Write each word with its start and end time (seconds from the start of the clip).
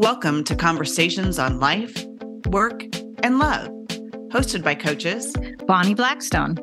Welcome 0.00 0.44
to 0.44 0.56
Conversations 0.56 1.38
on 1.38 1.60
Life, 1.60 2.06
Work, 2.46 2.84
and 3.22 3.38
Love, 3.38 3.68
hosted 4.32 4.64
by 4.64 4.74
coaches 4.74 5.36
Bonnie 5.66 5.92
Blackstone 5.92 6.56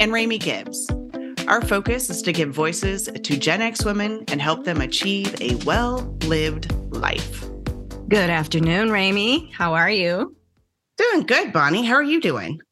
and 0.00 0.10
Remi 0.14 0.38
Gibbs. 0.38 0.90
Our 1.46 1.60
focus 1.60 2.08
is 2.08 2.22
to 2.22 2.32
give 2.32 2.54
voices 2.54 3.04
to 3.04 3.36
Gen 3.36 3.60
X 3.60 3.84
women 3.84 4.24
and 4.28 4.40
help 4.40 4.64
them 4.64 4.80
achieve 4.80 5.38
a 5.42 5.56
well 5.66 6.16
lived 6.24 6.72
life. 6.90 7.44
Good 8.08 8.30
afternoon, 8.30 8.90
Remi. 8.90 9.50
How 9.50 9.74
are 9.74 9.90
you? 9.90 10.34
Doing 10.96 11.26
good, 11.26 11.52
Bonnie. 11.52 11.84
How 11.84 11.96
are 11.96 12.02
you 12.02 12.18
doing? 12.18 12.62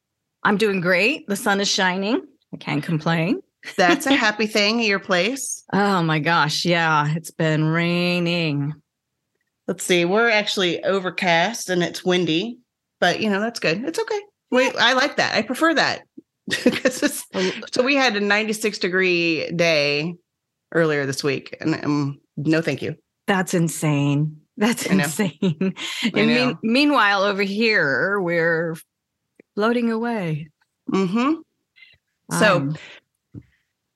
I'm 0.43 0.57
doing 0.57 0.81
great. 0.81 1.27
The 1.27 1.37
sun 1.37 1.61
is 1.61 1.69
shining. 1.69 2.23
I 2.55 2.57
can't 2.57 2.83
complain. 2.83 3.43
That's 3.77 4.07
a 4.07 4.15
happy 4.15 4.47
thing 4.47 4.81
at 4.81 4.87
your 4.87 5.01
place. 5.01 5.65
Oh 5.71 6.03
my 6.03 6.19
gosh. 6.19 6.65
Yeah, 6.65 7.13
it's 7.15 7.31
been 7.31 7.65
raining. 7.65 8.73
Let's 9.69 9.85
see. 9.85 10.05
We're 10.05 10.31
actually 10.31 10.83
overcast 10.85 11.71
and 11.71 11.83
it's 11.83 12.05
windy, 12.05 12.59
but 13.01 13.21
you 13.21 13.31
know, 13.31 13.41
that's 13.41 13.61
good. 13.61 13.85
It's 13.85 13.99
okay. 13.99 14.21
Wait, 14.51 14.75
I 14.79 14.93
like 14.93 15.17
that. 15.17 15.35
I 15.35 15.43
prefer 15.43 15.75
that. 15.75 16.03
so 17.73 17.83
we 17.83 17.95
had 17.95 18.17
a 18.17 18.21
96 18.21 18.79
degree 18.79 19.51
day 19.53 20.15
earlier 20.73 21.07
this 21.07 21.23
week 21.23 21.57
and 21.61 21.85
um, 21.85 22.21
no 22.37 22.61
thank 22.61 22.83
you. 22.83 22.97
That's 23.27 23.55
insane. 23.55 24.43
That's 24.57 24.85
insane. 24.87 25.31
and 26.03 26.15
mean, 26.15 26.59
meanwhile, 26.63 27.23
over 27.23 27.43
here, 27.43 28.21
we're 28.21 28.77
floating 29.55 29.91
away. 29.91 30.51
Mm-hmm. 30.91 31.41
So 32.39 32.57
um, 32.57 32.77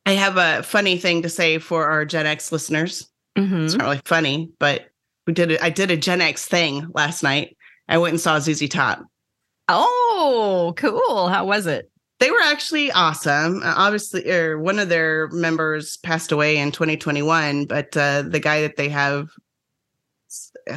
I 0.06 0.12
have 0.12 0.36
a 0.36 0.62
funny 0.62 0.96
thing 0.98 1.22
to 1.22 1.28
say 1.28 1.58
for 1.58 1.86
our 1.86 2.04
Gen 2.04 2.26
X 2.26 2.52
listeners. 2.52 3.08
Mm-hmm. 3.36 3.64
It's 3.64 3.74
not 3.74 3.84
really 3.84 4.00
funny, 4.04 4.50
but 4.58 4.86
we 5.26 5.32
did 5.32 5.50
it. 5.50 5.62
I 5.62 5.70
did 5.70 5.90
a 5.90 5.96
Gen 5.96 6.20
X 6.20 6.46
thing 6.46 6.88
last 6.94 7.22
night. 7.22 7.56
I 7.88 7.98
went 7.98 8.12
and 8.12 8.20
saw 8.20 8.38
ZZ 8.38 8.68
Top. 8.68 9.04
Oh, 9.68 10.74
cool. 10.76 11.28
How 11.28 11.44
was 11.44 11.66
it? 11.66 11.90
They 12.18 12.30
were 12.30 12.40
actually 12.42 12.90
awesome. 12.92 13.62
Uh, 13.62 13.74
obviously, 13.76 14.30
or 14.30 14.52
er, 14.52 14.58
one 14.58 14.78
of 14.78 14.88
their 14.88 15.28
members 15.28 15.98
passed 15.98 16.32
away 16.32 16.56
in 16.56 16.72
2021, 16.72 17.66
but 17.66 17.94
uh, 17.96 18.22
the 18.22 18.40
guy 18.40 18.62
that 18.62 18.76
they 18.76 18.88
have 18.88 19.28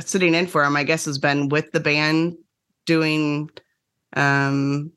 sitting 0.02 0.36
in 0.36 0.48
for 0.48 0.64
him, 0.64 0.76
I 0.76 0.84
guess, 0.84 1.06
has 1.06 1.18
been 1.18 1.50
with 1.50 1.72
the 1.72 1.80
band 1.80 2.36
doing 2.86 3.50
um 4.16 4.92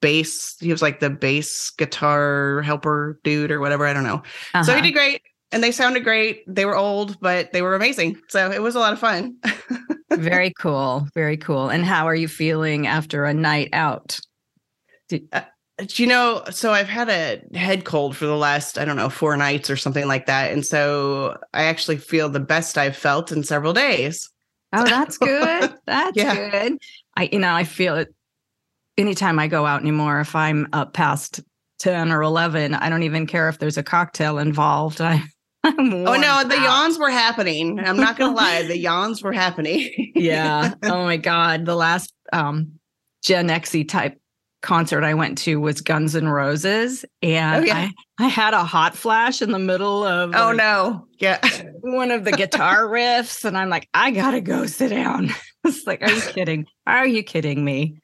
bass. 0.00 0.56
He 0.60 0.70
was 0.70 0.82
like 0.82 1.00
the 1.00 1.10
bass 1.10 1.70
guitar 1.70 2.62
helper 2.62 3.18
dude 3.24 3.50
or 3.50 3.60
whatever. 3.60 3.86
I 3.86 3.92
don't 3.92 4.04
know. 4.04 4.22
Uh-huh. 4.54 4.62
So 4.62 4.72
he 4.72 4.78
uh-huh. 4.78 4.86
did 4.86 4.92
great 4.92 5.22
and 5.52 5.62
they 5.62 5.72
sounded 5.72 6.04
great. 6.04 6.42
They 6.46 6.64
were 6.64 6.76
old, 6.76 7.18
but 7.20 7.52
they 7.52 7.62
were 7.62 7.74
amazing. 7.74 8.18
So 8.28 8.50
it 8.50 8.62
was 8.62 8.74
a 8.74 8.80
lot 8.80 8.92
of 8.92 8.98
fun. 8.98 9.36
very 10.12 10.52
cool. 10.58 11.08
Very 11.14 11.36
cool. 11.36 11.68
And 11.68 11.84
how 11.84 12.06
are 12.06 12.14
you 12.14 12.28
feeling 12.28 12.86
after 12.86 13.24
a 13.24 13.34
night 13.34 13.70
out? 13.72 14.18
Did- 15.08 15.28
uh, 15.32 15.42
you 15.94 16.06
know, 16.06 16.42
so 16.50 16.72
I've 16.72 16.88
had 16.88 17.08
a 17.08 17.56
head 17.56 17.84
cold 17.84 18.16
for 18.16 18.26
the 18.26 18.36
last, 18.36 18.78
I 18.78 18.84
don't 18.84 18.96
know, 18.96 19.08
four 19.08 19.36
nights 19.36 19.70
or 19.70 19.76
something 19.76 20.08
like 20.08 20.26
that. 20.26 20.52
And 20.52 20.66
so 20.66 21.38
I 21.54 21.64
actually 21.64 21.98
feel 21.98 22.28
the 22.28 22.40
best 22.40 22.76
I've 22.76 22.96
felt 22.96 23.30
in 23.30 23.44
several 23.44 23.72
days. 23.72 24.28
Oh, 24.72 24.84
that's 24.84 25.16
good. 25.16 25.74
That's 25.86 26.16
yeah. 26.16 26.50
good. 26.50 26.78
I, 27.16 27.30
you 27.32 27.38
know, 27.38 27.54
I 27.54 27.64
feel 27.64 27.96
it 27.96 28.14
anytime 28.98 29.38
I 29.38 29.48
go 29.48 29.64
out 29.64 29.80
anymore. 29.80 30.20
If 30.20 30.36
I'm 30.36 30.68
up 30.74 30.92
past 30.92 31.40
10 31.78 32.12
or 32.12 32.22
11, 32.22 32.74
I 32.74 32.90
don't 32.90 33.02
even 33.02 33.26
care 33.26 33.48
if 33.48 33.58
there's 33.58 33.78
a 33.78 33.82
cocktail 33.82 34.36
involved. 34.38 35.00
I, 35.00 35.22
oh 35.78 36.16
no, 36.16 36.44
the 36.44 36.56
out. 36.56 36.64
yawns 36.64 36.98
were 36.98 37.10
happening. 37.10 37.78
I'm 37.80 37.96
not 37.96 38.16
gonna 38.16 38.34
lie, 38.36 38.62
the 38.62 38.78
yawns 38.78 39.22
were 39.22 39.32
happening. 39.32 40.12
yeah. 40.14 40.74
Oh 40.82 41.04
my 41.04 41.16
God. 41.16 41.66
The 41.66 41.74
last 41.74 42.12
um 42.32 42.72
Gen 43.22 43.48
Xy 43.48 43.86
type 43.88 44.20
concert 44.62 45.04
I 45.04 45.14
went 45.14 45.38
to 45.38 45.60
was 45.60 45.80
Guns 45.80 46.16
N' 46.16 46.28
Roses. 46.28 47.04
And 47.22 47.64
oh, 47.64 47.66
yeah. 47.66 47.90
I, 48.18 48.24
I 48.24 48.28
had 48.28 48.54
a 48.54 48.64
hot 48.64 48.96
flash 48.96 49.42
in 49.42 49.52
the 49.52 49.58
middle 49.58 50.04
of 50.04 50.34
Oh 50.34 50.48
like, 50.48 50.56
no. 50.56 51.06
Yeah. 51.18 51.38
one 51.80 52.10
of 52.10 52.24
the 52.24 52.32
guitar 52.32 52.84
riffs. 52.86 53.44
And 53.44 53.56
I'm 53.56 53.68
like, 53.68 53.88
I 53.94 54.10
gotta 54.10 54.40
go 54.40 54.66
sit 54.66 54.88
down. 54.90 55.30
it's 55.64 55.86
like, 55.86 56.02
are 56.02 56.10
you 56.10 56.22
kidding? 56.22 56.66
Are 56.86 57.06
you 57.06 57.22
kidding 57.22 57.64
me? 57.64 58.00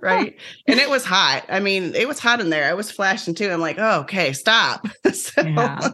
right. 0.00 0.36
And 0.66 0.78
it 0.78 0.90
was 0.90 1.04
hot. 1.04 1.44
I 1.48 1.60
mean, 1.60 1.94
it 1.94 2.06
was 2.06 2.18
hot 2.18 2.40
in 2.40 2.50
there. 2.50 2.68
I 2.68 2.74
was 2.74 2.90
flashing 2.90 3.34
too. 3.34 3.50
I'm 3.50 3.60
like, 3.60 3.78
oh, 3.78 4.00
okay, 4.00 4.32
stop. 4.32 4.86
so, 5.12 5.42
yeah. 5.42 5.90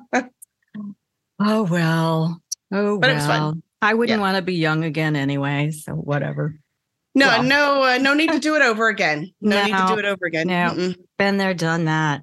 Oh 1.41 1.65
well. 1.65 2.41
Oh 2.73 2.99
but 2.99 3.09
well. 3.09 3.11
It 3.11 3.15
was 3.15 3.27
fun. 3.27 3.63
I 3.83 3.95
wouldn't 3.95 4.19
yeah. 4.19 4.21
want 4.21 4.37
to 4.37 4.43
be 4.43 4.55
young 4.55 4.85
again 4.85 5.17
anyway. 5.17 5.71
So 5.71 5.95
whatever. 5.95 6.59
No, 7.15 7.27
well. 7.27 7.43
no, 7.43 7.83
uh, 7.83 7.99
no 7.99 8.15
need 8.15 8.31
to 8.31 8.39
do 8.39 8.55
it 8.55 8.63
over 8.63 8.89
again. 8.89 9.33
No, 9.41 9.57
no, 9.57 9.65
need 9.65 9.77
to 9.77 9.95
do 9.95 9.99
it 9.99 10.05
over 10.05 10.27
again. 10.27 10.47
No, 10.47 10.71
Mm-mm. 10.71 10.97
been 11.19 11.39
there, 11.39 11.55
done 11.55 11.87
that. 11.87 12.23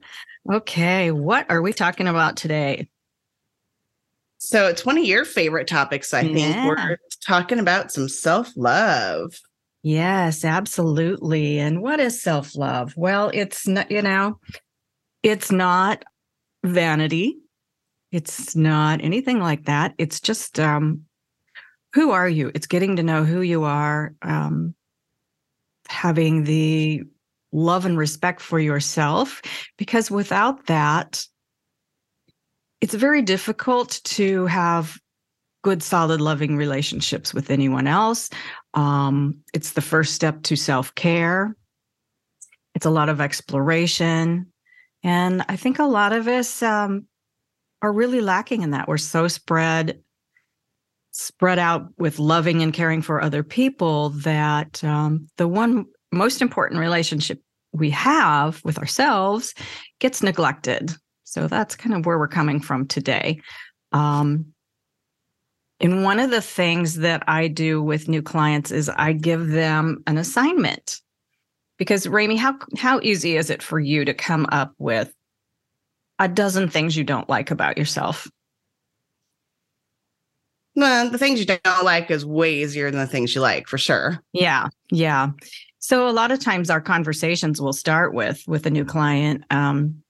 Okay, 0.51 1.11
what 1.11 1.49
are 1.49 1.61
we 1.61 1.73
talking 1.73 2.07
about 2.07 2.37
today? 2.37 2.87
So 4.37 4.67
it's 4.67 4.85
one 4.85 4.97
of 4.97 5.03
your 5.03 5.25
favorite 5.25 5.67
topics, 5.67 6.13
I 6.13 6.21
think. 6.21 6.37
Yeah. 6.37 6.67
We're 6.67 6.97
talking 7.25 7.59
about 7.59 7.91
some 7.91 8.07
self 8.07 8.51
love. 8.55 9.37
Yes, 9.83 10.45
absolutely. 10.45 11.59
And 11.59 11.81
what 11.81 11.99
is 11.99 12.21
self 12.21 12.55
love? 12.55 12.93
Well, 12.95 13.31
it's 13.33 13.67
not, 13.67 13.91
you 13.91 14.01
know, 14.01 14.39
it's 15.23 15.51
not 15.51 16.05
vanity. 16.63 17.39
It's 18.17 18.55
not 18.55 19.03
anything 19.03 19.39
like 19.39 19.65
that. 19.65 19.93
It's 19.99 20.19
just 20.19 20.59
um, 20.59 21.01
who 21.93 22.09
are 22.09 22.27
you? 22.27 22.49
It's 22.55 22.65
getting 22.65 22.95
to 22.95 23.03
know 23.03 23.23
who 23.23 23.41
you 23.41 23.63
are, 23.63 24.15
um, 24.23 24.73
having 25.87 26.43
the 26.43 27.03
love 27.51 27.85
and 27.85 27.95
respect 27.95 28.41
for 28.41 28.59
yourself, 28.59 29.43
because 29.77 30.09
without 30.09 30.65
that, 30.65 31.27
it's 32.81 32.95
very 32.95 33.21
difficult 33.21 34.01
to 34.05 34.47
have 34.47 34.97
good, 35.63 35.83
solid, 35.83 36.19
loving 36.19 36.57
relationships 36.57 37.35
with 37.35 37.51
anyone 37.51 37.85
else. 37.85 38.31
Um, 38.73 39.41
it's 39.53 39.73
the 39.73 39.81
first 39.81 40.15
step 40.15 40.41
to 40.41 40.55
self 40.55 40.95
care. 40.95 41.55
It's 42.73 42.87
a 42.87 42.89
lot 42.89 43.09
of 43.09 43.21
exploration. 43.21 44.51
And 45.03 45.45
I 45.47 45.55
think 45.55 45.77
a 45.77 45.83
lot 45.83 46.13
of 46.13 46.27
us 46.27 46.63
um, 46.63 47.05
are 47.81 47.91
really 47.91 48.21
lacking 48.21 48.61
in 48.63 48.71
that. 48.71 48.87
We're 48.87 48.97
so 48.97 49.27
spread 49.27 50.01
spread 51.11 51.57
out 51.57 51.87
with 51.97 52.19
loving 52.19 52.61
and 52.61 52.73
caring 52.73 53.01
for 53.01 53.21
other 53.21 53.41
people 53.41 54.09
that 54.09 54.83
um, 54.83 55.27
the 55.37 55.47
one 55.47 55.85
most 56.11 56.43
important 56.43 56.79
relationship 56.79 57.41
we 57.71 57.89
have 57.89 58.63
with 58.63 58.77
ourselves 58.77 59.55
gets 59.99 60.21
neglected. 60.21 60.93
So 61.23 61.47
that's 61.47 61.75
kind 61.75 61.95
of 61.95 62.05
where 62.05 62.19
we're 62.19 62.27
coming 62.27 62.59
from 62.59 62.87
today. 62.87 63.41
Um, 63.91 64.53
and 65.79 66.03
one 66.03 66.19
of 66.19 66.31
the 66.31 66.41
things 66.41 66.95
that 66.95 67.23
I 67.27 67.47
do 67.47 67.81
with 67.81 68.07
new 68.07 68.21
clients 68.21 68.71
is 68.71 68.89
I 68.89 69.13
give 69.13 69.49
them 69.49 70.03
an 70.07 70.17
assignment. 70.17 71.01
Because 71.77 72.07
Remi, 72.07 72.35
how 72.37 72.57
how 72.77 72.99
easy 73.03 73.37
is 73.37 73.51
it 73.51 73.61
for 73.61 73.79
you 73.79 74.03
to 74.05 74.13
come 74.13 74.47
up 74.51 74.73
with 74.79 75.13
a 76.19 76.27
dozen 76.27 76.69
things 76.69 76.95
you 76.95 77.03
don't 77.03 77.29
like 77.29 77.51
about 77.51 77.77
yourself? 77.77 78.27
Well, 80.75 81.09
the 81.09 81.17
things 81.17 81.39
you 81.39 81.45
don't 81.45 81.83
like 81.83 82.11
is 82.11 82.25
way 82.25 82.53
easier 82.61 82.91
than 82.91 82.99
the 82.99 83.07
things 83.07 83.33
you 83.33 83.41
like, 83.41 83.67
for 83.67 83.79
sure. 83.79 84.19
Yeah, 84.33 84.67
yeah. 84.91 85.31
So 85.79 86.07
a 86.07 86.11
lot 86.11 86.31
of 86.31 86.39
times 86.39 86.69
our 86.69 86.81
conversations 86.81 87.61
will 87.61 87.73
start 87.73 88.13
with 88.13 88.43
with 88.47 88.65
a 88.65 88.69
new 88.69 88.85
client, 88.85 89.43
um, 89.49 90.03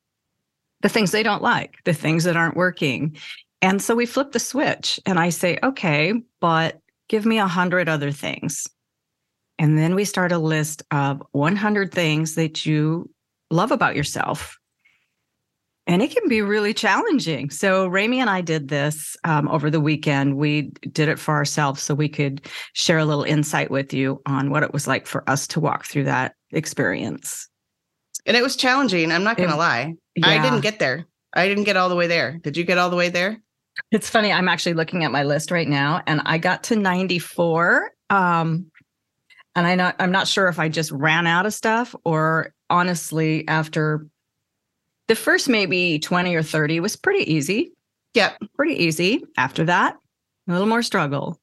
the 0.81 0.89
things 0.89 1.11
they 1.11 1.23
don't 1.23 1.41
like, 1.41 1.75
the 1.85 1.93
things 1.93 2.25
that 2.25 2.35
aren't 2.35 2.57
working, 2.57 3.15
and 3.61 3.81
so 3.81 3.95
we 3.95 4.05
flip 4.05 4.31
the 4.31 4.39
switch 4.39 4.99
and 5.05 5.19
I 5.19 5.29
say, 5.29 5.57
okay, 5.63 6.13
but 6.39 6.79
give 7.09 7.25
me 7.25 7.39
a 7.39 7.47
hundred 7.47 7.89
other 7.89 8.11
things. 8.11 8.67
And 9.59 9.77
then 9.77 9.95
we 9.95 10.05
start 10.05 10.31
a 10.31 10.37
list 10.37 10.83
of 10.91 11.23
100 11.31 11.91
things 11.91 12.35
that 12.35 12.65
you 12.65 13.09
love 13.49 13.71
about 13.71 13.95
yourself. 13.95 14.56
And 15.87 16.01
it 16.01 16.11
can 16.11 16.27
be 16.27 16.41
really 16.41 16.73
challenging. 16.73 17.49
So, 17.49 17.87
Remi 17.87 18.19
and 18.19 18.29
I 18.29 18.41
did 18.41 18.67
this 18.67 19.15
um, 19.23 19.47
over 19.47 19.69
the 19.69 19.79
weekend. 19.79 20.35
We 20.35 20.63
did 20.91 21.07
it 21.07 21.17
for 21.17 21.33
ourselves 21.33 21.81
so 21.81 21.95
we 21.95 22.09
could 22.09 22.45
share 22.73 22.97
a 22.97 23.05
little 23.05 23.23
insight 23.23 23.71
with 23.71 23.93
you 23.93 24.21
on 24.25 24.51
what 24.51 24.63
it 24.63 24.73
was 24.73 24.85
like 24.85 25.07
for 25.07 25.27
us 25.29 25.47
to 25.47 25.61
walk 25.61 25.85
through 25.85 26.03
that 26.03 26.35
experience. 26.51 27.47
And 28.25 28.35
it 28.35 28.43
was 28.43 28.57
challenging. 28.57 29.13
I'm 29.13 29.23
not 29.23 29.37
going 29.37 29.49
to 29.49 29.55
lie. 29.55 29.93
Yeah. 30.15 30.27
I 30.27 30.41
didn't 30.41 30.59
get 30.59 30.79
there. 30.79 31.05
I 31.33 31.47
didn't 31.47 31.63
get 31.63 31.77
all 31.77 31.87
the 31.87 31.95
way 31.95 32.07
there. 32.07 32.37
Did 32.39 32.57
you 32.57 32.65
get 32.65 32.77
all 32.77 32.89
the 32.89 32.97
way 32.97 33.07
there? 33.07 33.37
It's 33.91 34.09
funny. 34.09 34.31
I'm 34.31 34.49
actually 34.49 34.73
looking 34.73 35.05
at 35.05 35.11
my 35.11 35.23
list 35.23 35.51
right 35.51 35.67
now, 35.67 36.01
and 36.05 36.21
I 36.25 36.37
got 36.37 36.63
to 36.63 36.75
94. 36.75 37.91
Um, 38.09 38.71
and 39.55 39.65
I 39.65 39.75
not 39.75 39.95
I'm 39.99 40.11
not 40.11 40.27
sure 40.27 40.47
if 40.47 40.59
I 40.59 40.69
just 40.69 40.91
ran 40.91 41.25
out 41.25 41.45
of 41.45 41.53
stuff 41.53 41.95
or 42.03 42.53
honestly, 42.69 43.47
after 43.47 44.05
the 45.07 45.15
first 45.15 45.49
maybe 45.49 45.99
20 45.99 46.35
or 46.35 46.43
30 46.43 46.79
was 46.79 46.95
pretty 46.95 47.31
easy. 47.31 47.71
Yep. 48.13 48.37
Pretty 48.55 48.83
easy. 48.83 49.23
After 49.37 49.63
that, 49.65 49.95
a 50.47 50.51
little 50.51 50.67
more 50.67 50.81
struggle. 50.81 51.39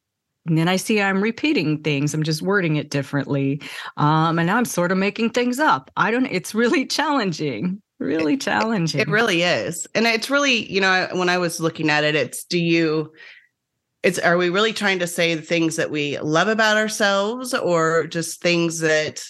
And 0.47 0.59
then 0.59 0.69
I 0.69 0.77
see 0.77 1.01
I'm 1.01 1.23
repeating 1.23 1.83
things. 1.83 2.13
I'm 2.13 2.23
just 2.23 2.43
wording 2.43 2.77
it 2.77 2.91
differently. 2.91 3.63
Um, 3.97 4.39
and 4.39 4.51
I'm 4.51 4.67
sort 4.67 4.93
of 4.93 4.99
making 4.99 5.31
things 5.31 5.59
up. 5.59 5.91
I 5.97 6.11
don't, 6.11 6.27
it's 6.27 6.55
really 6.55 6.85
challenging, 6.87 7.81
really 7.99 8.37
challenging. 8.37 9.01
It, 9.01 9.09
it 9.09 9.11
really 9.11 9.43
is. 9.43 9.87
And 9.95 10.07
it's 10.07 10.29
really, 10.29 10.71
you 10.71 10.81
know, 10.81 11.09
when 11.13 11.29
I 11.29 11.39
was 11.39 11.61
looking 11.61 11.89
at 11.89 12.05
it, 12.05 12.15
it's 12.15 12.45
do 12.45 12.59
you, 12.59 13.13
it's 14.03 14.19
are 14.19 14.37
we 14.37 14.51
really 14.51 14.75
trying 14.75 14.99
to 14.99 15.07
say 15.07 15.35
the 15.35 15.41
things 15.41 15.77
that 15.77 15.91
we 15.91 16.19
love 16.19 16.49
about 16.49 16.77
ourselves 16.77 17.55
or 17.55 18.07
just 18.07 18.43
things 18.43 18.81
that 18.81 19.25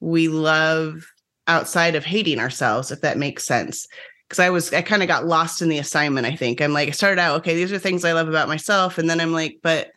we 0.00 0.28
love 0.28 1.06
outside 1.48 1.94
of 1.94 2.04
hating 2.04 2.38
ourselves, 2.38 2.90
if 2.90 3.00
that 3.00 3.18
makes 3.18 3.44
sense? 3.44 3.86
because 4.28 4.40
I 4.40 4.50
was 4.50 4.72
I 4.72 4.82
kind 4.82 5.02
of 5.02 5.08
got 5.08 5.26
lost 5.26 5.62
in 5.62 5.68
the 5.68 5.78
assignment. 5.78 6.26
I 6.26 6.34
think 6.34 6.60
I'm 6.60 6.72
like 6.72 6.88
I 6.88 6.92
started 6.92 7.20
out 7.20 7.36
okay. 7.38 7.54
These 7.54 7.72
are 7.72 7.78
things 7.78 8.04
I 8.04 8.12
love 8.12 8.28
about 8.28 8.48
myself, 8.48 8.98
and 8.98 9.08
then 9.08 9.20
I'm 9.20 9.32
like, 9.32 9.58
but 9.62 9.92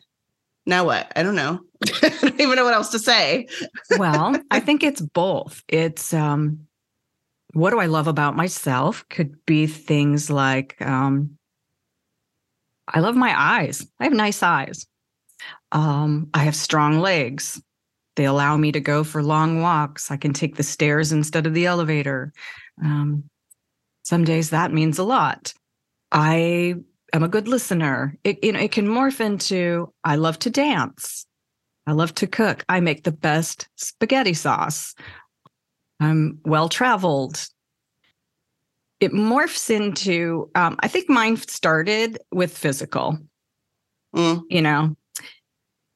now 0.66 0.84
what? 0.84 1.12
I 1.16 1.22
don't 1.22 1.34
know. 1.34 1.60
I 2.02 2.08
don't 2.20 2.40
even 2.40 2.56
know 2.56 2.64
what 2.64 2.74
else 2.74 2.90
to 2.90 2.98
say. 2.98 3.48
well, 3.98 4.36
I 4.50 4.60
think 4.60 4.82
it's 4.82 5.00
both. 5.00 5.62
It's 5.68 6.14
um, 6.14 6.66
what 7.52 7.70
do 7.70 7.80
I 7.80 7.86
love 7.86 8.06
about 8.06 8.36
myself? 8.36 9.04
Could 9.08 9.44
be 9.46 9.66
things 9.66 10.30
like 10.30 10.80
um, 10.80 11.36
I 12.86 13.00
love 13.00 13.16
my 13.16 13.34
eyes. 13.36 13.86
I 13.98 14.04
have 14.04 14.12
nice 14.12 14.42
eyes. 14.42 14.86
Um, 15.72 16.28
I 16.34 16.40
have 16.40 16.54
strong 16.54 17.00
legs. 17.00 17.60
They 18.20 18.26
allow 18.26 18.58
me 18.58 18.70
to 18.72 18.80
go 18.80 19.02
for 19.02 19.22
long 19.22 19.62
walks. 19.62 20.10
I 20.10 20.18
can 20.18 20.34
take 20.34 20.56
the 20.56 20.62
stairs 20.62 21.10
instead 21.10 21.46
of 21.46 21.54
the 21.54 21.64
elevator. 21.64 22.34
Um, 22.84 23.24
some 24.02 24.24
days 24.24 24.50
that 24.50 24.74
means 24.74 24.98
a 24.98 25.04
lot. 25.04 25.54
I 26.12 26.74
am 27.14 27.22
a 27.22 27.28
good 27.28 27.48
listener. 27.48 28.18
It, 28.22 28.44
you 28.44 28.52
know, 28.52 28.60
it 28.60 28.72
can 28.72 28.86
morph 28.86 29.20
into 29.20 29.90
I 30.04 30.16
love 30.16 30.38
to 30.40 30.50
dance. 30.50 31.24
I 31.86 31.92
love 31.92 32.14
to 32.16 32.26
cook. 32.26 32.62
I 32.68 32.80
make 32.80 33.04
the 33.04 33.10
best 33.10 33.70
spaghetti 33.76 34.34
sauce. 34.34 34.94
I'm 35.98 36.40
well 36.44 36.68
traveled. 36.68 37.48
It 39.00 39.12
morphs 39.12 39.70
into, 39.70 40.50
um, 40.54 40.76
I 40.80 40.88
think 40.88 41.08
mine 41.08 41.38
started 41.38 42.18
with 42.30 42.54
physical. 42.54 43.18
Mm. 44.14 44.42
You 44.50 44.60
know, 44.60 44.94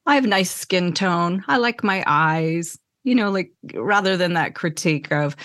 I 0.05 0.15
have 0.15 0.25
nice 0.25 0.51
skin 0.51 0.93
tone. 0.93 1.43
I 1.47 1.57
like 1.57 1.83
my 1.83 2.03
eyes, 2.05 2.77
you 3.03 3.15
know, 3.15 3.31
like 3.31 3.51
rather 3.73 4.17
than 4.17 4.33
that 4.33 4.55
critique 4.55 5.11
of, 5.11 5.35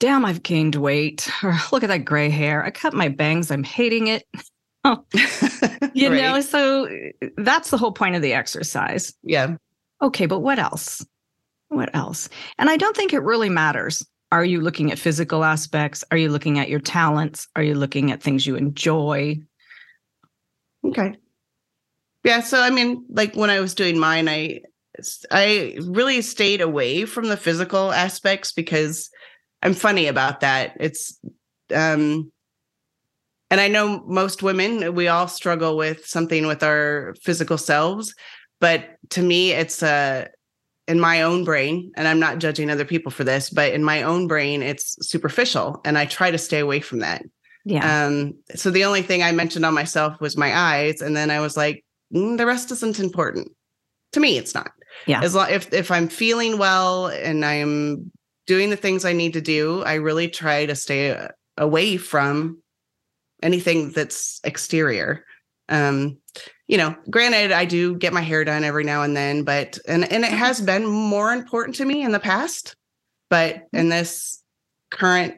damn, 0.00 0.24
I've 0.24 0.42
gained 0.42 0.76
weight, 0.76 1.28
or 1.42 1.56
look 1.72 1.82
at 1.82 1.88
that 1.88 2.04
gray 2.04 2.30
hair. 2.30 2.64
I 2.64 2.70
cut 2.70 2.94
my 2.94 3.08
bangs. 3.08 3.50
I'm 3.50 3.64
hating 3.64 4.08
it. 4.08 4.24
Oh, 4.84 5.04
you 5.92 6.08
right. 6.08 6.16
know, 6.16 6.40
so 6.40 6.88
that's 7.36 7.70
the 7.70 7.76
whole 7.76 7.90
point 7.90 8.14
of 8.14 8.22
the 8.22 8.32
exercise. 8.32 9.12
Yeah. 9.24 9.56
Okay, 10.00 10.24
but 10.26 10.38
what 10.38 10.60
else? 10.60 11.04
What 11.68 11.94
else? 11.94 12.28
And 12.58 12.70
I 12.70 12.76
don't 12.76 12.96
think 12.96 13.12
it 13.12 13.18
really 13.18 13.48
matters. 13.48 14.06
Are 14.30 14.44
you 14.44 14.60
looking 14.60 14.92
at 14.92 14.98
physical 14.98 15.42
aspects? 15.42 16.04
Are 16.10 16.16
you 16.16 16.30
looking 16.30 16.58
at 16.58 16.68
your 16.68 16.80
talents? 16.80 17.48
Are 17.56 17.62
you 17.62 17.74
looking 17.74 18.12
at 18.12 18.22
things 18.22 18.46
you 18.46 18.54
enjoy? 18.54 19.40
Okay. 20.84 21.16
Yeah, 22.28 22.40
so 22.40 22.60
I 22.60 22.68
mean, 22.68 23.06
like 23.08 23.34
when 23.34 23.48
I 23.48 23.60
was 23.60 23.74
doing 23.74 23.98
mine, 23.98 24.28
I 24.28 24.60
I 25.30 25.78
really 25.82 26.20
stayed 26.20 26.60
away 26.60 27.06
from 27.06 27.28
the 27.28 27.38
physical 27.38 27.90
aspects 27.90 28.52
because 28.52 29.08
I'm 29.62 29.72
funny 29.72 30.08
about 30.08 30.40
that. 30.40 30.76
It's 30.78 31.18
um 31.74 32.30
and 33.50 33.62
I 33.62 33.68
know 33.68 34.04
most 34.06 34.42
women, 34.42 34.94
we 34.94 35.08
all 35.08 35.26
struggle 35.26 35.78
with 35.78 36.04
something 36.04 36.46
with 36.46 36.62
our 36.62 37.14
physical 37.22 37.56
selves, 37.56 38.14
but 38.60 38.84
to 39.10 39.22
me 39.22 39.52
it's 39.52 39.82
uh 39.82 40.26
in 40.86 41.00
my 41.00 41.22
own 41.22 41.44
brain, 41.44 41.92
and 41.96 42.06
I'm 42.06 42.20
not 42.20 42.40
judging 42.40 42.68
other 42.68 42.84
people 42.84 43.10
for 43.10 43.24
this, 43.24 43.48
but 43.48 43.72
in 43.72 43.82
my 43.82 44.02
own 44.02 44.26
brain, 44.26 44.62
it's 44.62 44.96
superficial 45.00 45.80
and 45.86 45.96
I 45.96 46.04
try 46.04 46.30
to 46.30 46.38
stay 46.38 46.58
away 46.58 46.80
from 46.80 46.98
that. 46.98 47.24
Yeah. 47.64 48.06
Um, 48.06 48.34
so 48.54 48.70
the 48.70 48.84
only 48.84 49.02
thing 49.02 49.22
I 49.22 49.32
mentioned 49.32 49.64
on 49.64 49.72
myself 49.72 50.20
was 50.20 50.36
my 50.36 50.54
eyes, 50.54 51.00
and 51.00 51.16
then 51.16 51.30
I 51.30 51.40
was 51.40 51.56
like, 51.56 51.84
the 52.10 52.46
rest 52.46 52.70
isn't 52.70 53.00
important. 53.00 53.50
To 54.12 54.20
me, 54.20 54.38
it's 54.38 54.54
not. 54.54 54.70
Yeah. 55.06 55.22
As 55.22 55.34
long 55.34 55.50
if 55.50 55.72
if 55.72 55.90
I'm 55.90 56.08
feeling 56.08 56.58
well 56.58 57.08
and 57.08 57.44
I'm 57.44 58.10
doing 58.46 58.70
the 58.70 58.76
things 58.76 59.04
I 59.04 59.12
need 59.12 59.34
to 59.34 59.40
do, 59.40 59.82
I 59.82 59.94
really 59.94 60.28
try 60.28 60.66
to 60.66 60.74
stay 60.74 61.10
uh, 61.10 61.28
away 61.56 61.98
from 61.98 62.62
anything 63.42 63.90
that's 63.90 64.40
exterior. 64.44 65.24
Um, 65.68 66.18
you 66.66 66.78
know, 66.78 66.96
granted, 67.10 67.52
I 67.52 67.66
do 67.66 67.96
get 67.96 68.12
my 68.12 68.22
hair 68.22 68.44
done 68.44 68.64
every 68.64 68.84
now 68.84 69.02
and 69.02 69.16
then, 69.16 69.44
but 69.44 69.78
and 69.86 70.10
and 70.10 70.24
it 70.24 70.32
has 70.32 70.60
been 70.60 70.86
more 70.86 71.32
important 71.32 71.76
to 71.76 71.84
me 71.84 72.02
in 72.02 72.12
the 72.12 72.20
past, 72.20 72.74
but 73.28 73.56
mm-hmm. 73.56 73.76
in 73.76 73.88
this 73.90 74.42
current 74.90 75.34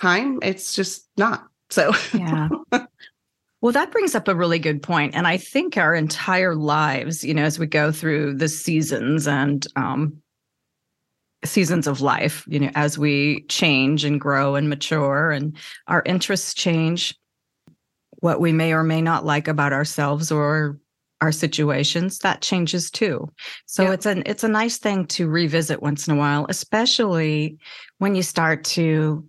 time, 0.00 0.38
it's 0.42 0.74
just 0.74 1.06
not. 1.16 1.44
So 1.70 1.92
yeah. 2.14 2.48
Well, 3.64 3.72
that 3.72 3.92
brings 3.92 4.14
up 4.14 4.28
a 4.28 4.34
really 4.34 4.58
good 4.58 4.82
point, 4.82 5.14
and 5.14 5.26
I 5.26 5.38
think 5.38 5.78
our 5.78 5.94
entire 5.94 6.54
lives, 6.54 7.24
you 7.24 7.32
know, 7.32 7.44
as 7.44 7.58
we 7.58 7.64
go 7.64 7.90
through 7.90 8.34
the 8.34 8.46
seasons 8.46 9.26
and 9.26 9.66
um, 9.74 10.20
seasons 11.46 11.86
of 11.86 12.02
life, 12.02 12.44
you 12.46 12.60
know, 12.60 12.70
as 12.74 12.98
we 12.98 13.46
change 13.48 14.04
and 14.04 14.20
grow 14.20 14.54
and 14.54 14.68
mature 14.68 15.30
and 15.30 15.56
our 15.88 16.02
interests 16.04 16.52
change, 16.52 17.18
what 18.18 18.38
we 18.38 18.52
may 18.52 18.74
or 18.74 18.84
may 18.84 19.00
not 19.00 19.24
like 19.24 19.48
about 19.48 19.72
ourselves 19.72 20.30
or 20.30 20.78
our 21.22 21.32
situations 21.32 22.18
that 22.18 22.42
changes 22.42 22.90
too 22.90 23.32
so 23.64 23.84
yeah. 23.84 23.92
it's 23.92 24.04
an 24.04 24.22
it's 24.26 24.44
a 24.44 24.48
nice 24.48 24.76
thing 24.76 25.06
to 25.06 25.26
revisit 25.26 25.80
once 25.80 26.06
in 26.06 26.14
a 26.14 26.18
while 26.18 26.44
especially 26.50 27.56
when 27.96 28.14
you 28.14 28.22
start 28.22 28.62
to 28.64 29.24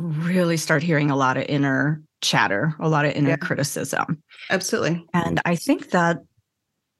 really 0.00 0.56
start 0.56 0.82
hearing 0.82 1.10
a 1.10 1.16
lot 1.16 1.36
of 1.36 1.44
inner 1.44 2.02
chatter 2.22 2.74
a 2.80 2.88
lot 2.88 3.04
of 3.04 3.12
inner 3.12 3.30
yeah. 3.30 3.36
criticism 3.36 4.22
absolutely 4.50 5.04
and 5.12 5.40
i 5.44 5.54
think 5.54 5.90
that 5.90 6.18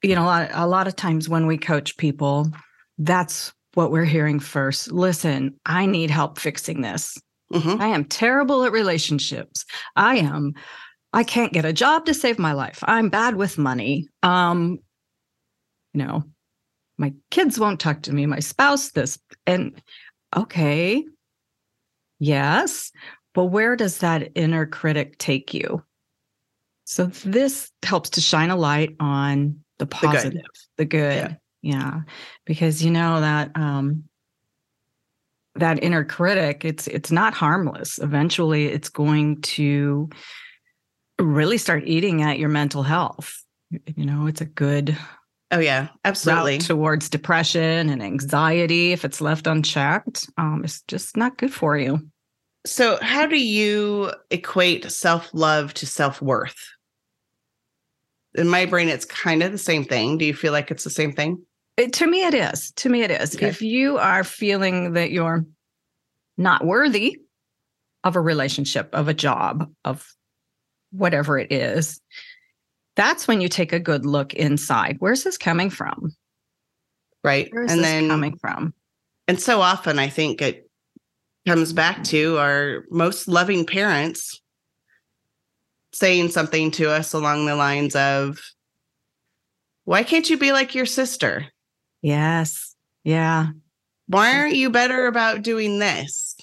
you 0.02 0.14
know 0.14 0.22
a 0.22 0.24
lot, 0.24 0.50
a 0.52 0.66
lot 0.66 0.88
of 0.88 0.96
times 0.96 1.28
when 1.28 1.46
we 1.46 1.56
coach 1.56 1.96
people 1.96 2.50
that's 2.98 3.52
what 3.74 3.90
we're 3.90 4.04
hearing 4.04 4.38
first. 4.38 4.92
Listen, 4.92 5.54
I 5.66 5.86
need 5.86 6.10
help 6.10 6.38
fixing 6.38 6.82
this. 6.82 7.18
Mm-hmm. 7.52 7.80
I 7.80 7.88
am 7.88 8.04
terrible 8.04 8.64
at 8.64 8.72
relationships. 8.72 9.64
I 9.96 10.16
am 10.16 10.54
I 11.14 11.24
can't 11.24 11.52
get 11.52 11.66
a 11.66 11.74
job 11.74 12.06
to 12.06 12.14
save 12.14 12.38
my 12.38 12.52
life. 12.52 12.82
I'm 12.84 13.08
bad 13.10 13.36
with 13.36 13.58
money. 13.58 14.08
Um 14.22 14.78
you 15.92 16.04
know, 16.04 16.22
my 16.96 17.12
kids 17.30 17.58
won't 17.58 17.80
talk 17.80 18.02
to 18.02 18.12
me, 18.12 18.24
my 18.26 18.40
spouse 18.40 18.90
this 18.90 19.18
and 19.46 19.80
okay. 20.34 21.04
Yes, 22.18 22.92
but 23.34 23.46
where 23.46 23.76
does 23.76 23.98
that 23.98 24.32
inner 24.34 24.66
critic 24.66 25.18
take 25.18 25.54
you? 25.54 25.82
So 26.84 27.06
this 27.06 27.70
helps 27.82 28.10
to 28.10 28.20
shine 28.20 28.50
a 28.50 28.56
light 28.56 28.96
on 29.00 29.60
the 29.78 29.86
positive, 29.86 30.42
the 30.76 30.84
good. 30.84 31.16
The 31.16 31.20
good. 31.24 31.30
Yeah. 31.30 31.34
Yeah, 31.64 32.00
because 32.44 32.84
you 32.84 32.90
know 32.90 33.20
that 33.20 33.52
um 33.54 34.04
that 35.54 35.82
inner 35.82 36.04
critic, 36.04 36.64
it's 36.64 36.88
it's 36.88 37.12
not 37.12 37.34
harmless. 37.34 37.98
Eventually 37.98 38.66
it's 38.66 38.88
going 38.88 39.40
to 39.42 40.10
really 41.20 41.58
start 41.58 41.84
eating 41.86 42.22
at 42.22 42.38
your 42.38 42.48
mental 42.48 42.82
health. 42.82 43.32
You 43.70 44.04
know, 44.04 44.26
it's 44.26 44.40
a 44.40 44.46
good 44.46 44.98
Oh 45.52 45.58
yeah, 45.58 45.88
absolutely. 46.04 46.58
towards 46.58 47.10
depression 47.10 47.90
and 47.90 48.02
anxiety 48.02 48.92
if 48.92 49.04
it's 49.04 49.20
left 49.20 49.46
unchecked. 49.46 50.26
Um, 50.38 50.62
it's 50.64 50.80
just 50.88 51.14
not 51.14 51.36
good 51.36 51.52
for 51.52 51.76
you. 51.76 52.00
So, 52.64 52.98
how 53.02 53.26
do 53.26 53.42
you 53.42 54.12
equate 54.30 54.90
self 54.90 55.28
love 55.32 55.74
to 55.74 55.86
self 55.86 56.22
worth? 56.22 56.58
In 58.34 58.48
my 58.48 58.66
brain, 58.66 58.88
it's 58.88 59.04
kind 59.04 59.42
of 59.42 59.52
the 59.52 59.58
same 59.58 59.84
thing. 59.84 60.16
Do 60.16 60.24
you 60.24 60.34
feel 60.34 60.52
like 60.52 60.70
it's 60.70 60.84
the 60.84 60.90
same 60.90 61.12
thing? 61.12 61.42
It, 61.76 61.92
to 61.94 62.06
me, 62.06 62.24
it 62.24 62.34
is. 62.34 62.70
To 62.72 62.88
me, 62.88 63.02
it 63.02 63.10
is. 63.10 63.34
Okay. 63.34 63.48
If 63.48 63.62
you 63.62 63.98
are 63.98 64.24
feeling 64.24 64.92
that 64.92 65.10
you're 65.10 65.44
not 66.38 66.64
worthy 66.64 67.18
of 68.04 68.16
a 68.16 68.20
relationship, 68.20 68.90
of 68.94 69.08
a 69.08 69.14
job, 69.14 69.70
of 69.84 70.06
whatever 70.92 71.38
it 71.38 71.50
is, 71.50 72.00
that's 72.96 73.26
when 73.26 73.40
you 73.40 73.48
take 73.48 73.72
a 73.72 73.80
good 73.80 74.04
look 74.04 74.34
inside. 74.34 74.96
Where's 74.98 75.24
this 75.24 75.38
coming 75.38 75.70
from? 75.70 76.12
Right. 77.24 77.48
Where's 77.52 77.72
and 77.72 77.82
then 77.82 78.08
coming 78.08 78.36
from? 78.38 78.74
And 79.28 79.40
so 79.40 79.60
often 79.60 79.98
I 79.98 80.08
think 80.08 80.42
it 80.42 80.68
comes 81.46 81.72
back 81.72 82.04
to 82.04 82.38
our 82.38 82.84
most 82.90 83.28
loving 83.28 83.66
parents 83.66 84.40
saying 85.92 86.30
something 86.30 86.70
to 86.72 86.90
us 86.90 87.12
along 87.12 87.46
the 87.46 87.56
lines 87.56 87.94
of, 87.94 88.40
why 89.84 90.02
can't 90.02 90.30
you 90.30 90.38
be 90.38 90.52
like 90.52 90.74
your 90.74 90.86
sister? 90.86 91.46
Yes. 92.00 92.74
Yeah. 93.04 93.48
Why 94.06 94.38
aren't 94.38 94.54
you 94.54 94.70
better 94.70 95.06
about 95.06 95.42
doing 95.42 95.78
this? 95.78 96.36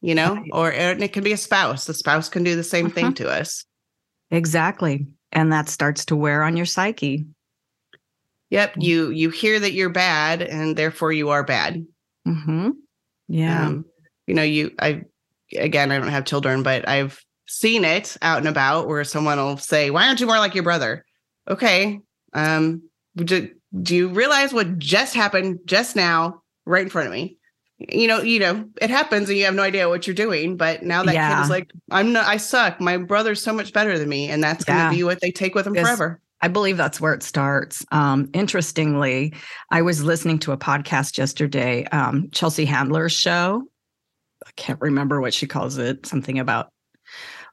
You 0.00 0.14
know, 0.14 0.34
right. 0.34 0.50
or 0.52 0.72
it 0.72 1.12
can 1.12 1.22
be 1.22 1.32
a 1.32 1.36
spouse. 1.36 1.84
The 1.84 1.94
spouse 1.94 2.28
can 2.28 2.42
do 2.42 2.56
the 2.56 2.64
same 2.64 2.86
uh-huh. 2.86 2.94
thing 2.94 3.14
to 3.14 3.30
us. 3.30 3.64
Exactly. 4.30 5.06
And 5.30 5.52
that 5.52 5.68
starts 5.68 6.04
to 6.06 6.16
wear 6.16 6.42
on 6.42 6.56
your 6.56 6.66
psyche. 6.66 7.26
Yep. 8.50 8.74
You 8.78 9.10
you 9.10 9.30
hear 9.30 9.58
that 9.58 9.72
you're 9.72 9.88
bad 9.88 10.42
and 10.42 10.76
therefore 10.76 11.12
you 11.12 11.30
are 11.30 11.44
bad. 11.44 11.86
Mm-hmm. 12.26 12.70
Yeah. 13.28 13.66
Um, 13.66 13.84
you 14.26 14.34
know, 14.34 14.42
you 14.42 14.72
I 14.78 15.02
again 15.56 15.90
I 15.90 15.98
don't 15.98 16.08
have 16.08 16.24
children, 16.24 16.62
but 16.62 16.88
I've 16.88 17.22
seen 17.46 17.84
it 17.84 18.16
out 18.22 18.38
and 18.38 18.48
about 18.48 18.88
where 18.88 19.04
someone 19.04 19.38
will 19.38 19.56
say, 19.56 19.90
Why 19.90 20.06
aren't 20.06 20.20
you 20.20 20.26
more 20.26 20.38
like 20.38 20.54
your 20.54 20.64
brother? 20.64 21.04
Okay. 21.48 22.00
Um, 22.32 22.82
do, 23.16 23.50
do 23.80 23.94
you 23.94 24.08
realize 24.08 24.52
what 24.52 24.78
just 24.78 25.14
happened 25.14 25.60
just 25.64 25.96
now, 25.96 26.42
right 26.64 26.82
in 26.82 26.88
front 26.88 27.08
of 27.08 27.12
me? 27.12 27.36
You 27.78 28.06
know, 28.06 28.22
you 28.22 28.38
know, 28.38 28.68
it 28.80 28.90
happens 28.90 29.28
and 29.28 29.36
you 29.36 29.44
have 29.44 29.54
no 29.54 29.62
idea 29.62 29.88
what 29.88 30.06
you're 30.06 30.14
doing. 30.14 30.56
But 30.56 30.82
now 30.82 31.02
that 31.02 31.36
kid 31.36 31.42
is 31.44 31.50
like, 31.50 31.70
I'm 31.90 32.12
not 32.12 32.26
I 32.26 32.36
suck. 32.36 32.80
My 32.80 32.96
brother's 32.96 33.42
so 33.42 33.52
much 33.52 33.72
better 33.72 33.98
than 33.98 34.08
me. 34.08 34.28
And 34.30 34.42
that's 34.42 34.64
gonna 34.64 34.90
be 34.90 35.02
what 35.02 35.20
they 35.20 35.32
take 35.32 35.54
with 35.54 35.64
them 35.64 35.74
forever. 35.74 36.20
I 36.42 36.48
believe 36.48 36.76
that's 36.76 37.00
where 37.00 37.14
it 37.14 37.22
starts. 37.22 37.84
Um, 37.92 38.28
interestingly, 38.34 39.32
I 39.70 39.82
was 39.82 40.02
listening 40.02 40.38
to 40.40 40.52
a 40.52 40.56
podcast 40.56 41.16
yesterday, 41.16 41.84
um, 41.86 42.30
Chelsea 42.30 42.64
Handler's 42.64 43.12
show. 43.12 43.64
I 44.58 44.60
can't 44.60 44.80
remember 44.80 45.20
what 45.20 45.34
she 45.34 45.46
calls 45.46 45.78
it, 45.78 46.06
something 46.06 46.38
about 46.38 46.72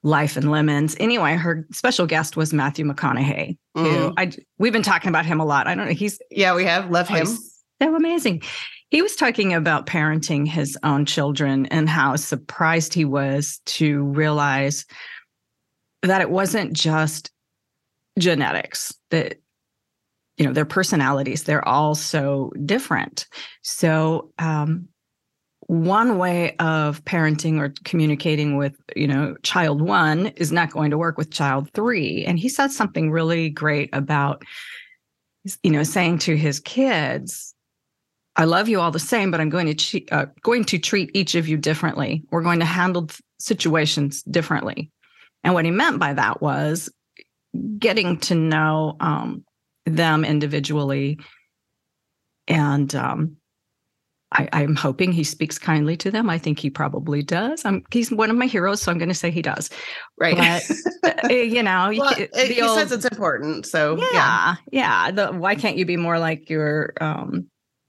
life 0.03 0.38
and 0.38 0.51
lemons. 0.51 0.96
Anyway, 1.00 1.36
her 1.36 1.65
special 1.72 2.06
guest 2.06 2.38
was 2.38 2.53
Matthew 2.53 2.86
McConaughey, 2.86 3.58
who 3.75 3.82
Mhm. 3.82 4.13
I 4.18 4.32
we've 4.58 4.74
been 4.74 4.84
talking 4.84 5.10
about 5.10 5.25
him 5.25 5.39
a 5.39 5.46
lot. 5.46 5.68
I 5.68 5.75
don't 5.75 5.88
know, 5.88 5.94
he's 5.94 6.20
Yeah, 6.32 6.56
we 6.56 6.65
have. 6.65 6.89
Love 6.89 7.08
him. 7.08 7.25
So 7.82 7.96
amazing. 7.96 8.44
He 8.89 9.01
was 9.01 9.15
talking 9.15 9.53
about 9.53 9.86
parenting 9.86 10.48
his 10.48 10.77
own 10.84 11.06
children 11.06 11.65
and 11.68 11.88
how 11.88 12.15
surprised 12.18 12.94
he 12.94 13.06
was 13.06 13.62
to 13.68 14.03
realize 14.03 14.86
that 16.01 16.22
it 16.22 16.29
wasn't 16.29 16.74
just 16.74 17.32
genetics, 18.18 18.94
that, 19.12 19.36
you 20.38 20.46
know, 20.46 20.51
their 20.53 20.65
personalities, 20.65 21.44
they're 21.44 21.65
all 21.65 21.96
so 21.96 22.51
different. 22.65 23.27
So, 23.62 24.32
um, 24.39 24.88
one 25.70 26.18
way 26.18 26.56
of 26.58 27.06
parenting 27.06 27.60
or 27.60 27.72
communicating 27.84 28.58
with, 28.58 28.76
you 28.96 29.08
know, 29.08 29.36
child 29.44 29.84
one 29.84 30.26
is 30.36 30.52
not 30.52 30.72
going 30.72 30.90
to 30.90 30.98
work 30.98 31.16
with 31.16 31.30
child 31.30 31.70
three. 31.76 32.26
And 32.26 32.40
he 32.40 32.50
said 32.50 32.72
something 32.72 33.12
really 33.12 33.52
great 33.52 33.92
about, 33.94 34.42
you 35.62 35.70
know, 35.70 35.84
saying 35.84 36.18
to 36.20 36.36
his 36.36 36.60
kids, 36.60 37.54
I 38.36 38.46
love 38.46 38.68
you 38.68 38.82
all 38.82 38.90
the 38.90 38.98
same, 38.98 39.30
but 39.30 39.40
I'm 39.40 39.52
going 39.52 39.68
to 39.68 39.76
che- 39.76 40.08
uh, 40.12 40.26
going 40.42 40.64
to 40.66 40.80
treat 40.80 41.12
each 41.14 41.36
of 41.36 41.48
you 41.48 41.56
differently. 41.56 42.24
We're 42.32 42.42
going 42.42 42.62
to 42.62 42.66
handle 42.66 43.06
th- 43.06 43.22
situations 43.38 44.24
differently. 44.24 44.90
And 45.44 45.54
what 45.54 45.66
he 45.66 45.72
meant 45.72 46.00
by 46.00 46.14
that 46.14 46.42
was 46.42 46.90
getting 47.78 48.18
to 48.22 48.34
know 48.34 48.98
um, 49.00 49.46
them 49.86 50.26
individually. 50.26 51.20
And 52.48 52.96
um, 52.96 53.38
I, 54.32 54.48
I'm 54.54 54.76
hoping 54.76 55.12
he 55.12 55.24
speaks 55.24 55.58
kindly 55.58 55.98
to 55.98 56.12
them. 56.12 56.30
I 56.30 56.38
think 56.38 56.60
he 56.60 56.70
probably 56.70 57.24
does. 57.24 57.66
I'm, 57.66 57.84
he's 57.92 58.12
one 58.12 58.30
of 58.30 58.36
my 58.36 58.46
heroes, 58.46 58.82
so 58.82 58.92
I'm 58.92 59.00
going 59.00 59.10
to 59.10 59.16
say 59.16 59.32
he 59.32 59.42
does. 59.42 59.72
Right. 60.20 60.38
But, 61.02 61.26
uh, 61.32 61.34
you 61.34 61.64
know, 61.64 61.92
well, 61.98 62.14
it- 62.16 62.36
he 62.36 62.62
old- 62.62 62.78
says 62.78 62.92
it's 62.92 63.06
important. 63.06 63.66
So 63.66 63.98
yeah. 63.98 64.06
yeah, 64.14 64.56
yeah. 64.72 65.12
The, 65.12 65.32
why 65.32 65.56
can't 65.56 65.78
you 65.78 65.86
be 65.86 65.98
more 65.98 66.20
like 66.20 66.50
your 66.50 66.94
um 67.02 67.48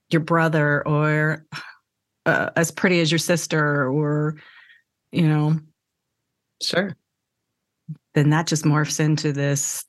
your 0.08 0.22
brother 0.22 0.86
or 0.88 1.44
uh, 2.26 2.50
as 2.56 2.70
pretty 2.70 3.00
as 3.00 3.12
your 3.12 3.18
sister 3.18 3.86
or 3.88 4.36
you 5.12 5.28
know? 5.28 5.58
Sure. 6.62 6.96
Then 8.14 8.30
that 8.30 8.46
just 8.46 8.64
morphs 8.64 8.98
into 8.98 9.32
this 9.32 9.84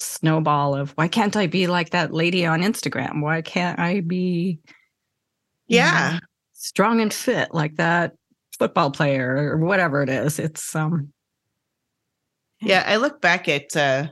snowball 0.00 0.74
of 0.74 0.90
why 0.92 1.08
can't 1.08 1.36
I 1.36 1.46
be 1.46 1.66
like 1.66 1.90
that 1.90 2.12
lady 2.12 2.46
on 2.46 2.62
Instagram? 2.62 3.20
Why 3.20 3.42
can't 3.42 3.78
I 3.78 4.00
be 4.00 4.60
know, 5.68 5.76
Yeah. 5.76 6.18
strong 6.52 7.00
and 7.00 7.12
fit 7.12 7.52
like 7.54 7.76
that 7.76 8.14
football 8.58 8.90
player 8.90 9.36
or 9.52 9.58
whatever 9.58 10.02
it 10.02 10.08
is? 10.08 10.38
It's 10.38 10.74
um 10.74 11.12
Yeah, 12.60 12.84
I 12.86 12.96
look 12.96 13.20
back 13.20 13.48
at 13.48 13.76
uh 13.76 14.08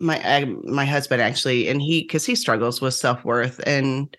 my 0.00 0.20
uh, 0.22 0.46
my 0.64 0.84
husband 0.84 1.22
actually, 1.22 1.68
and 1.68 1.80
he 1.80 2.02
because 2.02 2.26
he 2.26 2.34
struggles 2.34 2.80
with 2.80 2.94
self 2.94 3.24
worth, 3.24 3.60
and 3.66 4.14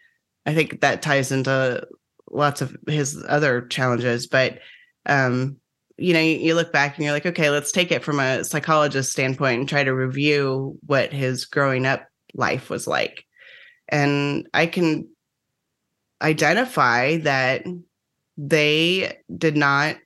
I 0.45 0.53
think 0.53 0.81
that 0.81 1.01
ties 1.01 1.31
into 1.31 1.85
lots 2.31 2.61
of 2.61 2.75
his 2.87 3.23
other 3.27 3.61
challenges. 3.67 4.27
But 4.27 4.59
um, 5.05 5.57
you 5.97 6.13
know, 6.13 6.19
you, 6.21 6.37
you 6.37 6.55
look 6.55 6.71
back 6.71 6.95
and 6.95 7.03
you're 7.03 7.13
like, 7.13 7.25
okay, 7.25 7.49
let's 7.49 7.71
take 7.71 7.91
it 7.91 8.03
from 8.03 8.19
a 8.19 8.43
psychologist 8.43 9.11
standpoint 9.11 9.59
and 9.59 9.69
try 9.69 9.83
to 9.83 9.93
review 9.93 10.77
what 10.85 11.11
his 11.13 11.45
growing 11.45 11.85
up 11.85 12.07
life 12.33 12.69
was 12.69 12.87
like, 12.87 13.25
and 13.89 14.47
I 14.53 14.67
can 14.67 15.07
identify 16.23 17.17
that 17.17 17.63
they 18.37 19.17
did 19.37 19.55
not 19.55 19.97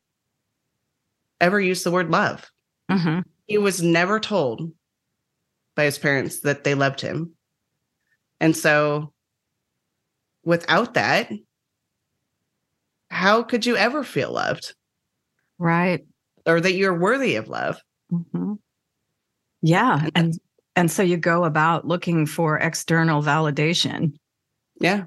ever 1.39 1.61
use 1.61 1.83
the 1.83 1.91
word 1.91 2.09
love 2.09 2.49
mhm. 2.91 3.23
he 3.45 3.57
was 3.57 3.81
never 3.81 4.19
told 4.19 4.71
by 5.75 5.85
his 5.85 5.97
parents 5.97 6.41
that 6.41 6.63
they 6.65 6.73
loved 6.73 6.99
him. 6.99 7.31
And 8.41 8.57
so 8.57 9.13
without 10.43 10.95
that, 10.95 11.31
how 13.09 13.43
could 13.43 13.65
you 13.65 13.77
ever 13.77 14.03
feel 14.03 14.31
loved 14.31 14.73
right. 15.59 16.05
or 16.45 16.59
that 16.59 16.73
you're 16.73 16.97
worthy 16.97 17.35
of 17.35 17.47
love? 17.47 17.79
hmm 18.09 18.53
Yeah, 19.61 20.09
and 20.15 20.33
and 20.75 20.91
so 20.91 21.03
you 21.03 21.17
go 21.17 21.43
about 21.45 21.87
looking 21.87 22.25
for 22.25 22.57
external 22.57 23.21
validation, 23.21 24.13
Yeah. 24.79 25.05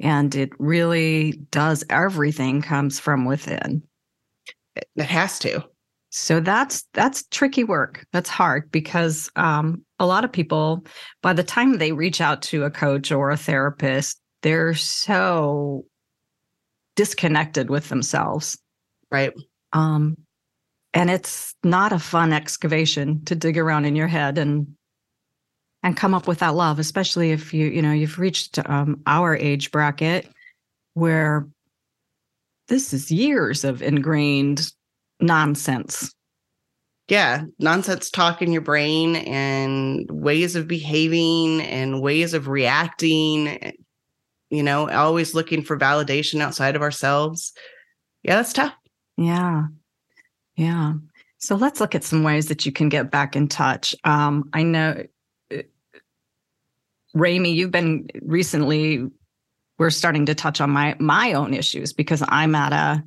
And 0.00 0.34
it 0.34 0.50
really 0.58 1.32
does. 1.50 1.84
Everything 1.90 2.62
comes 2.62 2.98
from 2.98 3.24
within. 3.24 3.82
It, 4.76 5.06
has 5.06 5.38
to. 5.40 5.64
So 6.10 6.40
that's 6.40 6.84
that's 6.94 7.24
tricky 7.30 7.64
work. 7.64 8.06
That's 8.12 8.30
hard 8.30 8.70
because 8.70 9.30
um, 9.36 9.84
a 9.98 10.06
lot 10.06 10.24
of 10.24 10.32
people, 10.32 10.84
by 11.22 11.32
the 11.32 11.42
time 11.42 11.78
they 11.78 11.92
reach 11.92 12.20
out 12.20 12.42
to 12.42 12.64
a 12.64 12.70
coach 12.70 13.10
or 13.10 13.30
a 13.30 13.36
therapist, 13.36 14.20
they're 14.42 14.74
so 14.74 15.84
disconnected 16.96 17.70
with 17.70 17.88
themselves. 17.88 18.58
Right. 19.10 19.32
Um, 19.72 20.16
and 20.94 21.10
it's 21.10 21.54
not 21.62 21.92
a 21.92 21.98
fun 21.98 22.32
excavation 22.32 23.24
to 23.26 23.34
dig 23.34 23.58
around 23.58 23.84
in 23.84 23.94
your 23.94 24.08
head 24.08 24.38
and 24.38 24.66
and 25.88 25.96
come 25.96 26.12
up 26.14 26.28
with 26.28 26.40
that 26.40 26.54
love, 26.54 26.78
especially 26.78 27.32
if 27.32 27.54
you 27.54 27.66
you 27.66 27.80
know 27.80 27.92
you've 27.92 28.18
reached 28.18 28.58
um, 28.68 29.00
our 29.06 29.34
age 29.34 29.70
bracket 29.70 30.28
where 30.92 31.48
this 32.68 32.92
is 32.92 33.10
years 33.10 33.64
of 33.64 33.80
ingrained 33.80 34.70
nonsense. 35.18 36.14
Yeah. 37.08 37.44
Nonsense 37.58 38.10
talk 38.10 38.42
in 38.42 38.52
your 38.52 38.60
brain 38.60 39.16
and 39.16 40.06
ways 40.10 40.56
of 40.56 40.68
behaving 40.68 41.62
and 41.62 42.02
ways 42.02 42.34
of 42.34 42.48
reacting, 42.48 43.72
you 44.50 44.62
know, 44.62 44.90
always 44.90 45.34
looking 45.34 45.62
for 45.62 45.78
validation 45.78 46.42
outside 46.42 46.76
of 46.76 46.82
ourselves. 46.82 47.54
Yeah, 48.22 48.36
that's 48.36 48.52
tough. 48.52 48.74
Yeah. 49.16 49.68
Yeah. 50.56 50.94
So 51.38 51.56
let's 51.56 51.80
look 51.80 51.94
at 51.94 52.04
some 52.04 52.24
ways 52.24 52.48
that 52.48 52.66
you 52.66 52.72
can 52.72 52.90
get 52.90 53.10
back 53.10 53.34
in 53.34 53.48
touch. 53.48 53.94
Um, 54.04 54.50
I 54.52 54.62
know, 54.62 55.02
Remi, 57.14 57.52
you've 57.52 57.70
been 57.70 58.08
recently. 58.22 59.06
We're 59.78 59.90
starting 59.90 60.26
to 60.26 60.34
touch 60.34 60.60
on 60.60 60.70
my 60.70 60.96
my 60.98 61.32
own 61.34 61.54
issues 61.54 61.92
because 61.92 62.22
I'm 62.28 62.54
at 62.54 62.72
a 62.72 63.02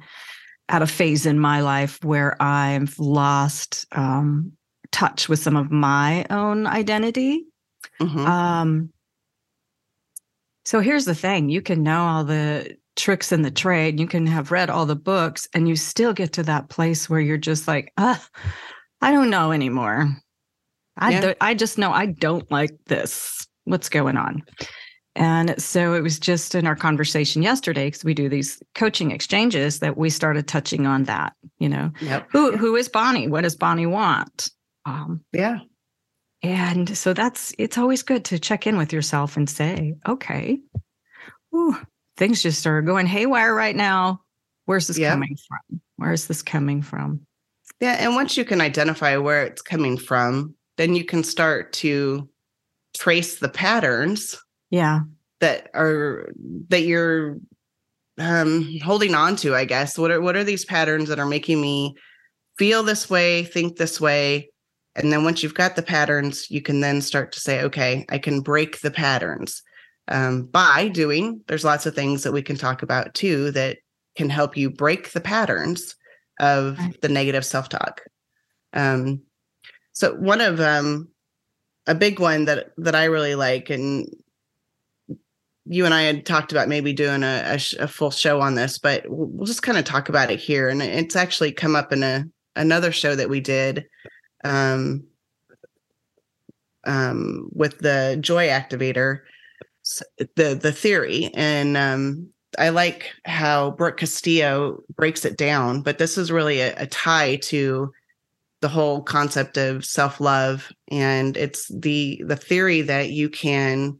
at 0.69 0.81
a 0.81 0.87
phase 0.87 1.25
in 1.25 1.37
my 1.39 1.61
life 1.61 2.01
where 2.03 2.41
I've 2.41 2.97
lost 2.97 3.85
um, 3.91 4.53
touch 4.91 5.27
with 5.27 5.39
some 5.39 5.57
of 5.57 5.69
my 5.69 6.25
own 6.29 6.65
identity. 6.65 7.43
Mhm. 7.99 8.25
Um, 8.25 8.89
so 10.63 10.79
here's 10.79 11.05
the 11.05 11.15
thing 11.15 11.49
you 11.49 11.61
can 11.61 11.83
know 11.83 12.03
all 12.03 12.23
the 12.23 12.77
tricks 12.95 13.31
in 13.31 13.41
the 13.41 13.51
trade, 13.51 13.99
you 13.99 14.07
can 14.07 14.27
have 14.27 14.51
read 14.51 14.69
all 14.69 14.85
the 14.85 14.95
books, 14.95 15.47
and 15.53 15.67
you 15.67 15.75
still 15.75 16.13
get 16.13 16.33
to 16.33 16.43
that 16.43 16.69
place 16.69 17.09
where 17.09 17.19
you're 17.21 17.37
just 17.37 17.67
like, 17.67 17.91
uh, 17.97 18.17
I 19.01 19.11
don't 19.11 19.29
know 19.29 19.51
anymore. 19.51 20.09
I, 20.97 21.11
Yeah. 21.11 21.21
do- 21.21 21.35
I 21.41 21.53
just 21.53 21.77
know 21.77 21.91
I 21.91 22.05
don't 22.05 22.49
like 22.51 22.71
this. 22.85 23.47
What's 23.65 23.89
going 23.89 24.17
on? 24.17 24.43
And 25.15 25.61
so 25.61 25.93
it 25.93 26.01
was 26.01 26.17
just 26.19 26.55
in 26.55 26.65
our 26.65 26.75
conversation 26.75 27.43
yesterday, 27.43 27.87
because 27.87 28.03
we 28.05 28.13
do 28.13 28.29
these 28.29 28.61
coaching 28.75 29.11
exchanges, 29.11 29.79
that 29.79 29.97
we 29.97 30.09
started 30.09 30.47
touching 30.47 30.87
on 30.87 31.03
that. 31.03 31.33
You 31.59 31.69
know, 31.69 31.91
Yep. 32.01 32.27
who 32.31 32.55
who 32.57 32.75
is 32.75 32.87
Bonnie? 32.87 33.27
What 33.27 33.41
does 33.41 33.55
Bonnie 33.55 33.85
want? 33.85 34.49
Um, 34.85 35.23
Yeah. 35.33 35.59
and 36.41 36.97
so 36.97 37.13
that's 37.13 37.53
it's 37.57 37.77
always 37.77 38.03
good 38.03 38.23
to 38.25 38.39
check 38.39 38.65
in 38.65 38.77
with 38.77 38.93
yourself 38.93 39.35
and 39.35 39.49
say, 39.49 39.95
okay, 40.07 40.59
ooh, 41.53 41.77
things 42.17 42.41
just 42.41 42.65
are 42.65 42.81
going 42.81 43.05
haywire 43.05 43.53
right 43.53 43.75
now. 43.75 44.21
Where's 44.65 44.87
this 44.87 44.97
Yeah. 44.97 45.11
coming 45.11 45.35
from? 45.47 45.81
Where 45.97 46.13
is 46.13 46.27
this 46.27 46.41
coming 46.41 46.81
from? 46.81 47.25
Yeah, 47.81 47.97
and 47.99 48.15
once 48.15 48.37
you 48.37 48.45
can 48.45 48.61
identify 48.61 49.17
where 49.17 49.43
it's 49.45 49.61
coming 49.61 49.97
from, 49.97 50.55
then 50.77 50.95
you 50.95 51.03
can 51.03 51.23
start 51.23 51.73
to 51.73 52.29
trace 52.93 53.39
the 53.39 53.49
patterns 53.49 54.37
Yeah. 54.69 55.01
that 55.39 55.69
are 55.73 56.29
that 56.69 56.81
you're 56.81 57.37
um 58.17 58.79
holding 58.83 59.15
on 59.15 59.35
to 59.37 59.55
i 59.55 59.65
guess. 59.65 59.97
What 59.97 60.11
are 60.11 60.21
what 60.21 60.35
are 60.35 60.43
these 60.43 60.65
patterns 60.65 61.09
that 61.09 61.19
are 61.19 61.25
making 61.25 61.61
me 61.61 61.95
feel 62.57 62.83
this 62.83 63.09
way 63.09 63.43
think 63.45 63.77
this 63.77 63.99
way? 64.01 64.49
And 64.95 65.11
then 65.11 65.23
once 65.23 65.41
you've 65.41 65.53
got 65.53 65.75
the 65.75 65.81
patterns 65.81 66.51
you 66.51 66.61
can 66.61 66.81
then 66.81 67.01
start 67.01 67.31
to 67.31 67.39
say 67.39 67.61
okay 67.63 68.05
i 68.09 68.17
can 68.17 68.41
break 68.41 68.81
the 68.81 68.91
patterns 68.91 69.63
um, 70.09 70.43
by 70.43 70.89
doing 70.89 71.41
there's 71.47 71.63
lots 71.63 71.85
of 71.85 71.95
things 71.95 72.23
that 72.23 72.33
we 72.33 72.41
can 72.41 72.57
talk 72.57 72.83
about 72.83 73.13
too 73.13 73.51
that 73.51 73.77
can 74.17 74.29
help 74.29 74.57
you 74.57 74.69
break 74.69 75.11
the 75.13 75.21
patterns 75.21 75.95
of 76.41 76.77
the 77.01 77.07
negative 77.07 77.45
self-talk. 77.45 78.01
Um, 78.73 79.21
so 79.93 80.15
one 80.15 80.41
of 80.41 80.59
um, 80.59 81.07
a 81.91 81.95
big 81.95 82.19
one 82.19 82.45
that 82.45 82.71
that 82.77 82.95
i 82.95 83.05
really 83.05 83.35
like 83.35 83.69
and 83.69 84.07
you 85.65 85.85
and 85.85 85.93
I 85.93 86.01
had 86.01 86.25
talked 86.25 86.51
about 86.51 86.67
maybe 86.67 86.91
doing 86.91 87.23
a, 87.23 87.43
a, 87.45 87.57
sh- 87.59 87.75
a 87.79 87.87
full 87.87 88.11
show 88.11 88.41
on 88.41 88.55
this, 88.55 88.77
but 88.77 89.07
we'll, 89.07 89.27
we'll 89.27 89.45
just 89.45 89.61
kind 89.61 89.77
of 89.77 89.85
talk 89.85 90.09
about 90.09 90.31
it 90.31 90.39
here. 90.39 90.69
And 90.69 90.81
it's 90.81 91.15
actually 91.15 91.51
come 91.51 91.75
up 91.75 91.93
in 91.93 92.03
a 92.03 92.25
another 92.55 92.91
show 92.91 93.15
that 93.15 93.29
we 93.29 93.39
did 93.39 93.85
um, 94.43 95.05
um, 96.85 97.49
with 97.53 97.79
the 97.79 98.17
joy 98.19 98.47
activator, 98.47 99.21
the 100.35 100.59
the 100.61 100.71
theory, 100.71 101.31
and 101.35 101.77
um, 101.77 102.29
I 102.57 102.69
like 102.69 103.11
how 103.25 103.71
Brooke 103.71 103.97
Castillo 103.97 104.83
breaks 104.95 105.25
it 105.25 105.37
down. 105.37 105.81
But 105.81 105.99
this 105.99 106.17
is 106.17 106.31
really 106.31 106.59
a, 106.61 106.75
a 106.75 106.87
tie 106.87 107.37
to 107.43 107.91
the 108.61 108.69
whole 108.69 109.01
concept 109.01 109.57
of 109.57 109.83
self 109.83 110.21
love, 110.21 110.71
and 110.89 111.35
it's 111.35 111.67
the 111.67 112.21
the 112.25 112.35
theory 112.35 112.81
that 112.83 113.09
you 113.09 113.29
can 113.29 113.99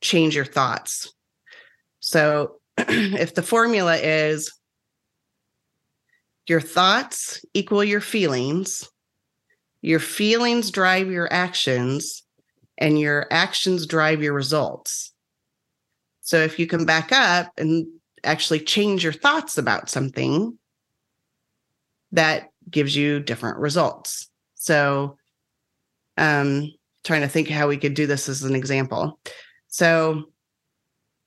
change 0.00 0.36
your 0.36 0.44
thoughts. 0.44 1.12
So 2.00 2.60
if 2.78 3.34
the 3.34 3.42
formula 3.42 3.96
is 3.96 4.52
your 6.46 6.60
thoughts 6.60 7.44
equal 7.54 7.82
your 7.82 8.00
feelings, 8.00 8.88
your 9.82 10.00
feelings 10.00 10.70
drive 10.70 11.10
your 11.10 11.32
actions, 11.32 12.22
and 12.78 12.98
your 12.98 13.26
actions 13.30 13.86
drive 13.86 14.22
your 14.22 14.34
results. 14.34 15.12
So 16.20 16.38
if 16.38 16.58
you 16.58 16.66
can 16.66 16.84
back 16.84 17.12
up 17.12 17.50
and 17.58 17.86
actually 18.22 18.60
change 18.60 19.04
your 19.04 19.12
thoughts 19.12 19.58
about 19.58 19.90
something, 19.90 20.58
that 22.12 22.50
gives 22.70 22.94
you 22.96 23.20
different 23.20 23.58
results. 23.58 24.28
So 24.54 25.16
um 26.16 26.72
trying 27.04 27.20
to 27.20 27.28
think 27.28 27.48
how 27.48 27.68
we 27.68 27.76
could 27.76 27.94
do 27.94 28.06
this 28.06 28.28
as 28.28 28.42
an 28.42 28.54
example. 28.54 29.20
So, 29.68 30.24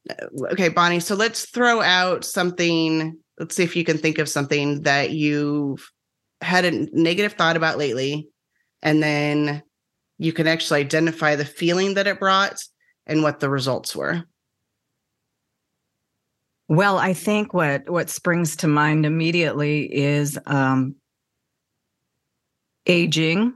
uh, 0.10 0.26
okay, 0.52 0.70
Bonnie, 0.70 1.00
so 1.00 1.16
let's 1.16 1.50
throw 1.50 1.82
out 1.82 2.26
something. 2.26 3.18
Let's 3.40 3.56
see 3.56 3.64
if 3.64 3.76
you 3.76 3.84
can 3.84 3.98
think 3.98 4.18
of 4.18 4.28
something 4.28 4.82
that 4.82 5.12
you've 5.12 5.88
had 6.42 6.66
a 6.66 6.72
negative 6.72 7.34
thought 7.34 7.56
about 7.58 7.78
lately. 7.78 8.28
And 8.82 9.02
then 9.02 9.62
you 10.18 10.34
can 10.34 10.48
actually 10.48 10.80
identify 10.80 11.36
the 11.36 11.46
feeling 11.46 11.94
that 11.94 12.08
it 12.08 12.20
brought 12.20 12.60
and 13.06 13.22
what 13.22 13.40
the 13.40 13.50
results 13.50 13.96
were. 13.96 14.24
Well, 16.70 16.98
I 16.98 17.14
think 17.14 17.54
what 17.54 17.90
what 17.90 18.10
springs 18.10 18.58
to 18.58 18.68
mind 18.68 19.06
immediately 19.06 19.94
is 19.94 20.38
um, 20.48 20.96
aging. 22.88 23.54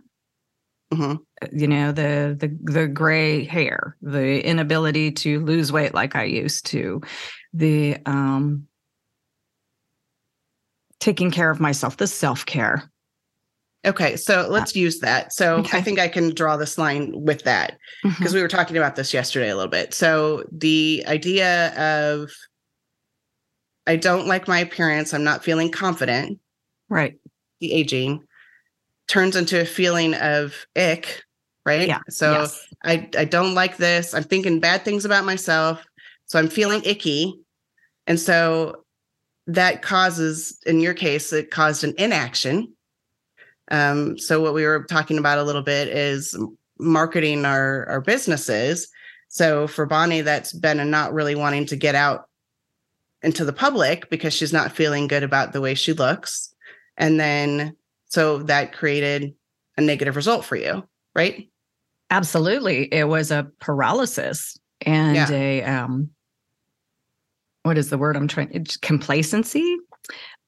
Mhm. 0.94 1.20
You 1.54 1.68
know 1.68 1.92
the 1.92 2.36
the 2.38 2.58
the 2.72 2.88
gray 2.88 3.46
hair, 3.46 3.96
the 4.02 4.46
inability 4.46 5.12
to 5.14 5.40
lose 5.40 5.72
weight 5.72 5.94
like 5.94 6.16
I 6.16 6.24
used 6.26 6.66
to, 6.68 7.02
the 7.54 7.98
um, 8.06 8.68
taking 11.00 11.32
care 11.32 11.50
of 11.50 11.60
myself, 11.60 11.98
the 11.98 12.08
self 12.08 12.46
care. 12.46 12.92
Okay, 13.84 14.16
so 14.16 14.48
let's 14.48 14.76
use 14.76 15.00
that. 15.00 15.34
So 15.34 15.56
Okay. 15.56 15.80
I 15.80 15.82
think 15.82 15.98
I 15.98 16.08
can 16.08 16.36
draw 16.36 16.56
this 16.56 16.78
line 16.78 17.14
with 17.16 17.44
that 17.46 17.78
because 18.04 18.32
we 18.32 18.42
were 18.42 18.48
talking 18.48 18.78
about 18.78 18.96
this 18.96 19.12
yesterday 19.12 19.50
a 19.50 19.56
little 19.56 19.72
bit. 19.72 19.96
So 19.96 20.44
the 20.52 21.04
idea 21.08 21.74
of 22.22 22.30
I 23.88 23.96
don't 23.96 24.28
like 24.28 24.48
my 24.48 24.60
appearance, 24.60 25.14
I'm 25.16 25.24
not 25.24 25.44
feeling 25.44 25.72
confident. 25.72 26.40
Right. 26.90 27.16
the 27.60 27.74
aging 27.74 28.22
turns 29.12 29.36
into 29.36 29.60
a 29.60 29.66
feeling 29.66 30.14
of 30.16 30.66
ick, 30.78 31.24
right? 31.66 31.88
Yeah. 31.88 32.00
So 32.10 32.32
yes. 32.32 32.68
I 32.84 33.10
I 33.18 33.26
don't 33.26 33.54
like 33.54 33.76
this. 33.76 34.14
I'm 34.14 34.24
thinking 34.24 34.62
bad 34.62 34.86
things 34.86 35.04
about 35.04 35.26
myself. 35.26 35.86
So 36.28 36.40
I'm 36.40 36.48
feeling 36.48 36.82
icky. 36.86 37.38
And 38.08 38.18
so 38.18 38.86
that 39.48 39.82
causes, 39.82 40.58
in 40.66 40.80
your 40.80 40.94
case, 40.94 41.34
it 41.34 41.52
caused 41.52 41.84
an 41.84 41.94
inaction. 41.98 42.74
Um, 43.70 44.18
so 44.18 44.42
what 44.42 44.54
we 44.54 44.66
were 44.66 44.86
talking 44.86 45.18
about 45.18 45.40
a 45.40 45.44
little 45.44 45.62
bit 45.62 45.90
is 45.90 46.38
marketing 46.80 47.44
our 47.44 47.86
our 47.90 48.02
businesses. 48.02 48.88
So 49.28 49.68
for 49.68 49.86
Bonnie, 49.86 50.22
that's 50.22 50.54
been 50.54 50.80
a 50.80 50.86
not 50.86 51.14
really 51.14 51.36
wanting 51.36 51.66
to 51.68 51.76
get 51.76 51.96
out 51.96 52.30
into 53.22 53.44
the 53.44 53.54
public 53.54 54.10
because 54.10 54.34
she's 54.34 54.54
not 54.54 54.72
feeling 54.72 55.08
good 55.08 55.24
about 55.24 55.52
the 55.52 55.62
way 55.62 55.74
she 55.74 55.92
looks. 55.92 56.56
And 56.96 57.20
then 57.20 57.76
so 58.12 58.40
that 58.40 58.74
created 58.74 59.34
a 59.78 59.82
negative 59.82 60.18
result 60.18 60.44
for 60.44 60.58
you, 60.58 60.84
right? 61.16 61.50
Absolutely. 62.10 62.94
It 62.94 63.08
was 63.08 63.32
a 63.32 63.48
paralysis 63.62 64.58
and 64.86 65.16
Yeah. 65.16 65.32
a 65.32 65.64
um 65.64 66.10
what 67.64 67.78
is 67.78 67.90
the 67.90 67.98
word 67.98 68.18
I'm 68.18 68.28
trying 68.28 68.66
complacency. 68.82 69.78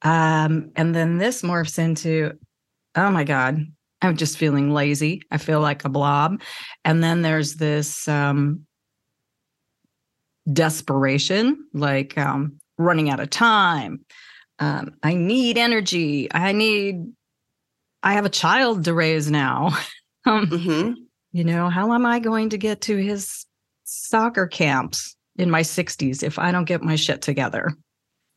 Um 0.02 0.72
and 0.76 0.94
then 0.94 1.16
this 1.18 1.40
morphs 1.42 1.78
into 1.78 2.32
oh 2.94 3.10
my 3.10 3.24
god, 3.24 3.64
I'm 4.02 4.16
just 4.16 4.36
feeling 4.36 4.70
lazy. 4.70 5.22
I 5.30 5.38
feel 5.38 5.60
like 5.60 5.84
a 5.86 5.88
blob. 5.88 6.42
And 6.84 7.02
then 7.02 7.22
there's 7.22 7.54
this 7.54 8.06
um 8.08 8.66
desperation 10.52 11.66
like 11.72 12.18
um 12.18 12.58
running 12.76 13.08
out 13.08 13.20
of 13.20 13.30
time. 13.30 14.04
Um 14.58 14.90
I 15.02 15.14
need 15.14 15.56
energy. 15.56 16.28
I 16.30 16.52
need 16.52 17.06
I 18.04 18.12
have 18.12 18.24
a 18.24 18.30
child 18.30 18.84
to 18.84 18.94
raise 18.94 19.30
now. 19.30 19.76
um 20.26 20.46
hmm 20.46 20.92
you 21.34 21.42
know, 21.42 21.68
how 21.68 21.92
am 21.92 22.06
I 22.06 22.20
going 22.20 22.50
to 22.50 22.56
get 22.56 22.80
to 22.82 22.96
his 22.96 23.44
soccer 23.82 24.46
camps 24.46 25.16
in 25.34 25.50
my 25.50 25.62
60s 25.62 26.22
if 26.22 26.38
I 26.38 26.52
don't 26.52 26.64
get 26.64 26.80
my 26.80 26.94
shit 26.94 27.22
together? 27.22 27.72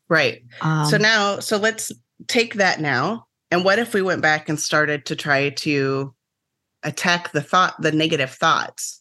Right. 0.08 0.42
Um, 0.62 0.86
so 0.86 0.96
now, 0.96 1.38
so 1.38 1.58
let's 1.58 1.92
take 2.26 2.54
that 2.54 2.80
now. 2.80 3.26
And 3.52 3.64
what 3.64 3.78
if 3.78 3.94
we 3.94 4.02
went 4.02 4.20
back 4.20 4.48
and 4.48 4.58
started 4.58 5.06
to 5.06 5.14
try 5.14 5.50
to 5.50 6.12
attack 6.82 7.30
the 7.30 7.40
thought, 7.40 7.80
the 7.80 7.92
negative 7.92 8.32
thoughts? 8.32 9.00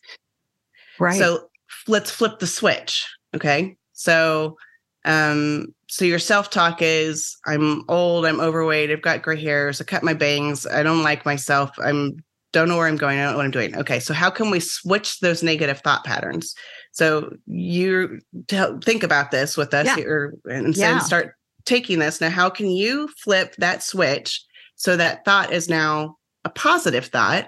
right. 0.99 1.17
So 1.17 1.49
let's 1.87 2.11
flip 2.11 2.37
the 2.37 2.45
switch. 2.45 3.03
Okay. 3.35 3.77
So, 3.93 4.57
um, 5.05 5.73
so 5.87 6.05
your 6.05 6.19
self-talk 6.19 6.79
is 6.81 7.35
I'm 7.45 7.83
old, 7.89 8.25
I'm 8.25 8.39
overweight, 8.39 8.91
I've 8.91 9.01
got 9.01 9.21
gray 9.21 9.41
hairs, 9.41 9.81
I 9.81 9.85
cut 9.85 10.03
my 10.03 10.13
bangs, 10.13 10.65
I 10.67 10.83
don't 10.83 11.03
like 11.03 11.25
myself, 11.25 11.71
I'm 11.79 12.17
don't 12.53 12.69
know 12.69 12.77
where 12.77 12.87
I'm 12.87 12.95
going, 12.97 13.19
I 13.19 13.23
don't 13.23 13.33
know 13.33 13.37
what 13.37 13.45
I'm 13.45 13.51
doing. 13.51 13.75
Okay. 13.75 13.99
So 13.99 14.13
how 14.13 14.29
can 14.29 14.49
we 14.49 14.61
switch 14.61 15.19
those 15.19 15.43
negative 15.43 15.79
thought 15.81 16.05
patterns? 16.05 16.55
So 16.91 17.33
you 17.45 18.19
tell, 18.47 18.79
think 18.79 19.03
about 19.03 19.31
this 19.31 19.57
with 19.57 19.73
us 19.73 19.85
Yeah. 19.85 19.95
here 19.95 20.33
and 20.49 20.75
Yeah. 20.75 20.99
start 20.99 21.35
taking 21.65 21.99
this. 21.99 22.21
Now, 22.21 22.29
how 22.29 22.49
can 22.49 22.69
you 22.71 23.09
flip 23.21 23.53
that 23.57 23.83
switch 23.83 24.43
so 24.75 24.95
that 24.95 25.25
thought 25.25 25.51
is 25.51 25.67
now 25.67 26.15
a 26.45 26.49
positive 26.49 27.07
thought? 27.07 27.47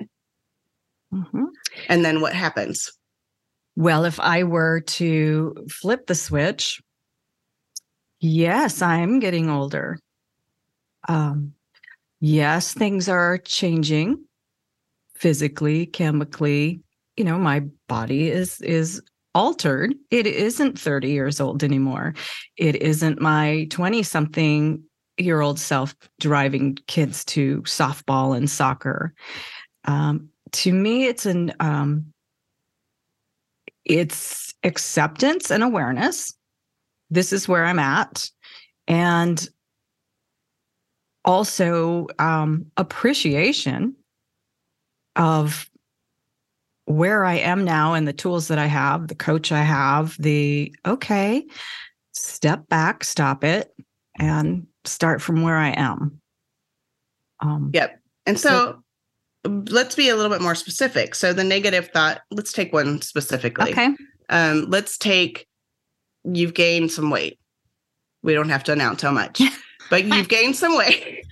Mhm. 1.14 1.46
And 1.88 2.04
then 2.04 2.20
what 2.20 2.34
happens? 2.34 2.92
Well, 3.78 4.04
if 4.04 4.20
I 4.20 4.44
were 4.44 4.82
to 4.82 5.56
flip 5.72 6.08
the 6.08 6.16
switch, 6.16 6.82
yes, 8.20 8.82
I'm 8.82 9.20
getting 9.20 9.50
older. 9.50 10.00
Um, 11.08 11.54
yes, 12.20 12.74
things 12.74 13.10
are 13.10 13.38
changing 13.38 14.24
physically, 15.16 15.86
chemically. 15.86 16.82
You 17.18 17.26
know, 17.26 17.38
my 17.38 17.62
body 17.88 18.30
is 18.30 18.62
is 18.62 19.02
altered. 19.36 19.94
It 20.12 20.26
isn't 20.26 20.80
30 20.80 21.10
years 21.10 21.40
old 21.40 21.64
anymore. 21.64 22.14
It 22.58 22.76
isn't 22.78 23.22
my 23.22 23.68
20 23.70 24.04
something 24.04 24.84
year 25.18 25.42
old 25.42 25.60
self 25.60 25.96
driving 26.20 26.78
kids 26.88 27.26
to 27.26 27.62
softball 27.64 28.36
and 28.36 28.50
soccer. 28.50 29.14
Um, 29.86 30.30
to 30.52 30.74
me, 30.74 31.06
it's 31.06 31.26
an 31.26 31.54
um, 31.60 32.14
it's 33.86 34.54
acceptance 34.64 35.52
and 35.52 35.64
awareness. 35.64 36.34
This 37.10 37.34
is 37.34 37.48
where 37.48 37.66
I'm 37.66 37.80
at. 37.80 38.30
And 38.88 39.48
also 41.26 42.08
um, 42.18 42.66
appreciation 42.78 43.96
of 45.16 45.70
where 46.86 47.24
I 47.24 47.36
am 47.36 47.64
now 47.64 47.94
and 47.94 48.08
the 48.08 48.14
tools 48.14 48.48
that 48.48 48.58
I 48.58 48.66
have, 48.66 49.08
the 49.08 49.16
coach 49.16 49.52
I 49.52 49.62
have, 49.62 50.16
the 50.20 50.74
okay, 50.86 51.46
step 52.14 52.68
back, 52.68 53.04
stop 53.04 53.44
it, 53.44 53.72
and 54.18 54.66
start 54.86 55.22
from 55.22 55.44
where 55.44 55.58
I 55.58 55.70
am. 55.70 56.20
Um, 57.42 57.72
yep. 57.74 58.02
And 58.26 58.40
so, 58.40 58.82
so 59.46 59.64
let's 59.70 59.96
be 59.96 60.10
a 60.10 60.16
little 60.16 60.32
bit 60.32 60.42
more 60.42 60.56
specific. 60.56 61.16
So 61.16 61.32
the 61.32 61.44
negative 61.44 61.90
thought, 61.94 62.22
let's 62.32 62.52
take 62.52 62.74
one 62.74 63.02
specifically. 63.02 63.72
Okay. 63.72 63.96
Um, 64.30 64.66
let's 64.70 64.98
take 64.98 65.48
you've 66.24 66.54
gained 66.54 66.92
some 66.92 67.10
weight. 67.10 67.40
We 68.22 68.34
don't 68.34 68.50
have 68.50 68.64
to 68.66 68.74
announce 68.74 69.02
how 69.02 69.12
much, 69.12 69.42
but 69.90 70.06
you've 70.06 70.30
gained 70.30 70.56
some 70.56 70.78
weight. 70.78 71.26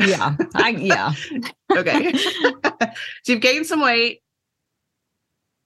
yeah. 0.00 0.36
I 0.54 0.70
yeah. 0.70 1.12
okay. 1.72 2.12
so 2.14 2.92
you've 3.26 3.40
gained 3.40 3.66
some 3.66 3.80
weight. 3.80 4.22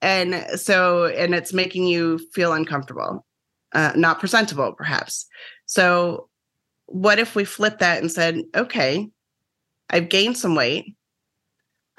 And 0.02 0.58
so, 0.58 1.06
and 1.06 1.34
it's 1.34 1.52
making 1.52 1.84
you 1.84 2.18
feel 2.32 2.54
uncomfortable, 2.54 3.26
uh, 3.74 3.92
not 3.94 4.18
presentable, 4.18 4.72
perhaps. 4.72 5.26
So, 5.66 6.28
what 6.86 7.18
if 7.18 7.34
we 7.34 7.44
flip 7.44 7.80
that 7.80 8.00
and 8.00 8.10
said, 8.10 8.40
okay, 8.54 9.10
I've 9.90 10.08
gained 10.08 10.38
some 10.38 10.54
weight. 10.54 10.94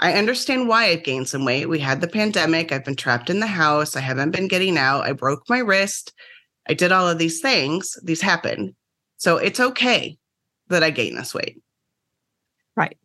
I 0.02 0.14
understand 0.14 0.68
why 0.68 0.86
I've 0.86 1.04
gained 1.04 1.30
some 1.30 1.46
weight. 1.46 1.70
We 1.70 1.80
had 1.80 2.02
the 2.02 2.08
pandemic. 2.08 2.72
I've 2.72 2.84
been 2.84 2.96
trapped 2.96 3.30
in 3.30 3.40
the 3.40 3.48
house. 3.48 3.96
I 3.96 4.00
haven't 4.00 4.32
been 4.32 4.48
getting 4.48 4.78
out. 4.78 5.06
I 5.06 5.14
broke 5.14 5.48
my 5.48 5.60
wrist. 5.60 6.12
I 6.68 6.74
did 6.74 6.92
all 6.92 7.08
of 7.08 7.20
these 7.20 7.40
things. 7.40 7.98
These 8.04 8.22
happened. 8.22 8.74
So 9.18 9.38
it's 9.38 9.60
okay 9.60 10.18
that 10.70 10.82
I 10.82 10.90
gained 10.90 11.18
this 11.18 11.36
weight. 11.36 11.62
Right. 12.76 12.98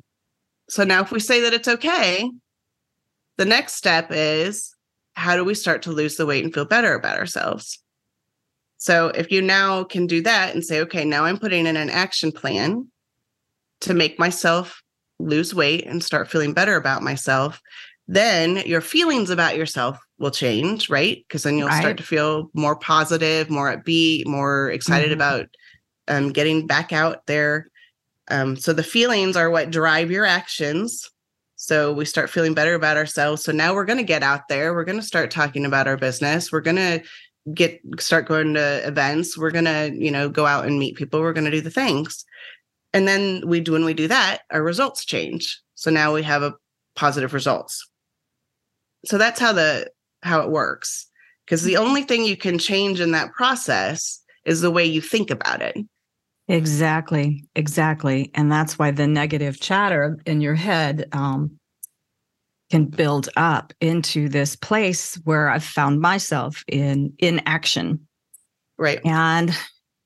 So 0.71 0.85
now, 0.85 1.03
if 1.03 1.13
we 1.13 1.21
say 1.21 1.43
that 1.43 1.53
it's 1.53 1.69
okay, 1.69 2.31
the 3.37 3.45
next 3.45 3.75
step 3.75 4.09
is 4.11 4.75
how 5.15 5.37
do 5.37 5.45
we 5.45 5.55
start 5.55 5.83
to 5.83 5.93
lose 5.93 6.17
the 6.17 6.27
weight 6.27 6.45
and 6.45 6.55
feel 6.55 6.65
better 6.65 6.95
about 6.95 7.19
ourselves? 7.19 7.79
So, 8.79 9.09
if 9.09 9.31
you 9.31 9.43
now 9.43 9.85
can 9.85 10.07
do 10.07 10.23
that 10.23 10.55
and 10.55 10.65
say, 10.65 10.81
okay, 10.81 11.05
now 11.05 11.25
I'm 11.25 11.39
putting 11.39 11.67
in 11.67 11.77
an 11.77 11.91
action 11.91 12.33
plan 12.33 12.89
to 13.81 13.95
make 13.95 14.19
myself 14.19 14.83
lose 15.19 15.55
weight 15.55 15.87
and 15.87 16.03
start 16.03 16.31
feeling 16.31 16.53
better 16.53 16.77
about 16.77 17.03
myself, 17.03 17.61
then 18.09 18.59
your 18.67 18.81
feelings 18.81 19.31
about 19.31 19.57
yourself 19.57 19.99
will 20.19 20.31
change, 20.31 20.89
right? 20.89 21.25
Because 21.27 21.43
then 21.43 21.59
you'll 21.59 21.69
right. 21.69 21.81
start 21.81 21.97
to 21.97 22.03
feel 22.03 22.51
more 22.55 22.77
positive, 22.77 23.51
more 23.51 23.75
upbeat, 23.75 24.27
more 24.27 24.71
excited 24.71 25.07
mm-hmm. 25.07 25.15
about 25.15 25.49
um, 26.09 26.33
getting 26.33 26.67
back 26.67 26.93
out 26.93 27.27
there 27.27 27.69
um, 28.29 28.57
so 28.57 28.73
the 28.73 28.83
feelings 28.83 29.37
are 29.37 29.51
what 29.51 29.71
drive 29.71 30.11
your 30.11 30.25
actions. 30.25 31.11
So 31.57 31.93
we 31.93 32.05
start 32.05 32.31
feeling 32.31 32.55
better 32.55 32.75
about 32.75 32.97
ourselves. 32.97 33.45
So 33.45 33.53
now 33.53 33.75
we're 33.75 33.85
going 33.85 33.99
to 33.99 34.05
get 34.05 34.23
out 34.23 34.49
there. 34.49 34.75
We're 34.75 34.85
going 34.85 35.01
to 35.01 35.07
start 35.07 35.31
talking 35.31 35.65
about 35.65 35.87
our 35.87 35.97
business. 35.97 36.53
We're 36.53 36.61
going 36.61 36.77
to 36.77 37.03
get 37.55 37.81
start 37.99 38.27
going 38.27 38.55
to 38.55 38.87
events. 38.87 39.39
We're 39.39 39.53
going 39.53 39.65
to, 39.65 39.93
you 39.95 40.11
know, 40.11 40.29
go 40.29 40.45
out 40.45 40.67
and 40.67 40.79
meet 40.79 40.97
people. 40.97 41.21
We're 41.21 41.33
going 41.33 41.45
to 41.45 41.51
do 41.51 41.61
the 41.61 41.71
things. 41.71 42.25
And 42.97 43.07
then 43.07 43.43
we 43.47 43.61
do 43.61 43.73
when 43.73 43.85
we 43.85 43.93
do 43.93 44.09
that, 44.09 44.39
our 44.51 44.63
results 44.63 45.05
change. 45.05 45.61
So 45.75 45.91
now 45.91 46.15
we 46.15 46.23
have 46.23 46.43
a 46.43 46.55
positive 46.95 47.35
results. 47.35 47.87
So 49.05 49.19
that's 49.19 49.39
how 49.39 49.53
the 49.53 49.91
how 50.23 50.41
it 50.41 50.49
works. 50.49 51.07
Because 51.45 51.63
the 51.63 51.77
only 51.77 52.03
thing 52.03 52.25
you 52.25 52.39
can 52.39 52.59
change 52.59 52.99
in 52.99 53.11
that 53.13 53.35
process 53.35 54.21
is 54.47 54.63
the 54.63 54.71
way 54.71 54.85
you 54.85 55.03
think 55.03 55.31
about 55.31 55.61
it. 55.61 55.77
Exactly, 56.49 57.45
exactly, 57.55 58.31
and 58.35 58.51
that's 58.51 58.79
why 58.79 58.93
the 58.93 59.07
negative 59.07 59.61
chatter 59.61 60.19
in 60.25 60.41
your 60.41 60.55
head 60.55 61.07
um, 61.13 61.59
can 62.71 62.87
build 62.87 63.29
up 63.37 63.75
into 63.81 64.29
this 64.29 64.57
place 64.57 65.17
where 65.25 65.51
I've 65.51 65.65
found 65.65 66.01
myself 66.01 66.65
in 66.67 67.13
inaction. 67.19 68.07
Right. 68.79 69.05
And 69.05 69.55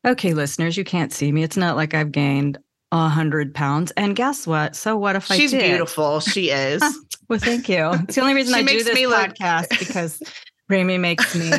okay, 0.04 0.34
listeners, 0.34 0.76
you 0.76 0.84
can't 0.84 1.12
see 1.12 1.30
me. 1.30 1.44
It's 1.44 1.56
not 1.56 1.76
like 1.76 1.94
I've 1.94 2.10
gained 2.10 2.58
a 2.92 3.08
hundred 3.08 3.54
pounds. 3.54 3.92
And 3.92 4.16
guess 4.16 4.46
what? 4.46 4.74
So 4.74 4.96
what 4.96 5.16
if 5.16 5.30
I 5.30 5.36
She's 5.36 5.52
beautiful. 5.52 6.20
She 6.20 6.50
is. 6.50 6.82
well, 7.28 7.38
thank 7.38 7.68
you. 7.68 7.90
It's 7.92 8.14
the 8.14 8.20
only 8.20 8.34
reason 8.34 8.54
I 8.54 8.62
do 8.62 8.82
this 8.82 8.98
podcast 8.98 9.70
look... 9.70 9.78
because 9.78 10.22
Remi 10.68 10.98
makes 10.98 11.34
me 11.34 11.50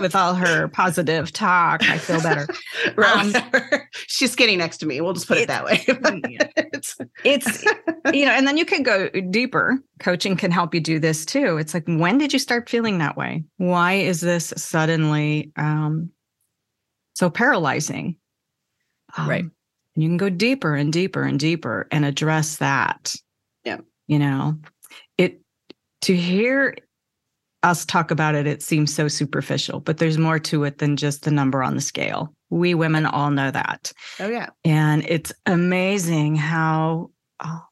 with 0.00 0.14
all 0.14 0.34
her 0.34 0.68
positive 0.68 1.32
talk. 1.32 1.82
I 1.82 1.98
feel 1.98 2.22
better. 2.22 2.46
Um, 2.98 3.32
She's 4.06 4.32
skinny 4.32 4.56
next 4.56 4.78
to 4.78 4.86
me. 4.86 5.00
We'll 5.00 5.12
just 5.12 5.28
put 5.28 5.38
it, 5.38 5.42
it 5.42 5.48
that 5.48 5.64
way. 5.64 5.84
it's, 6.56 6.96
it's, 7.24 7.64
you 8.12 8.24
know, 8.24 8.32
and 8.32 8.46
then 8.46 8.56
you 8.56 8.64
can 8.64 8.82
go 8.82 9.08
deeper. 9.08 9.78
Coaching 9.98 10.36
can 10.36 10.50
help 10.50 10.74
you 10.74 10.80
do 10.80 10.98
this 10.98 11.24
too. 11.24 11.56
It's 11.56 11.74
like, 11.74 11.84
when 11.86 12.18
did 12.18 12.32
you 12.32 12.38
start 12.38 12.68
feeling 12.68 12.98
that 12.98 13.16
way? 13.16 13.44
Why 13.56 13.94
is 13.94 14.20
this 14.20 14.52
suddenly 14.56 15.52
um, 15.56 16.10
so 17.14 17.30
paralyzing? 17.30 18.16
Um, 19.16 19.28
right. 19.28 19.44
And 19.94 20.02
you 20.02 20.08
can 20.08 20.16
go 20.16 20.30
deeper 20.30 20.74
and 20.74 20.92
deeper 20.92 21.22
and 21.22 21.38
deeper 21.38 21.86
and 21.90 22.04
address 22.04 22.56
that. 22.56 23.14
Yeah. 23.64 23.78
You 24.06 24.18
know, 24.18 24.58
it 25.18 25.40
to 26.02 26.16
hear 26.16 26.74
us 27.62 27.84
talk 27.84 28.10
about 28.10 28.34
it, 28.34 28.46
it 28.46 28.62
seems 28.62 28.92
so 28.92 29.06
superficial, 29.06 29.80
but 29.80 29.98
there's 29.98 30.18
more 30.18 30.38
to 30.40 30.64
it 30.64 30.78
than 30.78 30.96
just 30.96 31.22
the 31.22 31.30
number 31.30 31.62
on 31.62 31.74
the 31.74 31.80
scale. 31.80 32.34
We 32.50 32.74
women 32.74 33.06
all 33.06 33.30
know 33.30 33.50
that. 33.50 33.92
Oh, 34.18 34.28
yeah. 34.28 34.48
And 34.64 35.04
it's 35.08 35.32
amazing 35.46 36.36
how 36.36 37.10
oh, 37.40 37.62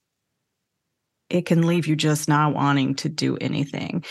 it 1.29 1.47
can 1.47 1.67
leave 1.67 1.87
you 1.87 1.97
just 1.97 2.29
not 2.29 2.55
wanting 2.55 2.95
to 2.97 3.09
do 3.09 3.37
anything. 3.39 4.05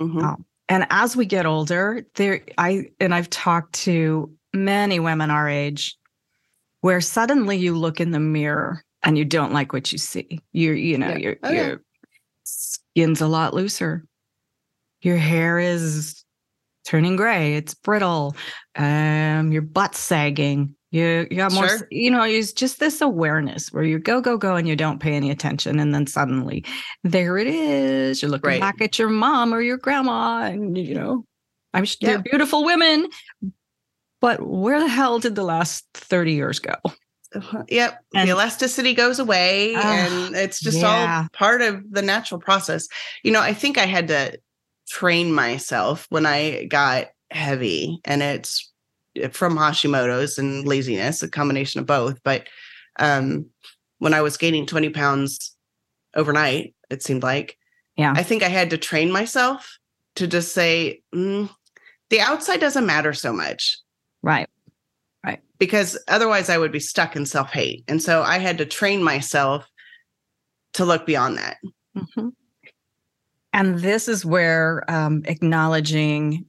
Mm-hmm. 0.00 0.18
Um, 0.18 0.44
and 0.68 0.86
as 0.90 1.16
we 1.16 1.26
get 1.26 1.46
older, 1.46 2.06
there, 2.14 2.42
I, 2.58 2.86
and 2.98 3.14
I've 3.14 3.30
talked 3.30 3.74
to 3.84 4.30
many 4.52 5.00
women 5.00 5.30
our 5.30 5.48
age 5.48 5.96
where 6.80 7.00
suddenly 7.00 7.56
you 7.56 7.76
look 7.76 8.00
in 8.00 8.10
the 8.10 8.20
mirror 8.20 8.84
and 9.02 9.16
you 9.16 9.24
don't 9.24 9.52
like 9.52 9.72
what 9.72 9.92
you 9.92 9.98
see. 9.98 10.40
You're, 10.52 10.74
you 10.74 10.98
know, 10.98 11.10
yeah. 11.10 11.16
your, 11.16 11.36
oh, 11.42 11.50
your 11.50 11.68
yeah. 11.68 11.76
skin's 12.44 13.20
a 13.20 13.26
lot 13.26 13.54
looser 13.54 14.04
your 15.06 15.16
hair 15.16 15.58
is 15.58 16.24
turning 16.84 17.16
gray, 17.16 17.54
it's 17.54 17.74
brittle, 17.74 18.36
um, 18.74 19.52
your 19.52 19.62
butt's 19.62 19.98
sagging. 19.98 20.74
You 20.90 21.26
you 21.30 21.36
got 21.36 21.52
more, 21.52 21.68
sure. 21.68 21.88
you 21.90 22.10
know, 22.10 22.22
it's 22.22 22.52
just 22.52 22.80
this 22.80 23.00
awareness 23.00 23.72
where 23.72 23.82
you 23.82 23.98
go, 23.98 24.20
go, 24.20 24.36
go, 24.36 24.56
and 24.56 24.68
you 24.68 24.76
don't 24.76 25.00
pay 25.00 25.14
any 25.14 25.30
attention. 25.30 25.78
And 25.78 25.92
then 25.94 26.06
suddenly 26.06 26.64
there 27.04 27.38
it 27.38 27.48
is. 27.48 28.22
You're 28.22 28.30
looking 28.30 28.48
right. 28.48 28.60
back 28.60 28.80
at 28.80 28.98
your 28.98 29.08
mom 29.08 29.52
or 29.52 29.60
your 29.60 29.78
grandma, 29.78 30.44
and 30.44 30.78
you 30.78 30.94
know, 30.94 31.24
I'm 31.74 31.84
sure 31.84 31.98
they're 32.00 32.18
beautiful 32.18 32.64
women. 32.64 33.08
But 34.20 34.46
where 34.46 34.80
the 34.80 34.88
hell 34.88 35.18
did 35.18 35.34
the 35.34 35.44
last 35.44 35.86
30 35.94 36.32
years 36.32 36.58
go? 36.58 36.74
Uh-huh. 37.34 37.64
Yep. 37.68 37.98
And, 38.14 38.28
the 38.28 38.32
elasticity 38.32 38.94
goes 38.94 39.18
away 39.18 39.74
uh, 39.74 39.80
and 39.82 40.34
it's 40.34 40.60
just 40.60 40.78
yeah. 40.78 41.22
all 41.22 41.28
part 41.32 41.60
of 41.60 41.82
the 41.90 42.02
natural 42.02 42.40
process. 42.40 42.88
You 43.22 43.32
know, 43.32 43.40
I 43.40 43.52
think 43.52 43.78
I 43.78 43.86
had 43.86 44.08
to 44.08 44.38
train 44.88 45.32
myself 45.32 46.06
when 46.08 46.24
I 46.24 46.64
got 46.64 47.08
heavy, 47.30 48.00
and 48.04 48.22
it's 48.22 48.72
eh, 49.16 49.28
from 49.28 49.56
Hashimoto's 49.56 50.38
and 50.38 50.66
laziness, 50.66 51.22
a 51.22 51.28
combination 51.28 51.80
of 51.80 51.86
both. 51.86 52.22
But 52.22 52.46
um, 52.98 53.46
when 53.98 54.14
I 54.14 54.22
was 54.22 54.36
gaining 54.36 54.66
20 54.66 54.90
pounds 54.90 55.54
overnight, 56.14 56.74
it 56.90 57.02
seemed 57.02 57.22
like, 57.22 57.58
yeah, 57.96 58.14
I 58.16 58.22
think 58.22 58.42
I 58.42 58.48
had 58.48 58.70
to 58.70 58.78
train 58.78 59.10
myself 59.10 59.78
to 60.16 60.26
just 60.26 60.52
say, 60.52 61.02
mm, 61.14 61.50
the 62.10 62.20
outside 62.20 62.60
doesn't 62.60 62.86
matter 62.86 63.12
so 63.12 63.32
much. 63.32 63.76
Right. 64.26 64.48
Right. 65.24 65.40
Because 65.58 65.96
otherwise 66.08 66.50
I 66.50 66.58
would 66.58 66.72
be 66.72 66.80
stuck 66.80 67.14
in 67.14 67.26
self 67.26 67.52
hate. 67.52 67.84
And 67.86 68.02
so 68.02 68.22
I 68.22 68.38
had 68.38 68.58
to 68.58 68.66
train 68.66 69.02
myself 69.02 69.70
to 70.74 70.84
look 70.84 71.06
beyond 71.06 71.38
that. 71.38 71.58
Mm-hmm. 71.96 72.28
And 73.52 73.78
this 73.78 74.08
is 74.08 74.24
where 74.26 74.84
um, 74.90 75.22
acknowledging 75.26 76.44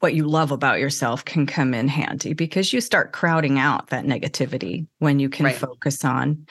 what 0.00 0.14
you 0.14 0.26
love 0.26 0.50
about 0.50 0.80
yourself 0.80 1.24
can 1.24 1.46
come 1.46 1.72
in 1.72 1.86
handy 1.86 2.34
because 2.34 2.72
you 2.72 2.80
start 2.80 3.12
crowding 3.12 3.60
out 3.60 3.90
that 3.90 4.04
negativity 4.04 4.88
when 4.98 5.20
you 5.20 5.28
can 5.28 5.46
right. 5.46 5.54
focus 5.54 6.04
on, 6.04 6.46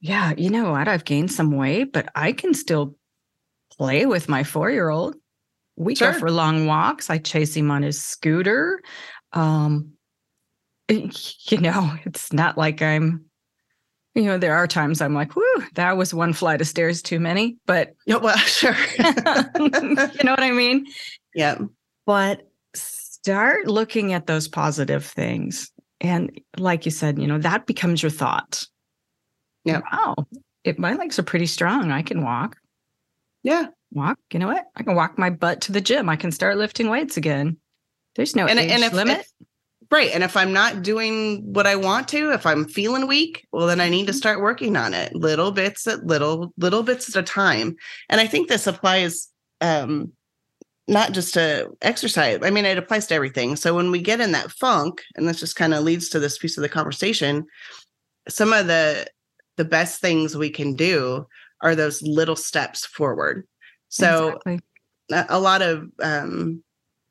yeah, 0.00 0.34
you 0.36 0.50
know 0.50 0.72
what? 0.72 0.88
I've 0.88 1.06
gained 1.06 1.32
some 1.32 1.56
weight, 1.56 1.92
but 1.92 2.10
I 2.14 2.32
can 2.32 2.52
still 2.52 2.96
play 3.78 4.04
with 4.04 4.28
my 4.28 4.44
four 4.44 4.70
year 4.70 4.90
old. 4.90 5.16
We 5.76 5.94
sure. 5.94 6.12
go 6.12 6.18
for 6.18 6.30
long 6.30 6.66
walks. 6.66 7.08
I 7.08 7.18
chase 7.18 7.56
him 7.56 7.70
on 7.70 7.82
his 7.82 8.02
scooter. 8.02 8.80
Um, 9.32 9.92
you 10.88 11.58
know, 11.58 11.94
it's 12.04 12.32
not 12.32 12.58
like 12.58 12.82
I'm 12.82 13.26
you 14.14 14.24
know, 14.24 14.36
there 14.36 14.54
are 14.54 14.66
times 14.66 15.00
I'm 15.00 15.14
like, 15.14 15.34
whoo, 15.36 15.64
that 15.74 15.96
was 15.96 16.12
one 16.12 16.32
flight 16.32 16.60
of 16.60 16.66
stairs 16.66 17.00
too 17.00 17.18
many. 17.18 17.56
But 17.66 17.94
yeah, 18.06 18.16
well, 18.16 18.36
sure. 18.36 18.76
you 18.98 19.04
know 20.24 20.32
what 20.32 20.40
I 20.40 20.50
mean? 20.50 20.86
Yeah. 21.34 21.58
But 22.04 22.48
start 22.74 23.68
looking 23.68 24.12
at 24.12 24.26
those 24.26 24.48
positive 24.48 25.04
things. 25.04 25.70
And 26.00 26.38
like 26.58 26.84
you 26.84 26.90
said, 26.90 27.18
you 27.18 27.26
know, 27.26 27.38
that 27.38 27.66
becomes 27.66 28.02
your 28.02 28.10
thought. 28.10 28.66
Yeah. 29.64 29.80
Wow. 29.92 30.16
It, 30.64 30.78
my 30.78 30.94
legs 30.94 31.18
are 31.18 31.24
pretty 31.24 31.46
strong. 31.46 31.90
I 31.90 32.02
can 32.02 32.22
walk. 32.22 32.56
Yeah. 33.42 33.68
walk. 33.92 34.18
You 34.32 34.40
know 34.40 34.48
what? 34.48 34.66
I 34.76 34.82
can 34.82 34.94
walk 34.94 35.18
my 35.18 35.30
butt 35.30 35.62
to 35.62 35.72
the 35.72 35.80
gym. 35.80 36.08
I 36.08 36.16
can 36.16 36.32
start 36.32 36.58
lifting 36.58 36.90
weights 36.90 37.16
again. 37.16 37.56
There's 38.16 38.36
no 38.36 38.46
and, 38.46 38.58
age 38.58 38.70
and 38.70 38.82
if, 38.82 38.92
limit. 38.92 39.20
if- 39.20 39.46
right. 39.90 40.10
And 40.14 40.22
if 40.22 40.36
I'm 40.36 40.52
not 40.52 40.82
doing 40.82 41.52
what 41.52 41.66
I 41.66 41.76
want 41.76 42.08
to, 42.08 42.32
if 42.32 42.46
I'm 42.46 42.66
feeling 42.66 43.06
weak, 43.06 43.46
well, 43.52 43.66
then 43.66 43.80
I 43.80 43.88
need 43.88 44.06
to 44.06 44.12
start 44.12 44.40
working 44.40 44.76
on 44.76 44.94
it 44.94 45.14
little 45.14 45.50
bits 45.50 45.86
at 45.86 46.06
little, 46.06 46.52
little 46.56 46.82
bits 46.82 47.08
at 47.08 47.22
a 47.22 47.22
time. 47.22 47.76
And 48.08 48.20
I 48.20 48.26
think 48.26 48.48
this 48.48 48.66
applies 48.66 49.28
um, 49.60 50.12
not 50.88 51.12
just 51.12 51.34
to 51.34 51.70
exercise. 51.82 52.40
I 52.42 52.50
mean, 52.50 52.64
it 52.64 52.78
applies 52.78 53.06
to 53.08 53.14
everything. 53.14 53.56
So 53.56 53.74
when 53.74 53.90
we 53.90 54.00
get 54.00 54.20
in 54.20 54.32
that 54.32 54.50
funk, 54.50 55.02
and 55.14 55.28
this 55.28 55.40
just 55.40 55.56
kind 55.56 55.74
of 55.74 55.84
leads 55.84 56.08
to 56.10 56.18
this 56.18 56.38
piece 56.38 56.56
of 56.56 56.62
the 56.62 56.68
conversation, 56.68 57.44
some 58.28 58.52
of 58.52 58.66
the 58.66 59.06
the 59.58 59.64
best 59.66 60.00
things 60.00 60.34
we 60.36 60.48
can 60.48 60.74
do 60.74 61.26
are 61.60 61.74
those 61.74 62.00
little 62.02 62.36
steps 62.36 62.86
forward. 62.86 63.46
So 63.90 64.28
Exactly. 64.28 64.60
a 65.12 65.26
a 65.28 65.38
lot 65.38 65.60
of 65.62 65.88
um, 66.02 66.64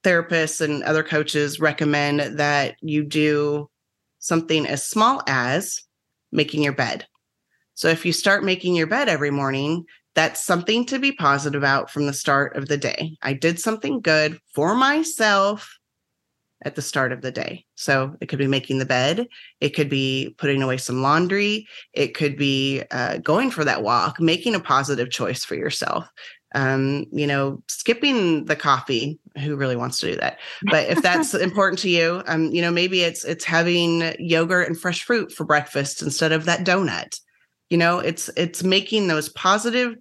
therapists 0.03 0.61
and 0.61 0.83
other 0.83 1.03
coaches 1.03 1.59
recommend 1.59 2.39
that 2.39 2.75
you 2.81 3.03
do 3.03 3.69
something 4.19 4.65
as 4.67 4.87
small 4.87 5.21
as 5.27 5.81
making 6.31 6.63
your 6.63 6.73
bed. 6.73 7.05
So 7.73 7.87
if 7.87 8.05
you 8.05 8.13
start 8.13 8.43
making 8.43 8.75
your 8.75 8.87
bed 8.87 9.09
every 9.09 9.31
morning, 9.31 9.85
that's 10.13 10.45
something 10.45 10.85
to 10.87 10.99
be 10.99 11.11
positive 11.11 11.61
about 11.61 11.89
from 11.89 12.05
the 12.05 12.13
start 12.13 12.55
of 12.57 12.67
the 12.67 12.77
day. 12.77 13.17
I 13.21 13.33
did 13.33 13.59
something 13.59 14.01
good 14.01 14.39
for 14.53 14.75
myself 14.75 15.77
at 16.63 16.75
the 16.75 16.81
start 16.81 17.11
of 17.11 17.21
the 17.21 17.31
day. 17.31 17.65
So 17.75 18.15
it 18.21 18.27
could 18.27 18.37
be 18.37 18.45
making 18.45 18.77
the 18.77 18.85
bed, 18.85 19.27
it 19.61 19.69
could 19.69 19.89
be 19.89 20.35
putting 20.37 20.61
away 20.61 20.77
some 20.77 21.01
laundry, 21.01 21.67
it 21.93 22.13
could 22.13 22.37
be 22.37 22.83
uh, 22.91 23.17
going 23.17 23.49
for 23.49 23.63
that 23.63 23.81
walk, 23.81 24.19
making 24.19 24.53
a 24.53 24.59
positive 24.59 25.09
choice 25.09 25.43
for 25.43 25.55
yourself 25.55 26.07
um, 26.53 27.05
you 27.11 27.27
know, 27.27 27.61
skipping 27.67 28.45
the 28.45 28.55
coffee. 28.55 29.19
Who 29.39 29.55
really 29.55 29.75
wants 29.75 29.99
to 29.99 30.11
do 30.11 30.15
that? 30.17 30.39
But 30.63 30.89
if 30.89 31.01
that's 31.01 31.33
important 31.33 31.79
to 31.79 31.89
you, 31.89 32.21
um, 32.27 32.51
you 32.51 32.61
know, 32.61 32.71
maybe 32.71 33.01
it's 33.01 33.23
it's 33.23 33.45
having 33.45 34.13
yogurt 34.19 34.67
and 34.67 34.79
fresh 34.79 35.03
fruit 35.03 35.31
for 35.31 35.45
breakfast 35.45 36.01
instead 36.01 36.31
of 36.31 36.45
that 36.45 36.65
donut. 36.65 37.19
You 37.69 37.77
know, 37.77 37.99
it's 37.99 38.29
it's 38.35 38.63
making 38.63 39.07
those 39.07 39.29
positive 39.29 39.95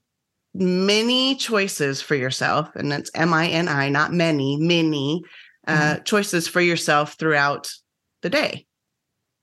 many 0.55 1.37
choices 1.37 2.03
for 2.03 2.17
yourself, 2.17 2.69
and 2.75 2.91
that's 2.91 3.11
M 3.15 3.33
I 3.33 3.49
N 3.49 3.69
I, 3.69 3.89
not 3.89 4.13
many, 4.13 4.57
many 4.57 5.23
uh, 5.67 5.99
choices 5.99 6.49
for 6.49 6.61
yourself 6.61 7.15
throughout 7.15 7.71
the 8.23 8.31
day. 8.31 8.67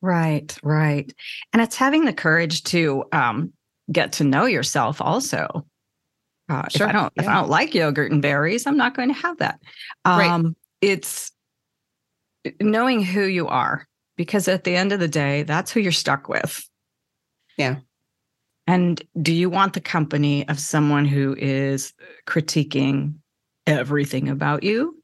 Right, 0.01 0.55
right. 0.61 1.11
And 1.53 1.61
it's 1.61 1.75
having 1.75 2.05
the 2.05 2.13
courage 2.13 2.63
to 2.63 3.05
um, 3.11 3.53
get 3.91 4.11
to 4.13 4.23
know 4.23 4.45
yourself 4.45 5.01
also. 5.01 5.65
Uh, 6.49 6.63
if 6.65 6.73
Sure, 6.73 6.87
I 6.87 6.91
don't 6.91 7.13
if 7.15 7.27
I 7.27 7.33
don't 7.33 7.49
like 7.49 7.73
yogurt 7.75 8.11
and 8.11 8.21
berries, 8.21 8.65
I'm 8.65 8.77
not 8.77 8.95
going 8.95 9.09
to 9.09 9.19
have 9.19 9.37
that. 9.37 9.59
Right. 10.05 10.29
Um, 10.29 10.55
It's 10.81 11.31
knowing 12.61 13.03
who 13.03 13.23
you 13.23 13.47
are, 13.47 13.87
because 14.15 14.47
at 14.47 14.63
the 14.63 14.75
end 14.75 14.91
of 14.91 14.99
the 14.99 15.07
day, 15.07 15.43
that's 15.43 15.71
who 15.71 15.79
you're 15.79 15.91
stuck 15.91 16.29
with. 16.29 16.67
Yeah. 17.57 17.77
And 18.67 19.01
do 19.21 19.33
you 19.33 19.49
want 19.49 19.73
the 19.73 19.81
company 19.81 20.47
of 20.49 20.59
someone 20.59 21.05
who 21.05 21.35
is 21.37 21.93
critiquing 22.27 23.15
everything 23.65 24.27
about 24.29 24.63
you? 24.63 25.01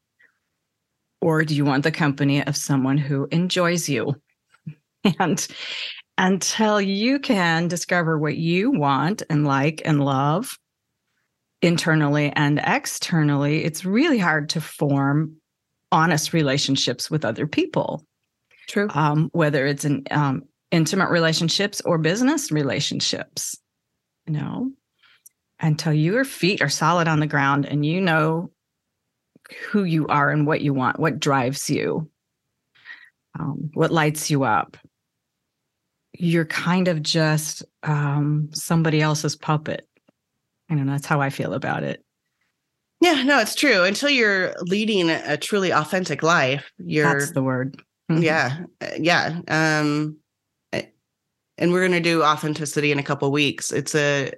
Or 1.20 1.44
do 1.44 1.54
you 1.54 1.64
want 1.64 1.84
the 1.84 1.90
company 1.90 2.44
of 2.44 2.56
someone 2.56 2.98
who 2.98 3.26
enjoys 3.30 3.88
you? 3.88 4.16
And 5.18 5.46
until 6.16 6.80
you 6.80 7.18
can 7.18 7.68
discover 7.68 8.18
what 8.18 8.36
you 8.36 8.70
want 8.70 9.22
and 9.28 9.46
like 9.46 9.82
and 9.84 10.02
love 10.02 10.58
internally 11.64 12.32
and 12.34 12.60
externally, 12.64 13.64
it's 13.64 13.84
really 13.84 14.18
hard 14.18 14.50
to 14.50 14.60
form 14.60 15.36
honest 15.90 16.32
relationships 16.32 17.10
with 17.10 17.24
other 17.24 17.46
people, 17.46 18.04
True. 18.68 18.88
um, 18.90 19.30
whether 19.32 19.66
it's 19.66 19.84
in 19.84 20.04
um, 20.10 20.42
intimate 20.70 21.10
relationships 21.10 21.80
or 21.82 21.98
business 21.98 22.50
relationships. 22.50 23.58
You 24.26 24.34
know, 24.34 24.70
until 25.60 25.92
your 25.92 26.24
feet 26.24 26.62
are 26.62 26.68
solid 26.68 27.08
on 27.08 27.20
the 27.20 27.26
ground 27.26 27.66
and 27.66 27.84
you 27.84 28.00
know 28.00 28.50
who 29.70 29.84
you 29.84 30.06
are 30.08 30.30
and 30.30 30.46
what 30.46 30.60
you 30.62 30.72
want, 30.72 30.98
what 30.98 31.20
drives 31.20 31.68
you, 31.68 32.08
um, 33.38 33.70
what 33.74 33.92
lights 33.92 34.30
you 34.30 34.44
up. 34.44 34.76
You're 36.16 36.44
kind 36.46 36.88
of 36.88 37.02
just 37.02 37.64
um, 37.82 38.48
somebody 38.52 39.00
else's 39.00 39.36
puppet. 39.36 39.86
I 40.70 40.74
don't 40.74 40.86
know. 40.86 40.92
That's 40.92 41.06
how 41.06 41.20
I 41.20 41.30
feel 41.30 41.54
about 41.54 41.82
it. 41.82 42.04
Yeah, 43.00 43.22
no, 43.22 43.38
it's 43.38 43.54
true. 43.54 43.84
Until 43.84 44.08
you're 44.08 44.54
leading 44.62 45.10
a 45.10 45.36
truly 45.36 45.72
authentic 45.72 46.22
life, 46.22 46.70
you're 46.78 47.18
That's 47.18 47.32
the 47.32 47.42
word. 47.42 47.80
Mhm. 48.10 48.22
yeah 48.22 48.58
uh, 48.82 48.90
yeah 48.98 49.40
um 49.48 50.18
and 50.72 51.72
we're 51.72 51.80
going 51.80 51.92
to 51.92 52.00
do 52.00 52.22
authenticity 52.22 52.92
in 52.92 52.98
a 52.98 53.02
couple 53.02 53.30
weeks 53.32 53.72
it's 53.72 53.94
a 53.94 54.30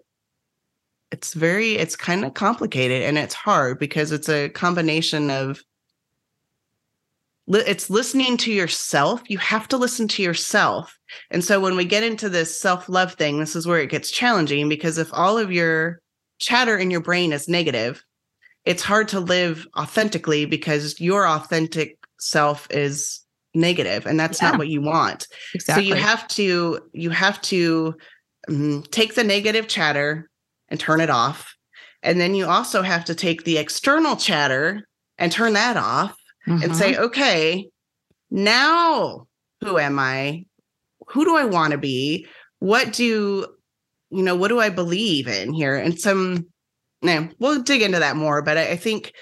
it's 1.11 1.35
very 1.35 1.73
it's 1.73 1.97
kind 1.97 2.25
of 2.25 2.35
complicated 2.35 3.03
and 3.03 3.19
it's 3.19 3.35
hard 3.35 3.81
because 3.81 4.13
it's 4.13 4.29
a 4.29 4.51
combination 4.51 5.31
of 5.31 5.61
it's 7.49 7.91
listening 7.91 8.37
to 8.37 8.53
yourself 8.53 9.21
you 9.27 9.39
have 9.39 9.67
to 9.67 9.77
listen 9.77 10.07
to 10.07 10.23
yourself 10.23 10.97
and 11.33 11.43
so 11.45 11.59
when 11.59 11.77
we 11.77 11.85
get 11.85 12.05
into 12.05 12.29
this 12.29 12.61
self-love 12.61 13.15
thing 13.15 13.41
this 13.41 13.57
is 13.57 13.67
where 13.67 13.81
it 13.81 13.91
gets 13.91 14.13
challenging 14.13 14.69
because 14.69 14.97
if 14.97 15.13
all 15.13 15.39
of 15.39 15.51
your 15.51 16.01
chatter 16.39 16.77
in 16.77 16.91
your 16.91 17.01
brain 17.01 17.33
is 17.33 17.49
negative 17.49 18.03
it's 18.65 18.83
hard 18.83 19.07
to 19.09 19.21
live 19.21 19.65
authentically 19.79 20.45
because 20.45 21.01
your 21.01 21.27
authentic 21.29 21.97
self 22.19 22.67
is 22.71 23.21
negative 23.55 24.07
and 24.07 24.19
that's 24.19 24.43
Yeah. 24.43 24.51
not 24.51 24.59
what 24.59 24.69
you 24.69 24.83
want 24.83 25.27
Exactly. 25.55 25.85
so 25.85 25.89
you 25.89 25.95
have 26.03 26.27
to 26.29 26.81
you 26.93 27.11
have 27.11 27.41
to 27.43 27.95
um, 28.49 28.83
take 28.91 29.15
the 29.15 29.25
negative 29.25 29.67
chatter 29.69 30.29
and 30.69 30.79
turn 30.79 31.01
it 31.01 31.11
off 31.11 31.55
and 32.03 32.21
then 32.21 32.35
you 32.35 32.47
also 32.47 32.83
have 32.83 33.05
to 33.07 33.15
take 33.15 33.45
the 33.45 33.57
external 33.59 34.17
chatter 34.17 34.87
and 35.19 35.33
turn 35.33 35.55
that 35.55 35.77
off 35.77 36.15
and 36.47 36.63
Mhm. 36.63 36.75
say 36.75 36.97
okay 36.97 37.69
now 38.31 39.27
who 39.63 39.79
am 39.79 39.99
i 39.99 40.45
who 41.09 41.25
do 41.25 41.37
i 41.37 41.45
want 41.45 41.73
to 41.73 41.79
be 41.79 42.27
what 42.59 42.93
do 42.93 43.47
you 44.17 44.23
know 44.23 44.35
what 44.35 44.49
do 44.49 44.59
i 44.59 44.71
believe 44.71 45.29
in 45.29 45.53
here? 45.53 45.77
And 45.77 45.99
some 45.99 46.47
no 47.03 47.29
we'll 47.39 47.63
dig 47.63 47.83
into 47.83 47.99
that 47.99 48.17
more 48.17 48.43
but 48.43 48.57
i, 48.57 48.71
I 48.71 48.77
think 48.77 49.13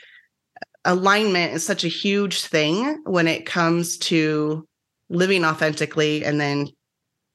alignment 0.85 1.55
is 1.55 1.67
such 1.67 1.85
a 1.85 1.89
huge 1.89 2.45
thing 2.45 3.03
when 3.05 3.27
it 3.27 3.47
comes 3.47 3.99
to 3.99 4.67
living 5.09 5.45
authentically 5.45 6.25
and 6.25 6.41
then 6.41 6.69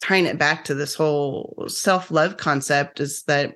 tying 0.02 0.26
it 0.26 0.38
back 0.38 0.64
to 0.66 0.74
this 0.74 0.96
whole 0.96 1.66
self-love 1.68 2.38
concept 2.38 3.02
is 3.02 3.24
that 3.24 3.56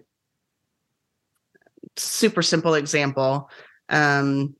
super 1.95 2.41
simple 2.41 2.73
example 2.73 3.49
um 3.89 4.53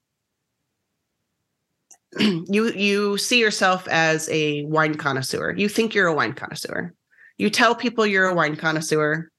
you 2.20 2.72
you 2.72 3.18
see 3.18 3.40
yourself 3.40 3.88
as 3.88 4.30
a 4.30 4.64
wine 4.66 4.96
connoisseur. 4.96 5.54
You 5.58 5.68
think 5.68 5.96
you're 5.96 6.08
a 6.08 6.14
wine 6.14 6.34
connoisseur. 6.34 6.94
You 7.38 7.50
tell 7.50 7.74
people 7.74 8.06
you're 8.06 8.28
a 8.28 8.36
wine 8.36 8.56
connoisseur 8.56 9.32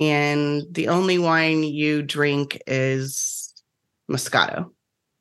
and 0.00 0.62
the 0.70 0.88
only 0.88 1.18
wine 1.18 1.62
you 1.62 2.02
drink 2.02 2.60
is 2.66 3.54
moscato 4.10 4.70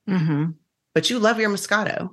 Mhm. 0.07 0.55
but 0.93 1.09
you 1.09 1.17
love 1.19 1.39
your 1.39 1.49
moscato 1.49 2.09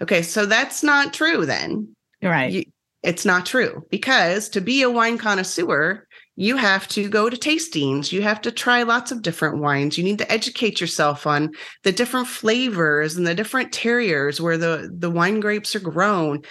okay 0.00 0.22
so 0.22 0.46
that's 0.46 0.82
not 0.82 1.12
true 1.12 1.44
then 1.46 1.94
Right. 2.22 2.52
you- 2.52 2.64
it's 3.04 3.24
not 3.24 3.46
true 3.46 3.84
because 3.90 4.48
to 4.50 4.60
be 4.60 4.82
a 4.82 4.90
wine 4.90 5.18
connoisseur, 5.18 6.04
you 6.34 6.56
have 6.56 6.88
to 6.88 7.08
go 7.08 7.30
to 7.30 7.36
tastings. 7.36 8.10
You 8.10 8.22
have 8.22 8.40
to 8.40 8.50
try 8.50 8.82
lots 8.82 9.12
of 9.12 9.22
different 9.22 9.58
wines. 9.58 9.96
You 9.96 10.02
need 10.02 10.18
to 10.18 10.30
educate 10.32 10.80
yourself 10.80 11.24
on 11.24 11.52
the 11.84 11.92
different 11.92 12.26
flavors 12.26 13.16
and 13.16 13.24
the 13.24 13.36
different 13.36 13.70
terroirs 13.72 14.40
where 14.40 14.58
the, 14.58 14.92
the 14.98 15.10
wine 15.10 15.38
grapes 15.38 15.76
are 15.76 15.80
grown. 15.80 16.42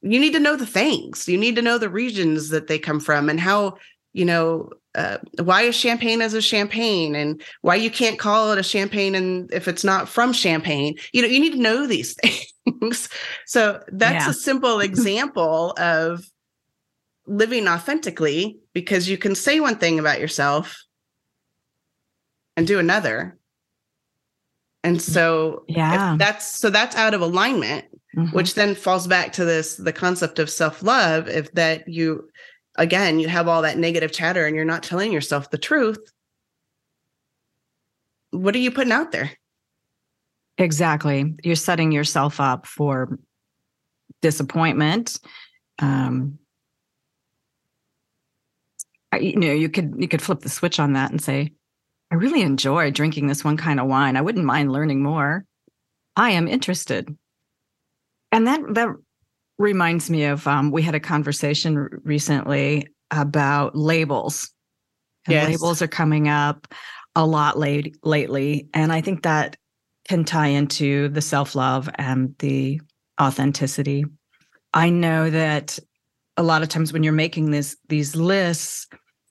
You 0.00 0.18
need 0.18 0.32
to 0.32 0.40
know 0.40 0.56
the 0.56 0.66
things. 0.66 1.28
You 1.28 1.36
need 1.36 1.56
to 1.56 1.62
know 1.62 1.76
the 1.76 1.90
regions 1.90 2.48
that 2.48 2.66
they 2.66 2.78
come 2.78 2.98
from 3.00 3.28
and 3.28 3.38
how, 3.38 3.76
you 4.18 4.24
know, 4.24 4.68
uh, 4.96 5.18
why 5.44 5.62
a 5.62 5.72
champagne 5.72 6.20
is 6.20 6.34
a 6.34 6.42
champagne 6.42 7.14
and 7.14 7.40
why 7.60 7.76
you 7.76 7.88
can't 7.88 8.18
call 8.18 8.50
it 8.50 8.58
a 8.58 8.64
champagne 8.64 9.14
and 9.14 9.48
if 9.54 9.68
it's 9.68 9.84
not 9.84 10.08
from 10.08 10.32
champagne. 10.32 10.96
You 11.12 11.22
know, 11.22 11.28
you 11.28 11.38
need 11.38 11.52
to 11.52 11.60
know 11.60 11.86
these 11.86 12.16
things. 12.64 13.08
So 13.46 13.80
that's 13.92 14.26
Yeah. 14.26 14.30
a 14.30 14.34
simple 14.34 14.80
example 14.80 15.72
of 15.78 16.24
living 17.28 17.68
authentically 17.68 18.58
because 18.72 19.08
you 19.08 19.18
can 19.18 19.36
say 19.36 19.60
one 19.60 19.76
thing 19.76 20.00
about 20.00 20.20
yourself 20.20 20.76
and 22.56 22.66
do 22.66 22.80
another. 22.80 23.38
And 24.82 25.00
so 25.00 25.62
if 25.68 25.76
Yeah. 25.76 26.16
that's 26.18 26.58
so 26.58 26.70
that's 26.70 26.96
out 26.96 27.14
of 27.14 27.20
alignment, 27.20 27.84
Mhm. 28.16 28.32
which 28.32 28.54
then 28.54 28.74
falls 28.74 29.06
back 29.06 29.32
to 29.34 29.44
this 29.44 29.76
the 29.76 29.92
concept 29.92 30.40
of 30.40 30.50
self-love 30.50 31.28
if 31.28 31.52
that 31.52 31.86
you 31.86 32.28
again 32.78 33.20
you 33.20 33.28
have 33.28 33.48
all 33.48 33.62
that 33.62 33.76
negative 33.76 34.12
chatter 34.12 34.46
and 34.46 34.56
you're 34.56 34.64
not 34.64 34.82
telling 34.82 35.12
yourself 35.12 35.50
the 35.50 35.58
truth 35.58 35.98
what 38.30 38.54
are 38.54 38.58
you 38.58 38.70
putting 38.70 38.92
out 38.92 39.12
there? 39.12 39.30
Exactly. 40.58 41.34
You're 41.42 41.56
setting 41.56 41.92
yourself 41.92 42.40
up 42.40 42.66
for 42.66 43.18
disappointment. 44.20 45.18
Um, 45.78 46.38
I, 49.12 49.18
you 49.18 49.36
know, 49.36 49.52
you 49.52 49.68
could 49.68 49.94
you 49.98 50.08
could 50.08 50.20
flip 50.20 50.40
the 50.40 50.48
switch 50.48 50.80
on 50.80 50.94
that 50.94 51.10
and 51.10 51.22
say, 51.22 51.52
I 52.10 52.16
really 52.16 52.42
enjoy 52.42 52.90
drinking 52.90 53.28
this 53.28 53.44
one 53.44 53.56
kind 53.56 53.78
of 53.78 53.86
wine. 53.86 54.16
I 54.16 54.22
wouldn't 54.22 54.44
mind 54.44 54.72
learning 54.72 55.02
more. 55.02 55.44
I 56.16 56.30
am 56.30 56.48
interested. 56.48 57.16
And 58.32 58.46
that 58.46 58.60
that 58.74 58.88
reminds 59.58 60.08
me 60.10 60.24
of 60.24 60.46
um, 60.46 60.70
we 60.70 60.82
had 60.82 60.94
a 60.94 61.00
conversation 61.00 61.88
recently 62.04 62.88
about 63.10 63.76
labels. 63.76 64.50
And 65.26 65.34
Yes. 65.34 65.48
labels 65.50 65.82
are 65.82 65.88
coming 65.88 66.28
up 66.28 66.72
a 67.14 67.26
lot 67.26 67.58
late 67.58 67.96
lately, 68.02 68.68
and 68.72 68.92
I 68.92 69.00
think 69.00 69.22
that 69.22 69.56
can 70.08 70.24
tie 70.24 70.46
into 70.46 71.08
the 71.08 71.20
self 71.20 71.54
love 71.54 71.90
and 71.96 72.34
the 72.38 72.80
authenticity. 73.20 74.04
I 74.72 74.90
know 74.90 75.28
that 75.28 75.78
a 76.36 76.42
lot 76.42 76.62
of 76.62 76.68
times 76.68 76.92
when 76.92 77.02
you're 77.02 77.12
making 77.12 77.50
this 77.50 77.76
these 77.88 78.14
lists, 78.14 78.86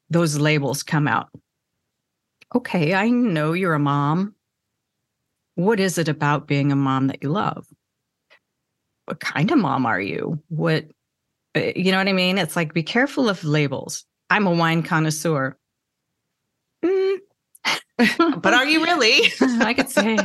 those 0.10 0.38
labels 0.38 0.84
come 0.84 1.08
out. 1.08 1.30
Okay, 2.54 2.94
I 2.94 3.10
know 3.10 3.54
you're 3.54 3.74
a 3.74 3.80
mom. 3.80 4.36
What 5.56 5.80
is 5.80 5.98
it 5.98 6.08
about 6.08 6.48
being 6.48 6.72
a 6.72 6.76
mom 6.76 7.08
that 7.08 7.24
you 7.24 7.30
love? 7.30 7.68
What 9.08 9.22
kind 9.22 9.50
of 9.52 9.58
mom 9.58 9.86
are 9.86 10.02
you? 10.02 10.42
What 10.50 10.86
uh, 11.56 11.72
you 11.76 11.92
know 11.94 11.98
what 11.98 12.10
I 12.10 12.14
mean? 12.14 12.38
It's 12.38 12.58
like 12.58 12.74
be 12.74 12.84
careful 12.84 13.30
of 13.30 13.42
labels. 13.46 14.04
I'm 14.30 14.46
a 14.46 14.52
wine 14.52 14.84
connoisseur. 14.84 15.58
Mm. 16.84 17.18
But 18.42 18.54
are 18.54 18.66
you 18.66 18.84
really? 18.84 19.32
I 19.42 19.74
could 19.74 19.90
say 19.90 20.18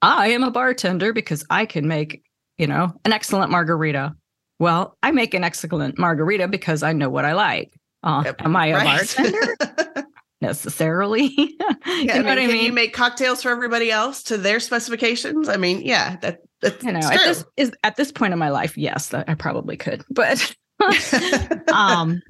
I 0.00 0.28
am 0.28 0.42
a 0.44 0.50
bartender 0.50 1.12
because 1.12 1.44
I 1.50 1.66
can 1.66 1.86
make, 1.88 2.22
you 2.56 2.66
know, 2.66 2.92
an 3.04 3.12
excellent 3.12 3.50
margarita. 3.50 4.14
Well, 4.58 4.96
I 5.02 5.10
make 5.10 5.34
an 5.34 5.44
excellent 5.44 5.98
margarita 5.98 6.46
because 6.48 6.82
I 6.82 6.92
know 6.92 7.10
what 7.10 7.24
I 7.24 7.32
like. 7.34 7.72
Uh, 8.04 8.22
Yep, 8.24 8.42
am 8.44 8.56
I 8.56 8.66
a 8.68 8.76
Right. 8.76 9.14
bartender? 9.16 10.06
Necessarily. 10.40 11.24
you 11.36 11.48
Yeah, 11.58 12.14
I 12.14 12.18
mean, 12.18 12.24
what 12.24 12.38
I 12.38 12.46
can 12.46 12.50
mean? 12.52 12.64
you 12.64 12.72
make 12.72 12.94
cocktails 12.94 13.42
for 13.42 13.50
everybody 13.50 13.90
else 13.90 14.22
to 14.24 14.38
their 14.38 14.58
specifications? 14.60 15.48
I 15.48 15.56
mean, 15.56 15.82
yeah, 15.82 16.16
that 16.22 16.40
that's 16.62 16.84
you 16.84 16.92
know, 16.92 16.98
it's 16.98 17.10
at 17.10 17.24
this 17.24 17.44
is 17.56 17.72
at 17.84 17.96
this 17.96 18.12
point 18.12 18.32
in 18.32 18.38
my 18.38 18.50
life, 18.50 18.78
yes, 18.78 19.12
I 19.12 19.34
probably 19.34 19.76
could. 19.76 20.02
But 20.10 20.54
um 21.72 22.22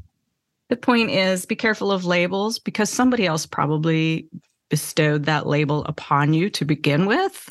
the 0.68 0.77
point 0.77 1.11
is 1.11 1.47
be 1.47 1.57
careful 1.57 1.92
of 1.92 2.05
labels 2.05 2.59
because 2.59 2.90
somebody 2.90 3.27
else 3.27 3.47
probably 3.47 4.29
bestowed 4.71 5.25
that 5.27 5.47
label 5.47 5.85
upon 5.85 6.33
you 6.33 6.49
to 6.51 6.64
begin 6.64 7.05
with. 7.07 7.51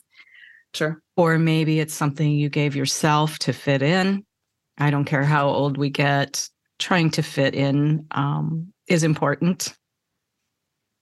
sure. 0.74 1.02
or 1.15 1.38
maybe 1.38 1.80
it's 1.80 1.94
something 1.94 2.32
you 2.32 2.50
gave 2.50 2.76
yourself 2.76 3.38
to 3.39 3.54
fit 3.54 3.84
in. 3.84 4.26
I 4.80 4.89
don't 4.89 5.06
care 5.06 5.24
how 5.24 5.48
old 5.48 5.78
we 5.78 5.91
get, 5.91 6.50
trying 6.80 7.12
to 7.12 7.22
fit 7.22 7.54
in 7.54 8.08
um, 8.12 8.74
is 8.88 9.04
important. 9.04 9.76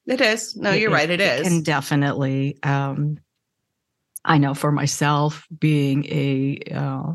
It 0.05 0.19
is. 0.19 0.57
No, 0.57 0.71
you're 0.71 0.91
right. 0.91 1.09
It 1.09 1.21
is. 1.21 1.47
And 1.47 1.63
definitely, 1.63 2.57
um, 2.63 3.19
I 4.29 4.37
know 4.37 4.53
for 4.53 4.71
myself, 4.71 5.47
being 5.59 6.05
a 6.05 6.59
uh, 6.71 7.13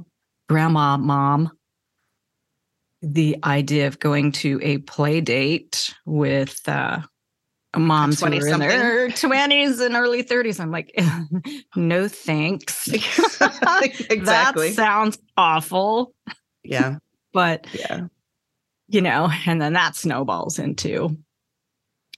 grandma 0.48 0.96
mom, 0.96 1.52
the 3.02 3.36
idea 3.44 3.86
of 3.86 4.00
going 4.00 4.32
to 4.32 4.58
a 4.62 4.78
play 4.78 5.20
date 5.20 5.94
with 6.04 6.60
uh, 6.68 7.02
moms 7.76 8.18
who 8.18 8.26
are 8.26 8.32
in 8.32 8.40
20-something. 8.40 8.68
their 8.68 9.08
20s 9.10 9.80
and 9.80 9.94
early 9.94 10.24
30s, 10.24 10.58
I'm 10.58 10.72
like, 10.72 10.92
no 11.76 12.08
thanks. 12.08 12.88
exactly. 14.10 14.68
That 14.70 14.74
sounds 14.74 15.18
awful, 15.36 16.14
yeah. 16.64 16.96
but 17.32 17.68
Yeah. 17.72 18.08
you 18.88 19.00
know, 19.00 19.30
and 19.46 19.62
then 19.62 19.74
that 19.74 19.94
snowballs 19.94 20.58
into 20.58 21.16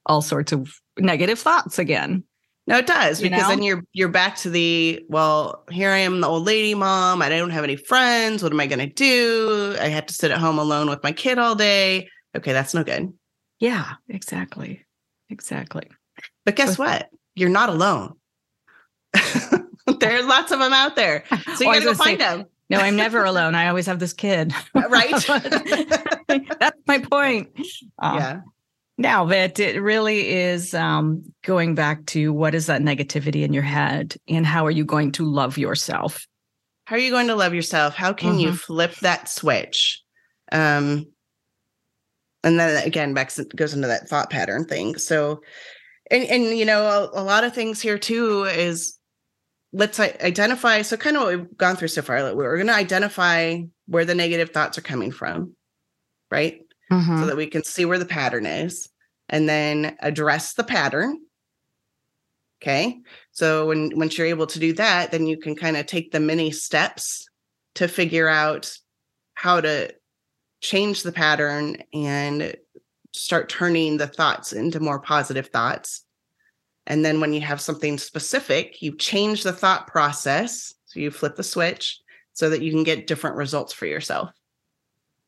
all 0.06 0.22
sorts 0.22 0.52
of 0.52 0.72
negative 0.98 1.38
thoughts 1.38 1.78
again. 1.78 2.24
No, 2.68 2.78
it 2.78 2.86
does 2.86 3.22
You 3.22 3.30
because 3.30 3.42
know? 3.44 3.48
then 3.48 3.62
you're 3.62 3.82
you're 3.92 4.08
back 4.08 4.36
to 4.38 4.50
the 4.50 5.04
well. 5.08 5.64
Here 5.70 5.90
I 5.90 5.98
am, 5.98 6.20
the 6.20 6.26
old 6.26 6.44
lady 6.44 6.74
mom. 6.74 7.22
I 7.22 7.28
don't 7.28 7.50
have 7.50 7.62
any 7.64 7.76
friends. 7.76 8.42
What 8.42 8.52
am 8.52 8.58
I 8.60 8.66
going 8.66 8.80
to 8.80 8.86
do? 8.92 9.76
I 9.80 9.86
have 9.88 10.06
to 10.06 10.14
sit 10.14 10.30
at 10.32 10.38
home 10.38 10.58
alone 10.58 10.90
with 10.90 11.02
my 11.04 11.12
kid 11.12 11.38
all 11.38 11.54
day. 11.54 12.08
Okay, 12.36 12.52
that's 12.52 12.74
no 12.74 12.82
good. 12.82 13.12
Yeah, 13.60 13.92
exactly. 14.08 14.84
Exactly. 15.30 15.88
But 16.44 16.56
guess 16.56 16.76
what? 16.76 17.08
You're 17.36 17.48
not 17.50 17.68
alone. 17.68 18.14
There's 20.00 20.26
lots 20.26 20.50
of 20.52 20.58
them 20.58 20.72
out 20.72 20.96
there, 20.96 21.24
so 21.56 21.64
you 21.64 21.70
Oh, 21.70 21.72
got 21.72 21.78
to 21.78 21.84
go 21.84 21.94
find 21.94 22.20
them. 22.20 22.44
No, 22.68 22.78
I'm 22.78 22.96
never 22.96 23.24
alone. 23.24 23.54
I 23.54 23.68
always 23.68 23.86
have 23.86 24.00
this 24.00 24.12
kid. 24.12 24.52
Right? 24.74 25.10
That's 26.58 26.78
my 26.86 26.98
point. 26.98 27.50
Uh, 27.98 28.14
yeah. 28.18 28.40
Now 28.98 29.26
that 29.26 29.60
it 29.60 29.80
really 29.80 30.28
is 30.28 30.72
um, 30.72 31.22
going 31.44 31.74
back 31.74 32.06
to 32.06 32.32
what 32.32 32.54
is 32.54 32.66
that 32.66 32.80
negativity 32.82 33.42
in 33.42 33.52
your 33.52 33.62
head 33.62 34.16
and 34.26 34.46
how 34.46 34.64
are 34.64 34.70
you 34.70 34.84
going 34.84 35.12
to 35.12 35.24
love 35.24 35.58
yourself? 35.58 36.26
How 36.86 36.96
are 36.96 37.00
you 37.00 37.10
going 37.10 37.26
to 37.26 37.34
love 37.34 37.52
yourself? 37.52 37.94
How 37.94 38.12
can 38.12 38.38
you 38.38 38.52
Mhm. 38.52 38.58
flip 38.58 38.94
that 38.96 39.28
switch? 39.28 40.00
Um, 40.50 41.06
and 42.42 42.58
then 42.58 42.86
again, 42.86 43.12
back 43.12 43.32
goes 43.54 43.74
into 43.74 43.88
that 43.88 44.08
thought 44.08 44.30
pattern 44.30 44.64
thing. 44.64 44.96
So, 44.96 45.42
and 46.10 46.24
and 46.24 46.56
you 46.56 46.64
know, 46.64 46.86
a, 46.86 47.20
a 47.20 47.24
lot 47.24 47.44
of 47.44 47.54
things 47.54 47.80
here 47.80 47.98
too 47.98 48.44
is 48.44 48.96
let's 49.72 49.98
identify. 49.98 50.82
So, 50.82 50.96
kind 50.96 51.16
of 51.16 51.24
what 51.24 51.36
we've 51.36 51.56
gone 51.56 51.76
through 51.76 51.88
so 51.88 52.02
far. 52.02 52.22
like, 52.22 52.34
We're 52.34 52.56
going 52.56 52.68
to 52.68 52.74
identify 52.74 53.58
where 53.86 54.04
the 54.04 54.14
negative 54.14 54.50
thoughts 54.50 54.78
are 54.78 54.82
coming 54.82 55.10
from, 55.10 55.54
right? 56.30 56.60
Mhm. 56.90 57.20
so 57.20 57.26
that 57.26 57.36
we 57.36 57.46
can 57.46 57.64
see 57.64 57.84
where 57.84 57.98
the 57.98 58.06
pattern 58.06 58.46
is 58.46 58.88
and 59.28 59.48
then 59.48 59.96
address 60.00 60.54
the 60.54 60.64
pattern. 60.64 61.20
Okay? 62.62 63.00
So 63.32 63.66
when 63.66 63.90
once 63.96 64.16
you're 64.16 64.26
able 64.26 64.46
to 64.46 64.58
do 64.58 64.72
that 64.74 65.10
then 65.10 65.26
you 65.26 65.36
can 65.38 65.54
kind 65.54 65.76
of 65.76 65.86
take 65.86 66.10
the 66.12 66.20
many 66.20 66.50
steps 66.50 67.26
to 67.74 67.86
figure 67.88 68.28
out 68.28 68.76
how 69.34 69.60
to 69.60 69.94
change 70.62 71.02
the 71.02 71.12
pattern 71.12 71.78
and 71.94 72.56
start 73.14 73.48
turning 73.48 73.98
the 73.98 74.06
thoughts 74.08 74.52
into 74.52 74.80
more 74.80 75.00
positive 75.00 75.48
thoughts. 75.48 76.04
And 76.86 77.04
then 77.04 77.20
when 77.20 77.32
you 77.34 77.40
have 77.42 77.60
something 77.60 77.98
specific 77.98 78.82
you 78.82 78.96
change 78.96 79.44
the 79.44 79.52
thought 79.52 79.86
process. 79.88 80.74
So 80.86 81.00
you 81.00 81.10
flip 81.10 81.36
the 81.36 81.44
switch 81.44 82.00
so 82.34 82.50
that 82.50 82.62
you 82.62 82.72
can 82.72 82.84
get 82.84 83.06
different 83.08 83.36
results 83.36 83.72
for 83.72 83.86
yourself 83.86 84.30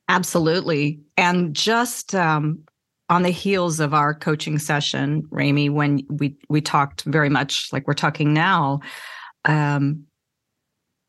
Absolutely. 0.08 1.00
And 1.16 1.54
just 1.54 2.14
um, 2.14 2.64
on 3.08 3.22
the 3.22 3.30
heels 3.30 3.80
of 3.80 3.94
our 3.94 4.14
coaching 4.14 4.58
session, 4.58 5.26
Remi, 5.30 5.68
when 5.68 6.06
we 6.08 6.36
we 6.48 6.60
talked 6.60 7.02
very 7.04 7.28
much 7.28 7.68
like 7.72 7.86
we're 7.86 7.94
talking 7.94 8.32
now, 8.32 8.80
um, 9.44 10.04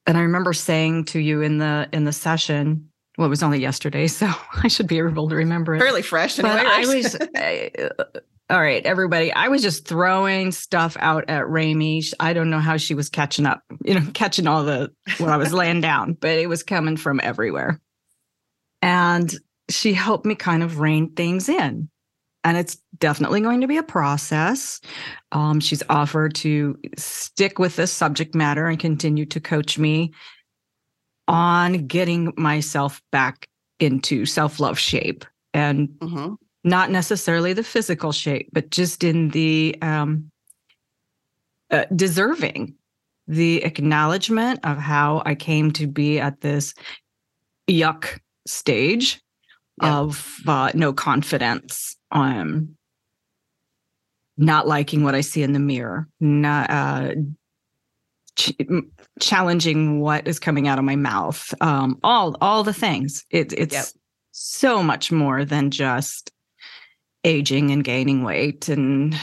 and 0.05 0.17
I 0.17 0.21
remember 0.21 0.53
saying 0.53 1.05
to 1.05 1.19
you 1.19 1.41
in 1.41 1.59
the 1.59 1.87
in 1.93 2.03
the 2.03 2.11
session, 2.11 2.89
well, 3.17 3.27
it 3.27 3.29
was 3.29 3.43
only 3.43 3.59
yesterday, 3.59 4.07
so 4.07 4.29
I 4.63 4.67
should 4.67 4.87
be 4.87 4.97
able 4.97 5.29
to 5.29 5.35
remember 5.35 5.75
it. 5.75 5.79
fairly 5.79 6.01
fresh 6.01 6.39
anyway, 6.39 6.55
but 6.55 6.67
I 6.67 6.85
was 6.85 7.15
uh, 7.15 8.19
all 8.49 8.59
right, 8.59 8.85
everybody. 8.85 9.31
I 9.31 9.47
was 9.49 9.61
just 9.61 9.87
throwing 9.87 10.51
stuff 10.51 10.97
out 10.99 11.29
at 11.29 11.47
Remi. 11.47 12.03
I 12.19 12.33
don't 12.33 12.49
know 12.49 12.59
how 12.59 12.77
she 12.77 12.95
was 12.95 13.09
catching 13.09 13.45
up, 13.45 13.61
you 13.85 13.93
know, 13.93 14.05
catching 14.13 14.47
all 14.47 14.63
the 14.63 14.91
what 15.19 15.29
I 15.29 15.37
was 15.37 15.53
laying 15.53 15.81
down, 15.81 16.13
but 16.13 16.31
it 16.31 16.49
was 16.49 16.63
coming 16.63 16.97
from 16.97 17.19
everywhere. 17.23 17.79
And 18.81 19.33
she 19.69 19.93
helped 19.93 20.25
me 20.25 20.35
kind 20.35 20.63
of 20.63 20.79
rein 20.79 21.11
things 21.13 21.49
in. 21.49 21.89
And 22.43 22.57
it's 22.57 22.77
definitely 22.97 23.41
going 23.41 23.61
to 23.61 23.67
be 23.67 23.77
a 23.77 23.83
process. 23.83 24.79
Um, 25.33 25.59
she's 25.59 25.83
offered 25.89 26.33
to 26.35 26.77
stick 26.97 27.59
with 27.59 27.75
this 27.75 27.91
subject 27.91 28.33
matter 28.33 28.67
and 28.67 28.79
continue 28.79 29.25
to 29.27 29.39
coach 29.41 29.77
me 29.77 30.13
on 31.27 31.85
getting 31.85 32.33
myself 32.37 33.01
back 33.11 33.47
into 33.79 34.25
self 34.25 34.59
love 34.59 34.79
shape 34.79 35.25
and 35.53 35.89
Mhm. 35.99 36.37
not 36.63 36.91
necessarily 36.91 37.53
the 37.53 37.63
physical 37.63 38.11
shape, 38.11 38.49
but 38.53 38.69
just 38.71 39.03
in 39.03 39.29
the 39.29 39.75
um, 39.81 40.31
uh, 41.71 41.85
deserving, 41.95 42.73
the 43.27 43.63
acknowledgement 43.63 44.59
of 44.63 44.77
how 44.77 45.21
I 45.25 45.35
came 45.35 45.71
to 45.73 45.87
be 45.87 46.19
at 46.19 46.41
this 46.41 46.73
yuck 47.69 48.19
stage 48.49 49.21
Yeah. 49.81 49.99
of 49.99 50.35
uh, 50.47 50.71
no 50.73 50.91
confidence, 50.93 51.95
um, 52.11 52.75
not 54.37 54.67
liking 54.67 55.03
what 55.03 55.15
I 55.15 55.21
see 55.21 55.43
in 55.43 55.53
the 55.53 55.59
mirror, 55.59 56.07
not 56.19 56.69
uh, 56.69 57.13
ch- 58.37 58.55
challenging 59.19 59.99
what 59.99 60.27
is 60.27 60.39
coming 60.39 60.67
out 60.67 60.79
of 60.79 60.85
my 60.85 60.95
mouth, 60.95 61.53
um, 61.61 61.99
all 62.03 62.35
all 62.41 62.63
the 62.63 62.73
things. 62.73 63.25
It, 63.29 63.53
it's 63.53 63.73
Yep. 63.73 63.85
so 64.31 64.81
much 64.83 65.11
more 65.11 65.45
than 65.45 65.71
just 65.71 66.31
aging 67.25 67.71
and 67.71 67.83
gaining 67.83 68.23
weight 68.23 68.69
and 68.69 69.13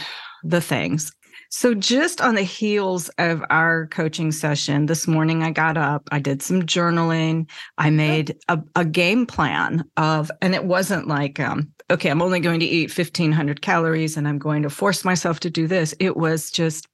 the 0.45 0.61
things. 0.61 1.12
So, 1.49 1.74
just 1.74 2.20
on 2.20 2.34
the 2.34 2.42
heels 2.42 3.09
of 3.18 3.42
our 3.51 3.86
coaching 3.88 4.32
session 4.32 4.86
this 4.86 5.07
morning, 5.07 5.42
I 5.42 5.51
got 5.51 5.76
up, 5.76 6.09
I 6.11 6.18
did 6.18 6.42
some 6.42 6.62
journaling, 6.62 7.49
I 7.78 7.90
made 7.90 8.36
a, 8.49 8.61
a 8.74 8.84
game 8.84 9.26
plan 9.26 9.84
of, 9.97 10.30
and 10.42 10.55
it 10.55 10.64
wasn't 10.64 11.07
like, 11.07 11.38
um, 11.38 11.72
okay, 11.90 12.11
I'm 12.11 12.22
only 12.22 12.40
going 12.40 12.61
to 12.61 12.66
eat 12.66 12.97
1500 12.97 13.62
calories 13.62 14.16
and 14.16 14.26
I'm 14.26 14.38
going 14.38 14.62
to 14.62 14.70
force 14.70 15.05
myself 15.05 15.40
to 15.40 15.51
do 15.51 15.66
this. 15.66 15.94
It 16.01 16.16
was 16.16 16.51
just, 16.51 16.88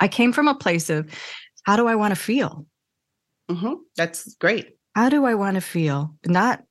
I 0.00 0.08
came 0.08 0.32
from 0.32 0.48
a 0.48 0.54
place 0.54 0.88
of, 0.88 1.10
how 1.64 1.76
do 1.76 1.86
I 1.86 1.94
want 1.94 2.14
to 2.14 2.20
feel? 2.20 2.66
Mm-hmm. 3.50 3.74
That's 3.96 4.34
great. 4.36 4.76
How 4.94 5.08
do 5.08 5.24
I 5.24 5.34
want 5.34 5.56
to 5.56 5.60
feel? 5.60 6.14
Not 6.26 6.62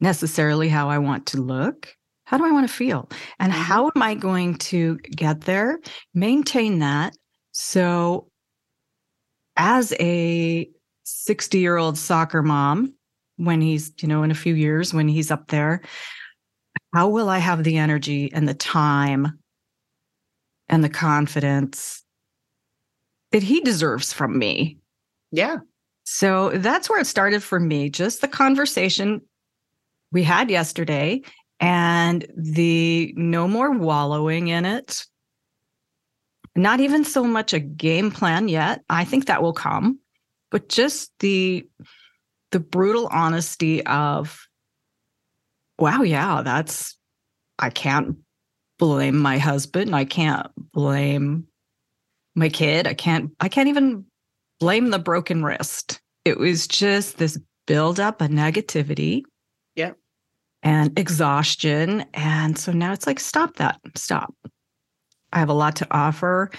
necessarily 0.00 0.68
how 0.68 0.88
I 0.88 0.98
want 0.98 1.26
to 1.26 1.40
look. 1.40 1.95
How 2.26 2.36
do 2.38 2.44
I 2.44 2.50
want 2.50 2.68
to 2.68 2.72
feel? 2.74 3.08
And 3.38 3.52
Mhm. 3.52 3.56
how 3.56 3.86
am 3.94 4.02
I 4.02 4.14
going 4.14 4.56
to 4.70 4.96
get 4.98 5.42
there? 5.42 5.80
Maintain 6.12 6.80
that. 6.80 7.16
So, 7.52 8.28
as 9.56 9.92
a 10.00 10.68
60 11.04 11.58
year 11.58 11.76
old 11.76 11.96
soccer 11.96 12.42
mom, 12.42 12.94
when 13.36 13.60
he's, 13.60 13.92
you 14.00 14.08
know, 14.08 14.22
in 14.22 14.30
a 14.30 14.34
few 14.34 14.54
years, 14.54 14.92
when 14.92 15.08
he's 15.08 15.30
up 15.30 15.48
there, 15.48 15.82
how 16.92 17.08
will 17.08 17.28
I 17.28 17.38
have 17.38 17.64
the 17.64 17.76
energy 17.78 18.32
and 18.32 18.48
the 18.48 18.54
time 18.54 19.38
and 20.68 20.82
the 20.82 20.88
confidence 20.88 22.02
that 23.32 23.42
he 23.42 23.60
deserves 23.60 24.12
from 24.12 24.38
me? 24.38 24.78
Yeah. 25.32 25.58
So 26.04 26.50
that's 26.50 26.88
where 26.88 27.00
it 27.00 27.06
started 27.06 27.42
for 27.42 27.58
me. 27.58 27.90
Just 27.90 28.20
the 28.20 28.28
conversation 28.28 29.20
we 30.12 30.22
had 30.22 30.50
yesterday 30.50 31.22
and 31.60 32.26
the 32.36 33.12
no 33.16 33.48
more 33.48 33.72
wallowing 33.72 34.48
in 34.48 34.64
it. 34.64 35.04
Not 36.54 36.80
even 36.80 37.04
so 37.04 37.24
much 37.24 37.52
a 37.52 37.60
game 37.60 38.10
plan 38.10 38.48
yet. 38.48 38.82
I 38.88 39.04
think 39.04 39.26
that 39.26 39.42
will 39.42 39.52
come, 39.52 39.98
but 40.50 40.68
just 40.68 41.12
the 41.20 41.68
the 42.52 42.60
brutal 42.60 43.08
honesty 43.10 43.84
of 43.86 44.46
wow, 45.78 46.02
yeah, 46.02 46.42
that's 46.42 46.96
I 47.58 47.70
can't 47.70 48.16
blame 48.78 49.18
my 49.18 49.38
husband. 49.38 49.94
I 49.94 50.04
can't 50.04 50.46
blame 50.72 51.46
my 52.34 52.48
kid. 52.48 52.86
I 52.86 52.94
can't 52.94 53.32
I 53.40 53.48
can't 53.48 53.68
even 53.68 54.04
blame 54.60 54.90
the 54.90 54.98
broken 54.98 55.44
wrist. 55.44 56.00
It 56.24 56.38
was 56.38 56.66
just 56.66 57.18
this 57.18 57.38
buildup 57.66 58.20
of 58.20 58.30
negativity. 58.30 59.22
And 60.66 60.98
exhaustion. 60.98 62.04
And 62.12 62.58
so 62.58 62.72
now 62.72 62.92
it's 62.92 63.06
like, 63.06 63.20
stop 63.20 63.54
that. 63.56 63.80
Stop. 63.94 64.34
I 65.32 65.38
have 65.38 65.48
a 65.48 65.54
lot 65.54 65.76
to 65.76 65.86
offer. 65.92 66.50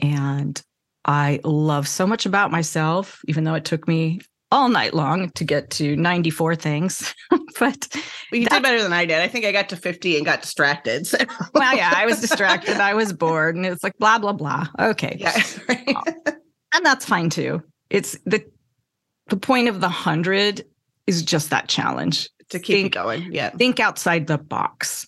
And 0.00 0.60
I 1.04 1.38
love 1.44 1.86
so 1.86 2.04
much 2.04 2.26
about 2.26 2.50
myself, 2.50 3.20
even 3.28 3.44
though 3.44 3.54
it 3.54 3.64
took 3.64 3.86
me 3.86 4.20
all 4.50 4.68
night 4.68 4.94
long 4.94 5.30
to 5.30 5.44
get 5.44 5.70
to 5.70 5.94
94 5.94 6.56
things. 6.56 7.14
but 7.60 7.86
Well, 8.32 8.40
you 8.40 8.46
did 8.46 8.62
better 8.64 8.82
than 8.82 8.92
I 8.92 9.04
did. 9.04 9.20
I 9.20 9.28
think 9.28 9.44
I 9.44 9.52
got 9.52 9.68
to 9.68 9.76
50 9.76 10.16
and 10.16 10.26
got 10.26 10.42
distracted. 10.42 11.06
So. 11.06 11.18
well, 11.54 11.76
yeah, 11.76 11.92
I 11.94 12.04
was 12.04 12.20
distracted. 12.20 12.78
I 12.78 12.94
was 12.94 13.12
bored. 13.14 13.54
And 13.54 13.64
it's 13.64 13.84
like 13.84 13.96
blah, 13.98 14.18
blah, 14.18 14.32
blah. 14.32 14.66
Okay. 14.78 15.18
yeah. 15.20 15.40
right. 15.68 15.96
Oh, 15.96 16.32
and 16.74 16.84
that's 16.84 17.04
fine 17.04 17.30
too. 17.30 17.62
It's 17.90 18.18
the 18.26 18.44
the 19.28 19.36
point 19.36 19.68
of 19.68 19.80
the 19.80 19.88
hundred 19.88 20.64
is 21.06 21.22
just 21.22 21.50
that 21.50 21.68
challenge. 21.68 22.28
To 22.52 22.58
keep 22.60 22.76
Think- 22.76 22.94
going. 22.94 23.32
Yeah. 23.32 23.50
Think 23.50 23.80
outside 23.80 24.26
the 24.26 24.38
box. 24.38 25.06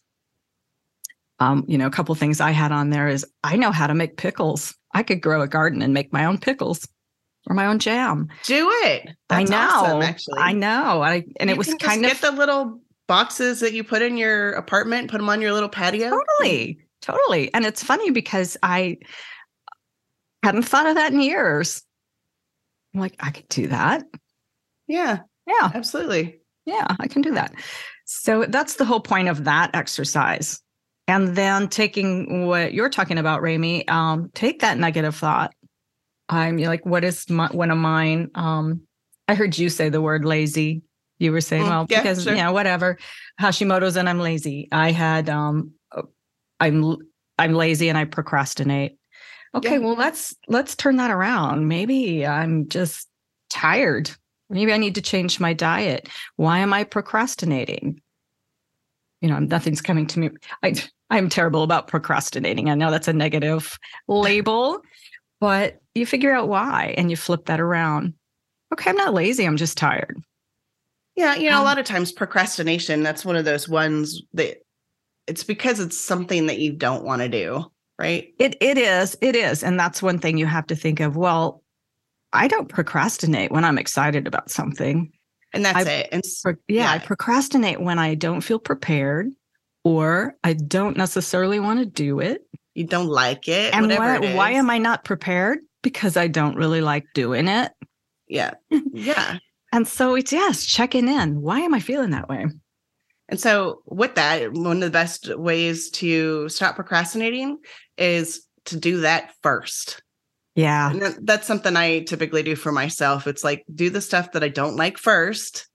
Um, 1.41 1.65
you 1.67 1.79
know, 1.79 1.87
a 1.87 1.91
couple 1.91 2.15
things 2.15 2.41
I 2.41 2.51
had 2.53 2.71
on 2.73 2.91
there 2.91 3.09
is 3.09 3.27
I 3.43 3.57
know 3.57 3.73
how 3.73 3.87
to 3.87 3.95
make 3.95 4.17
pickles. 4.17 4.75
I 4.93 5.03
could 5.03 5.21
grow 5.21 5.41
a 5.43 5.49
garden 5.49 5.83
and 5.83 5.93
make 5.93 6.13
my 6.13 6.25
own 6.25 6.39
pickles 6.39 6.87
or 7.49 7.55
my 7.55 7.67
own 7.67 7.79
jam. 7.81 8.29
Do 8.45 8.69
it. 8.85 9.09
That's 9.29 9.51
I 9.51 9.55
know. 9.55 9.69
awesome, 9.85 10.03
actually. 10.03 10.39
I 10.39 10.53
know. 10.53 11.03
I 11.03 11.25
and 11.41 11.51
You 11.51 11.55
it 11.55 11.59
was 11.59 11.75
kind 11.81 12.03
get 12.03 12.15
of 12.15 12.21
the 12.21 12.31
little 12.33 12.81
boxes 13.09 13.61
that 13.61 13.73
you 13.73 13.83
put 13.85 14.01
in 14.01 14.17
your 14.17 14.53
apartment, 14.53 15.11
put 15.11 15.19
them 15.19 15.29
on 15.29 15.41
your 15.43 15.53
little 15.53 15.69
patio. 15.69 16.11
totally, 16.11 16.79
totally. 17.03 17.53
And 17.53 17.67
it's 17.67 17.83
funny 17.83 18.11
because 18.11 18.57
I 18.63 18.99
hadn't 20.43 20.63
thought 20.63 20.87
of 20.87 20.95
that 20.95 21.13
in 21.13 21.21
years. 21.21 21.83
I'm 22.95 23.01
like, 23.01 23.17
I 23.19 23.31
could 23.33 23.49
do 23.49 23.67
that. 23.69 24.05
Yeah, 24.87 25.19
Yeah. 25.47 25.71
absolutely. 25.75 26.39
Yeah, 26.67 26.87
I 26.99 27.09
can 27.09 27.23
do 27.23 27.35
that. 27.35 27.53
So 28.07 28.45
that's 28.49 28.75
the 28.75 28.85
whole 28.85 29.01
point 29.01 29.29
of 29.29 29.45
that 29.45 29.71
exercise. 29.75 30.61
And 31.07 31.37
then 31.37 31.69
taking 31.69 32.47
what 32.47 32.73
you're 32.73 32.89
talking 32.89 33.19
about, 33.19 33.43
Remi, 33.43 33.87
um, 33.89 34.31
take 34.35 34.61
that 34.61 34.79
negative 34.79 35.15
thought. 35.15 35.55
I'm 36.29 36.57
like, 36.57 36.87
what 36.87 37.05
is 37.05 37.29
my, 37.29 37.49
one 37.49 37.71
of 37.71 37.77
mine? 37.77 38.31
Um, 38.35 38.83
I 39.29 39.35
heard 39.35 39.59
you 39.59 39.69
say 39.69 39.91
the 39.91 40.01
word 40.01 40.25
lazy. 40.25 40.83
You 41.19 41.33
were 41.33 41.43
saying, 41.43 41.65
Mm, 41.65 41.69
well, 41.69 41.87
yeah, 41.91 42.01
because 42.01 42.25
sure. 42.25 42.35
yeah, 42.35 42.51
whatever. 42.51 42.99
Hashimoto's 43.41 43.97
and 43.97 44.09
I'm 44.09 44.19
lazy. 44.19 44.69
I 44.73 44.91
had 44.93 45.29
um, 45.29 45.73
I'm 46.61 46.97
I'm 47.39 47.53
lazy 47.53 47.89
and 47.89 47.99
I 47.99 48.05
procrastinate. 48.05 48.97
Okay, 49.55 49.73
Yeah. 49.73 49.79
well 49.79 49.95
let's 49.95 50.35
let's 50.49 50.75
turn 50.75 50.97
that 50.97 51.11
around. 51.11 51.69
Maybe 51.69 52.27
I'm 52.27 52.69
just 52.69 53.09
tired. 53.51 54.11
Maybe 54.51 54.73
I 54.73 54.77
need 54.77 54.95
to 54.97 55.03
change 55.03 55.41
my 55.41 55.53
diet. 55.53 56.09
Why 56.37 56.59
am 56.59 56.73
I 56.73 56.85
procrastinating? 56.85 58.01
You 59.21 59.29
know, 59.31 59.39
nothing's 59.39 59.81
coming 59.81 60.07
to 60.09 60.19
me. 60.19 60.31
I 60.63 60.75
I'm 61.11 61.29
terrible 61.29 61.63
about 61.63 61.89
procrastinating. 61.89 62.69
I 62.71 62.75
know 62.75 62.91
that's 62.91 63.09
a 63.09 63.13
negative 63.13 63.79
label, 64.09 64.81
but 65.41 65.81
you 65.95 66.07
figure 66.07 66.33
out 66.33 66.49
why 66.49 66.95
and 66.99 67.11
you 67.11 67.17
flip 67.17 67.47
that 67.47 67.61
around. 67.61 68.15
Okay, 68.73 68.91
I'm 68.91 68.97
not 68.97 69.15
lazy, 69.15 69.45
I'm 69.45 69.57
just 69.57 69.79
tired. 69.79 70.21
Yeah, 71.17 71.37
you 71.37 71.49
know, 71.51 71.59
a 71.59 71.61
Um, 71.61 71.65
lot 71.65 71.79
of 71.79 71.85
times 71.87 72.13
procrastination, 72.13 73.03
that's 73.03 73.25
one 73.25 73.37
of 73.37 73.45
those 73.45 73.69
ones 73.69 74.23
that 74.35 74.59
it's 75.27 75.45
because 75.45 75.81
it's 75.81 75.99
something 75.99 76.47
that 76.47 76.59
you 76.59 76.73
don't 76.73 77.05
want 77.05 77.23
to 77.23 77.29
do, 77.29 77.71
right? 77.99 78.35
It 78.39 78.57
it 78.61 78.79
is. 78.79 79.17
It 79.21 79.35
is. 79.35 79.65
And 79.65 79.79
that's 79.79 80.03
one 80.03 80.19
thing 80.21 80.39
you 80.39 80.47
have 80.47 80.67
to 80.69 80.77
think 80.77 81.01
of. 81.01 81.17
Well, 81.17 81.64
I 82.35 82.49
don't 82.49 82.69
procrastinate 82.69 83.51
when 83.53 83.65
I'm 83.65 83.79
excited 83.79 84.27
about 84.27 84.51
something. 84.51 85.13
And 85.53 85.65
that's 85.65 85.87
I- 85.87 85.91
it. 85.91 86.09
And 86.13 86.23
Pro- 86.43 86.55
yeah, 86.69 86.91
I 86.91 86.99
procrastinate 86.99 87.81
when 87.81 87.99
I 87.99 88.15
don't 88.15 88.41
feel 88.41 88.59
prepared 88.59 89.29
or 89.85 90.35
I 90.43 90.55
don't 90.55 90.97
necessarily 90.97 91.61
want 91.61 91.79
to 91.81 91.87
do 91.87 92.19
it. 92.21 92.43
you 92.75 92.85
don't 92.85 93.09
like 93.09 93.49
it. 93.49 93.73
and 93.75 93.83
whatever 93.87 94.21
why, 94.21 94.27
it 94.27 94.37
why 94.37 94.51
am 94.53 94.69
I 94.71 94.79
not 94.79 95.05
prepared? 95.05 95.59
Because 95.83 96.17
I 96.17 96.27
don't 96.29 96.57
really 96.57 96.81
like 96.81 97.05
doing 97.15 97.49
it. 97.49 97.73
Yeah. 98.29 98.55
Yeah. 98.93 99.39
And 99.73 99.89
so 99.89 100.15
it's 100.15 100.33
yes, 100.33 100.65
checking 100.65 101.09
in. 101.09 101.41
Why 101.43 101.61
am 101.61 101.75
I 101.75 101.81
feeling 101.81 102.11
that 102.11 102.29
way? 102.29 102.47
And 103.29 103.41
so, 103.41 103.83
with 103.87 104.15
that, 104.15 104.53
one 104.53 104.77
of 104.77 104.81
the 104.83 104.91
best 104.91 105.37
ways 105.37 105.91
to 105.93 106.49
stop 106.49 106.77
procrastinating 106.77 107.59
is 107.99 108.45
to 108.67 108.77
do 108.79 109.01
that 109.01 109.33
first. 109.43 110.01
Yeah. 110.55 110.91
And 110.91 111.27
that's 111.27 111.47
something 111.47 111.77
I 111.77 112.01
typically 112.01 112.43
do 112.43 112.55
for 112.57 112.71
myself. 112.73 113.27
It's 113.27 113.43
like 113.45 113.65
do 113.75 113.91
the 113.91 114.01
stuff 114.01 114.33
that 114.33 114.45
I 114.45 114.49
don't 114.49 114.77
like 114.77 114.99
first. 114.99 115.69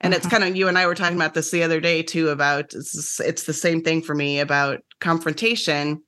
And 0.00 0.14
it's 0.14 0.26
Mhm. 0.26 0.30
kind 0.30 0.44
of 0.44 0.56
you 0.56 0.68
and 0.68 0.78
I 0.78 0.86
were 0.86 0.94
talking 0.94 1.16
about 1.16 1.34
this 1.34 1.50
the 1.50 1.62
other 1.62 1.80
day 1.80 2.02
too 2.02 2.28
about 2.30 2.72
it's, 2.74 3.20
it's 3.20 3.44
the 3.44 3.52
same 3.52 3.82
thing 3.82 4.02
for 4.02 4.14
me 4.14 4.40
about 4.40 4.80
confrontation. 5.00 6.02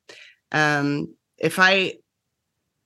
Um, 0.53 1.15
if 1.39 1.59
I 1.59 1.95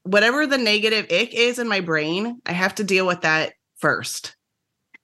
whatever 0.02 0.46
the 0.46 0.58
negative 0.58 1.06
ick 1.10 1.32
is 1.32 1.58
in 1.58 1.66
my 1.66 1.80
brain, 1.80 2.38
I 2.44 2.52
have 2.52 2.74
to 2.74 2.84
deal 2.84 3.06
with 3.06 3.22
that 3.22 3.54
first. 3.78 4.36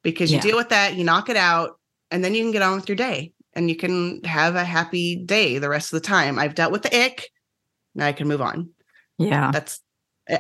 Because 0.03 0.31
you 0.31 0.37
Yeah. 0.37 0.43
deal 0.43 0.57
with 0.57 0.69
that, 0.71 0.95
you 0.97 1.05
knock 1.05 1.29
it 1.31 1.37
out, 1.37 1.79
and 2.11 2.23
then 2.25 2.35
you 2.35 2.43
can 2.43 2.53
get 2.53 2.63
on 2.63 2.77
with 2.77 2.89
your 2.89 2.97
day 2.97 3.33
and 3.55 3.69
you 3.71 3.77
can 3.77 4.23
have 4.25 4.57
a 4.57 4.65
happy 4.65 5.17
day 5.17 5.59
the 5.59 5.69
rest 5.71 5.93
of 5.93 6.01
the 6.03 6.07
time. 6.07 6.39
I've 6.39 6.55
dealt 6.55 6.73
with 6.73 6.83
the 6.83 6.95
ick. 7.05 7.29
Now 7.95 8.07
I 8.07 8.13
can 8.13 8.29
move 8.29 8.41
on 8.43 8.71
Yeah. 9.19 9.51
that's 9.53 9.81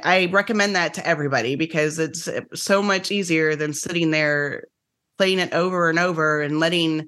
I 0.05 0.27
recommend 0.33 0.75
that 0.77 0.95
to 0.95 1.07
everybody 1.07 1.57
because 1.57 1.99
it's 1.99 2.29
uh, 2.29 2.43
so 2.55 2.83
much 2.83 3.11
easier 3.11 3.57
than 3.57 3.73
sitting 3.73 4.11
there 4.11 4.65
playing 5.19 5.39
it 5.39 5.53
over 5.53 5.91
and 5.91 5.99
over 5.99 6.41
and 6.41 6.59
letting 6.61 7.07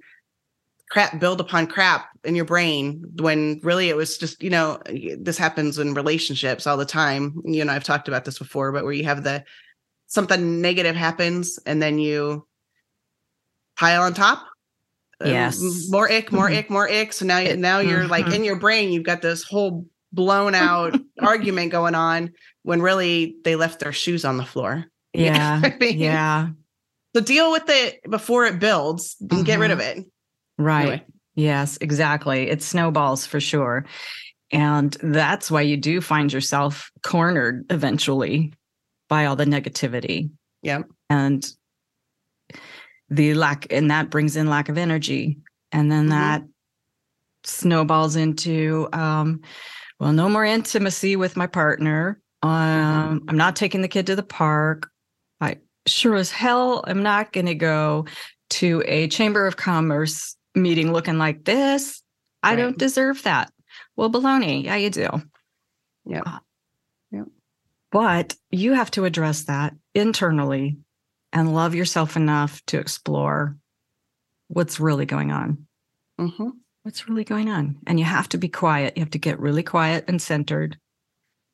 crap 0.90 1.18
build 1.18 1.40
upon 1.40 1.66
crap 1.66 2.08
in 2.24 2.34
your 2.34 2.44
brain 2.44 3.02
when 3.18 3.58
really 3.62 3.88
it 3.88 3.96
was 3.96 4.18
just 4.18 4.42
you 4.42 4.50
know 4.50 4.78
this 5.18 5.38
happens 5.38 5.78
in 5.78 5.94
relationships 5.94 6.66
all 6.66 6.76
the 6.76 6.84
time 6.84 7.40
you 7.46 7.64
know 7.64 7.72
i've 7.72 7.82
talked 7.82 8.08
about 8.08 8.26
this 8.26 8.38
before 8.38 8.70
but 8.72 8.84
where 8.84 8.92
you 8.92 9.04
have 9.04 9.24
the 9.24 9.42
something 10.06 10.60
negative 10.60 10.94
happens 10.94 11.58
and 11.64 11.80
then 11.82 11.98
you 11.98 12.46
pile 13.78 14.02
on 14.02 14.12
top 14.12 14.46
uh, 15.24 15.28
Yes. 15.28 15.58
more 15.88 16.10
ick 16.12 16.30
more 16.30 16.50
Mhm. 16.50 16.58
ick 16.58 16.68
more 16.70 16.90
ick 16.90 17.12
so 17.14 17.24
now 17.24 17.40
now 17.54 17.78
you're 17.78 18.06
like 18.06 18.26
mhm. 18.26 18.34
in 18.34 18.44
your 18.44 18.56
brain 18.56 18.92
you've 18.92 19.04
got 19.04 19.22
this 19.22 19.42
whole 19.42 19.86
blown 20.12 20.54
out 20.54 20.94
argument 21.22 21.72
going 21.72 21.94
on 21.94 22.30
when 22.62 22.80
really 22.82 23.36
they 23.44 23.56
left 23.56 23.80
their 23.80 23.92
shoes 23.92 24.24
on 24.24 24.36
the 24.36 24.44
floor 24.44 24.84
Yeah. 25.14 25.60
I 25.62 25.76
mean, 25.78 25.98
Yeah. 25.98 26.48
so 27.14 27.20
deal 27.22 27.50
with 27.52 27.64
it 27.68 28.00
before 28.08 28.46
it 28.46 28.58
builds 28.58 29.16
and 29.30 29.44
get 29.44 29.58
rid 29.58 29.70
of 29.70 29.80
it 29.80 30.04
Right. 30.58 30.80
Anyway. 30.82 31.06
Yes, 31.34 31.78
exactly. 31.80 32.50
It 32.50 32.62
snowballs 32.62 33.24
for 33.26 33.40
sure. 33.40 33.86
And 34.52 34.92
that's 35.02 35.50
why 35.50 35.62
you 35.62 35.78
do 35.78 36.02
find 36.02 36.30
yourself 36.30 36.90
cornered 37.02 37.64
eventually 37.70 38.52
by 39.08 39.24
all 39.24 39.34
the 39.34 39.46
negativity. 39.46 40.28
Yeah. 40.60 40.82
And 41.08 41.44
the 43.08 43.32
lack, 43.34 43.66
and 43.70 43.90
that 43.90 44.10
brings 44.10 44.36
in 44.36 44.48
lack 44.48 44.68
of 44.68 44.76
energy. 44.78 45.38
And 45.72 45.90
then 45.90 46.06
Mhm. 46.06 46.10
that 46.10 46.42
snowballs 47.44 48.14
into, 48.16 48.88
um, 48.92 49.40
well, 49.98 50.12
no 50.12 50.28
more 50.28 50.44
intimacy 50.44 51.16
with 51.16 51.36
my 51.36 51.46
partner. 51.46 52.20
Um, 52.42 53.24
I'm 53.28 53.36
not 53.36 53.56
taking 53.56 53.82
the 53.82 53.88
kid 53.88 54.06
to 54.08 54.16
the 54.16 54.22
park. 54.22 54.90
I 55.40 55.58
sure 55.86 56.16
as 56.16 56.30
hell 56.30 56.84
am 56.86 57.02
not 57.02 57.32
going 57.32 57.46
to 57.46 57.54
go 57.54 58.06
to 58.50 58.82
a 58.86 59.08
chamber 59.08 59.46
of 59.46 59.56
commerce 59.56 60.36
meeting 60.54 60.92
looking 60.92 61.18
like 61.18 61.44
this. 61.44 62.02
I 62.42 62.50
Right. 62.50 62.56
don't 62.62 62.78
deserve 62.78 63.22
that. 63.22 63.52
Well, 63.96 64.10
baloney. 64.10 64.64
Yeah, 64.64 64.76
you 64.76 64.90
do. 64.90 65.08
Yeah. 66.04 66.22
Uh, 66.26 66.38
Yeah. 67.10 67.24
But 67.90 68.34
you 68.50 68.72
have 68.72 68.90
to 68.92 69.04
address 69.04 69.44
that 69.44 69.74
internally 69.94 70.78
and 71.32 71.54
love 71.54 71.74
yourself 71.74 72.16
enough 72.16 72.60
to 72.66 72.78
explore 72.78 73.56
what's 74.48 74.80
really 74.80 75.06
going 75.06 75.30
on. 75.30 75.66
hmm 76.18 76.48
What's 76.82 77.08
really 77.08 77.22
going 77.24 77.48
on? 77.48 77.78
And 77.86 78.00
you 78.00 78.04
have 78.04 78.28
to 78.30 78.38
be 78.38 78.48
quiet. 78.48 78.96
You 78.96 79.02
have 79.02 79.10
to 79.12 79.18
get 79.18 79.38
really 79.38 79.62
quiet 79.62 80.04
and 80.08 80.20
centered. 80.20 80.76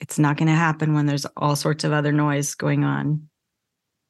It's 0.00 0.18
not 0.18 0.36
going 0.36 0.48
to 0.48 0.54
happen 0.54 0.94
when 0.94 1.06
there's 1.06 1.26
all 1.36 1.56
sorts 1.56 1.84
of 1.84 1.92
other 1.92 2.12
noise 2.12 2.54
going 2.54 2.84
on. 2.84 3.28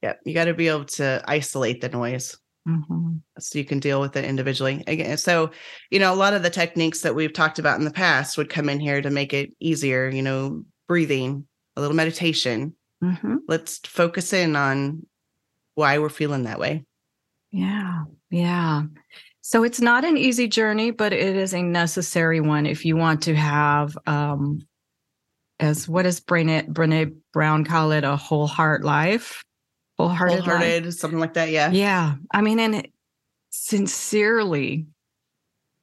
Yeah. 0.02 0.14
You 0.24 0.34
got 0.34 0.44
to 0.44 0.54
be 0.54 0.68
able 0.68 0.84
to 0.84 1.22
isolate 1.26 1.80
the 1.80 1.88
noise. 1.88 2.36
Mhm. 2.68 3.22
so 3.38 3.58
you 3.58 3.64
can 3.64 3.78
deal 3.78 3.98
with 3.98 4.14
it 4.14 4.26
individually. 4.26 4.84
Again, 4.86 5.16
so 5.16 5.52
you 5.90 5.98
know, 5.98 6.12
a 6.12 6.16
lot 6.16 6.34
of 6.34 6.42
the 6.42 6.50
techniques 6.50 7.00
that 7.00 7.14
we've 7.14 7.32
talked 7.32 7.58
about 7.58 7.78
in 7.78 7.86
the 7.86 7.90
past 7.90 8.36
would 8.36 8.50
come 8.50 8.68
in 8.68 8.78
here 8.78 9.00
to 9.00 9.08
make 9.08 9.32
it 9.32 9.52
easier. 9.58 10.10
You 10.10 10.20
know, 10.20 10.64
breathing, 10.86 11.46
a 11.76 11.80
little 11.80 11.96
meditation. 11.96 12.74
Mhm. 13.02 13.38
Let's 13.48 13.78
focus 13.78 14.34
in 14.34 14.54
on 14.54 15.06
why 15.76 15.96
we're 15.98 16.10
feeling 16.10 16.42
that 16.42 16.58
way. 16.58 16.84
Yeah. 17.52 18.04
Yeah. 18.30 18.82
So 19.40 19.62
it's 19.64 19.80
not 19.80 20.04
an 20.04 20.18
easy 20.18 20.46
journey, 20.46 20.90
but 20.90 21.14
it 21.14 21.36
is 21.36 21.54
a 21.54 21.62
necessary 21.62 22.40
one 22.40 22.66
if 22.66 22.84
you 22.84 22.96
want 22.98 23.22
to 23.22 23.34
have, 23.34 23.96
um, 24.06 24.60
as 25.60 25.88
what 25.88 26.02
does 26.04 26.20
Brene, 26.20 26.68
Brene 26.72 27.16
Brown 27.32 27.64
call 27.64 27.92
it, 27.92 28.04
a 28.04 28.16
whole 28.16 28.46
heart 28.46 28.84
life? 28.84 29.42
Wholehearted, 29.96 30.38
life? 30.40 30.44
Wholehearted, 30.46 30.94
something 30.94 31.18
like 31.18 31.34
that. 31.34 31.50
Yeah. 31.50 31.70
Yeah. 31.72 32.14
I 32.32 32.40
mean, 32.40 32.60
and 32.60 32.76
it, 32.76 32.92
sincerely, 33.50 34.86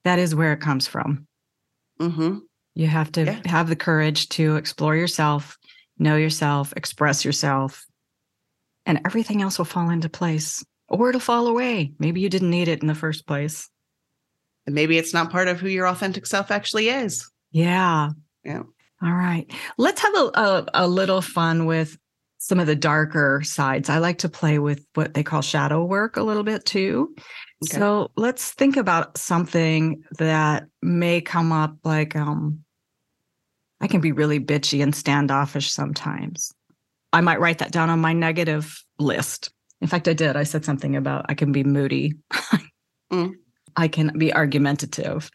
that 0.03 0.19
is 0.19 0.33
where 0.35 0.53
it 0.53 0.61
comes 0.61 0.87
from. 0.87 1.27
Mm-hmm. 1.99 2.39
You 2.75 2.87
have 2.87 3.11
to 3.13 3.25
Yeah. 3.25 3.41
have 3.45 3.67
the 3.69 3.75
courage 3.75 4.29
to 4.29 4.55
explore 4.55 4.95
yourself, 4.95 5.57
know 5.97 6.15
yourself, 6.15 6.73
express 6.77 7.25
yourself, 7.25 7.85
and 8.85 9.01
everything 9.05 9.41
else 9.41 9.57
will 9.57 9.65
fall 9.65 9.89
into 9.89 10.09
place 10.09 10.63
or 10.87 11.09
it'll 11.09 11.21
fall 11.21 11.47
away. 11.47 11.93
Maybe 11.99 12.21
you 12.21 12.29
didn't 12.29 12.49
need 12.51 12.67
it 12.67 12.81
in 12.81 12.87
the 12.87 12.95
first 12.95 13.25
place. 13.25 13.69
And 14.65 14.75
maybe 14.75 14.97
it's 14.97 15.13
not 15.13 15.31
part 15.31 15.47
of 15.47 15.59
who 15.59 15.67
your 15.67 15.87
authentic 15.87 16.25
self 16.25 16.51
actually 16.51 16.89
is. 16.89 17.29
Yeah. 17.51 18.09
Yeah. 18.43 18.63
All 19.01 19.11
right. 19.11 19.51
Let's 19.77 20.01
have 20.01 20.15
a, 20.15 20.31
a, 20.33 20.65
a 20.73 20.87
little 20.87 21.21
fun 21.21 21.65
with 21.65 21.97
some 22.37 22.59
of 22.59 22.67
the 22.67 22.75
darker 22.75 23.41
sides. 23.43 23.89
I 23.89 23.97
like 23.97 24.19
to 24.19 24.29
play 24.29 24.59
with 24.59 24.85
what 24.93 25.13
they 25.13 25.23
call 25.23 25.41
shadow 25.41 25.83
work 25.83 26.15
a 26.15 26.23
little 26.23 26.43
bit 26.43 26.65
too. 26.65 27.15
Okay. 27.63 27.77
So 27.77 28.11
let's 28.15 28.51
think 28.51 28.77
about 28.77 29.17
something 29.17 30.03
that 30.19 30.67
may 30.81 31.21
come 31.21 31.51
up 31.51 31.75
like 31.83 32.15
um 32.15 32.59
I 33.81 33.87
can 33.87 33.99
be 33.99 34.11
really 34.11 34.39
bitchy 34.39 34.81
and 34.81 34.95
standoffish 34.95 35.71
sometimes. 35.71 36.53
I 37.11 37.21
might 37.21 37.39
write 37.39 37.59
that 37.59 37.71
down 37.71 37.89
on 37.89 37.99
my 37.99 38.13
negative 38.13 38.83
list. 38.99 39.51
In 39.81 39.87
fact, 39.87 40.07
I 40.07 40.13
did. 40.13 40.35
I 40.35 40.43
said 40.43 40.63
something 40.65 40.95
about 40.95 41.25
I 41.29 41.33
can 41.33 41.51
be 41.51 41.63
moody. 41.63 42.13
Mm. 43.13 43.35
I 43.75 43.87
can 43.87 44.17
be 44.17 44.33
argumentative 44.33 45.29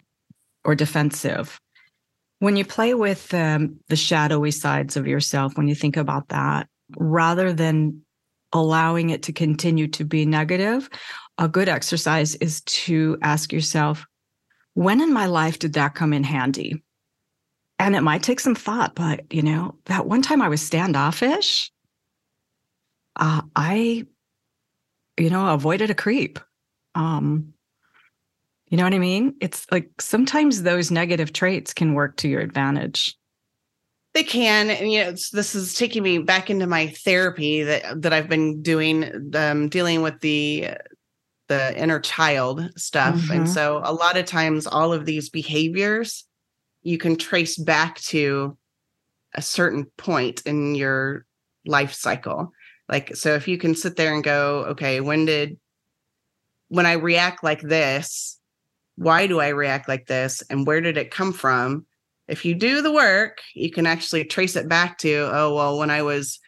or 0.64 0.74
defensive. 0.74 1.60
When 2.40 2.56
you 2.56 2.64
play 2.64 2.94
with 2.94 3.32
um, 3.32 3.78
the 3.88 3.96
shadowy 3.96 4.50
sides 4.50 4.96
of 4.96 5.06
yourself, 5.06 5.56
when 5.56 5.68
you 5.68 5.74
think 5.74 5.96
about 5.96 6.28
that, 6.28 6.68
rather 6.96 7.52
than 7.52 8.02
allowing 8.52 9.10
it 9.10 9.22
to 9.24 9.32
continue 9.32 9.86
to 9.88 10.04
be 10.04 10.26
negative, 10.26 10.88
a 11.38 11.48
good 11.48 11.68
exercise 11.68 12.34
is 12.36 12.62
to 12.62 13.18
ask 13.22 13.52
yourself, 13.52 14.06
when 14.74 15.00
in 15.00 15.12
my 15.12 15.26
life 15.26 15.58
did 15.58 15.74
that 15.74 15.94
come 15.94 16.12
in 16.12 16.24
handy? 16.24 16.82
And 17.78 17.94
it 17.94 18.02
might 18.02 18.22
take 18.22 18.40
some 18.40 18.54
thought, 18.54 18.94
but 18.94 19.32
you 19.32 19.42
know, 19.42 19.76
that 19.86 20.06
one 20.06 20.22
time 20.22 20.42
I 20.42 20.48
was 20.48 20.62
standoffish, 20.62 21.70
uh, 23.16 23.42
I, 23.54 24.06
you 25.18 25.30
know, 25.30 25.52
avoided 25.52 25.90
a 25.90 25.94
creep. 25.94 26.38
Um, 26.94 27.54
you 28.70 28.76
know 28.76 28.84
what 28.84 28.94
I 28.94 28.98
mean? 28.98 29.34
It's 29.40 29.66
like 29.70 29.90
sometimes 30.00 30.62
those 30.62 30.90
negative 30.90 31.32
traits 31.32 31.74
can 31.74 31.94
work 31.94 32.16
to 32.18 32.28
your 32.28 32.40
advantage. 32.40 33.16
They 34.14 34.24
can, 34.24 34.70
and 34.70 34.90
you 34.90 35.04
know, 35.04 35.10
it's, 35.10 35.30
this 35.30 35.54
is 35.54 35.74
taking 35.74 36.02
me 36.02 36.18
back 36.18 36.50
into 36.50 36.66
my 36.66 36.88
therapy 36.88 37.62
that 37.62 38.02
that 38.02 38.12
I've 38.12 38.28
been 38.28 38.62
doing, 38.62 39.30
um, 39.34 39.68
dealing 39.68 40.02
with 40.02 40.20
the 40.20 40.70
the 41.48 41.76
inner 41.80 42.00
child 42.00 42.70
stuff. 42.76 43.16
Mhm. 43.16 43.36
And 43.36 43.50
so, 43.50 43.80
a 43.84 43.92
lot 43.92 44.16
of 44.16 44.24
times, 44.24 44.66
all 44.66 44.92
of 44.92 45.04
these 45.04 45.28
behaviors 45.28 46.24
you 46.82 46.98
can 46.98 47.16
trace 47.16 47.58
back 47.58 48.00
to 48.00 48.56
a 49.34 49.42
certain 49.42 49.84
point 49.96 50.42
in 50.46 50.74
your 50.74 51.26
life 51.66 51.92
cycle. 51.92 52.52
Like, 52.88 53.14
so 53.16 53.34
if 53.34 53.46
you 53.46 53.58
can 53.58 53.74
sit 53.74 53.96
there 53.96 54.14
and 54.14 54.24
go, 54.24 54.64
okay, 54.70 55.00
when 55.00 55.26
did 55.26 55.58
when 56.68 56.86
I 56.86 56.92
react 56.92 57.44
like 57.44 57.60
this, 57.60 58.39
why 59.00 59.26
do 59.26 59.40
I 59.40 59.48
react 59.48 59.88
like 59.88 60.06
this, 60.06 60.42
and 60.50 60.66
where 60.66 60.80
did 60.80 60.96
it 60.96 61.10
come 61.10 61.32
from? 61.32 61.86
if 62.30 62.44
you 62.44 62.54
do 62.54 62.80
the 62.80 62.92
work, 62.92 63.40
you 63.54 63.70
can 63.70 63.86
actually 63.86 64.24
trace 64.24 64.54
it 64.54 64.68
back 64.68 64.98
to, 64.98 65.28
oh, 65.32 65.52
well, 65.52 65.78
when 65.78 65.90
I 65.90 66.02
was 66.02 66.38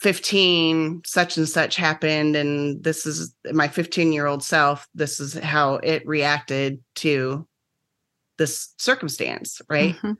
15, 0.00 1.02
such 1.06 1.38
and 1.38 1.48
such 1.48 1.76
happened. 1.76 2.36
And 2.36 2.84
this 2.84 3.06
is 3.06 3.34
my 3.50 3.66
15 3.66 4.12
year 4.12 4.26
old 4.26 4.44
self. 4.44 4.86
This 4.94 5.18
is 5.18 5.34
how 5.34 5.76
it 5.76 6.06
reacted 6.06 6.80
to 6.96 7.46
this 8.36 8.74
circumstance. 8.78 9.62
Right. 9.68 9.96
Mhm. 9.96 10.16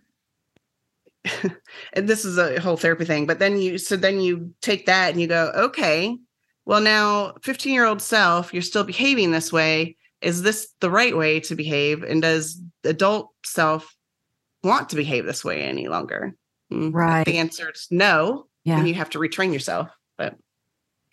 and 1.93 2.09
this 2.09 2.25
is 2.25 2.39
a 2.39 2.59
whole 2.61 2.79
therapy 2.79 3.05
thing. 3.05 3.27
But 3.27 3.39
then 3.39 3.59
you, 3.59 3.77
so 3.77 3.97
then 3.97 4.21
you 4.21 4.55
take 4.63 4.87
that 4.87 5.13
and 5.13 5.21
you 5.21 5.27
go, 5.27 5.53
okay, 5.55 6.17
well, 6.65 6.81
now 6.81 7.35
15 7.43 7.75
year 7.75 7.85
old 7.85 8.01
self, 8.01 8.55
you're 8.55 8.63
still 8.63 8.85
behaving 8.85 9.31
this 9.31 9.53
way. 9.53 9.97
Is 10.23 10.43
this 10.43 10.69
the 10.81 10.91
right 10.91 11.17
way 11.17 11.41
to 11.41 11.55
behave? 11.55 12.03
And 12.03 12.23
does 12.23 12.61
adult 12.85 13.31
self 13.45 13.95
want 14.63 14.91
to 14.91 14.97
behave 14.97 15.25
this 15.25 15.45
way 15.45 15.63
any 15.63 15.89
longer? 15.89 16.35
Mm, 16.73 16.89
if 16.89 16.95
Right. 16.95 17.25
The 17.25 17.39
answer 17.39 17.71
is 17.71 17.87
no. 17.91 18.47
Yeah. 18.65 18.77
Then 18.77 18.87
you 18.87 18.95
have 18.95 19.11
to 19.11 19.19
retrain 19.19 19.53
yourself. 19.53 19.89
But 20.19 20.37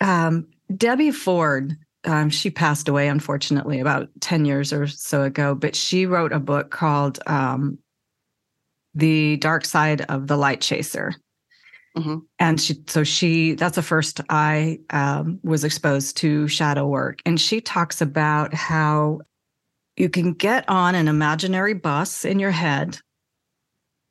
um, 0.00 0.48
Debbie 0.76 1.10
Ford, 1.10 1.76
um, 2.04 2.30
she 2.30 2.50
passed 2.50 2.88
away, 2.88 3.08
unfortunately, 3.08 3.80
about 3.80 4.08
10 4.20 4.44
years 4.44 4.72
or 4.72 4.86
so 4.86 5.22
ago, 5.22 5.54
but 5.54 5.74
she 5.74 6.06
wrote 6.06 6.32
a 6.32 6.38
book 6.38 6.70
called 6.70 7.18
um, 7.26 7.78
The 8.94 9.38
Dark 9.38 9.64
Side 9.64 10.02
of 10.02 10.26
the 10.26 10.36
Light 10.36 10.60
Chaser. 10.60 11.14
Mhm. 11.98 12.22
And 12.38 12.60
she, 12.60 12.76
so 12.86 13.02
she, 13.02 13.54
that's 13.54 13.74
the 13.74 13.82
first 13.82 14.20
I 14.28 14.78
um, 14.90 15.40
was 15.42 15.64
exposed 15.64 16.16
to 16.18 16.46
shadow 16.46 16.86
work. 16.86 17.20
And 17.26 17.40
she 17.40 17.60
talks 17.60 18.00
about 18.00 18.54
how 18.54 19.20
you 19.96 20.08
can 20.08 20.32
get 20.32 20.64
on 20.68 20.94
an 20.94 21.08
imaginary 21.08 21.74
bus 21.74 22.24
in 22.24 22.38
your 22.38 22.52
head 22.52 22.98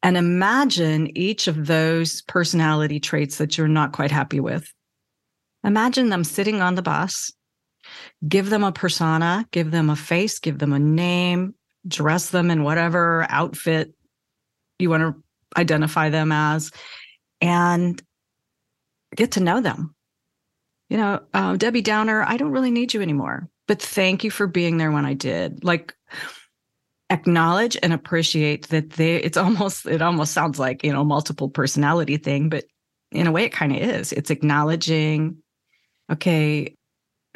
and 0.04 0.18
imagine 0.18 1.16
each 1.18 1.48
of 1.48 1.68
those 1.68 2.22
personality 2.24 3.00
traits 3.00 3.38
that 3.38 3.58
you're 3.58 3.68
not 3.70 3.94
quite 3.94 4.12
happy 4.12 4.40
with. 4.40 4.72
Imagine 5.64 6.10
them 6.10 6.24
sitting 6.24 6.62
on 6.62 6.76
the 6.76 6.82
bus, 6.82 7.32
give 8.28 8.50
them 8.50 8.64
a 8.64 8.72
persona, 8.72 9.46
give 9.52 9.72
them 9.72 9.90
a 9.90 9.96
face, 9.96 10.40
give 10.40 10.60
them 10.60 10.74
a 10.74 10.80
name, 10.80 11.56
dress 11.88 12.30
them 12.30 12.52
in 12.52 12.64
whatever 12.64 13.26
outfit 13.30 13.94
you 14.78 14.90
want 14.90 15.02
to 15.02 15.60
identify 15.60 16.10
them 16.10 16.32
as, 16.32 16.70
and 17.42 18.02
get 19.16 19.34
to 19.34 19.40
know 19.40 19.62
them. 19.62 19.96
You 20.90 20.98
know, 20.98 21.22
uh, 21.34 21.58
Debbie 21.58 21.82
Downer, 21.82 22.24
I 22.24 22.38
don't 22.38 22.52
really 22.52 22.72
need 22.72 22.94
you 22.94 23.02
anymore, 23.02 23.50
but 23.68 23.82
thank 23.82 24.24
you 24.24 24.32
for 24.32 24.48
being 24.48 24.78
there 24.78 24.92
when 24.92 25.06
I 25.06 25.14
did. 25.14 25.64
Like, 25.64 25.94
acknowledge 27.10 27.78
and 27.82 27.94
appreciate 27.94 28.68
that 28.70 28.92
they 28.92 29.16
it's 29.16 29.38
almost 29.38 29.86
it 29.86 30.02
almost 30.02 30.34
sounds 30.34 30.60
like 30.60 30.84
you 30.84 30.92
know 30.92 31.06
multiple 31.06 31.50
personality 31.50 32.18
thing 32.18 32.50
but 32.50 32.66
in 33.12 33.28
a 33.28 33.32
way 33.32 33.46
it 33.46 33.54
kind 33.54 33.72
of 33.72 33.82
is 33.82 34.12
it's 34.12 34.30
acknowledging 34.30 35.38
okay 36.12 36.76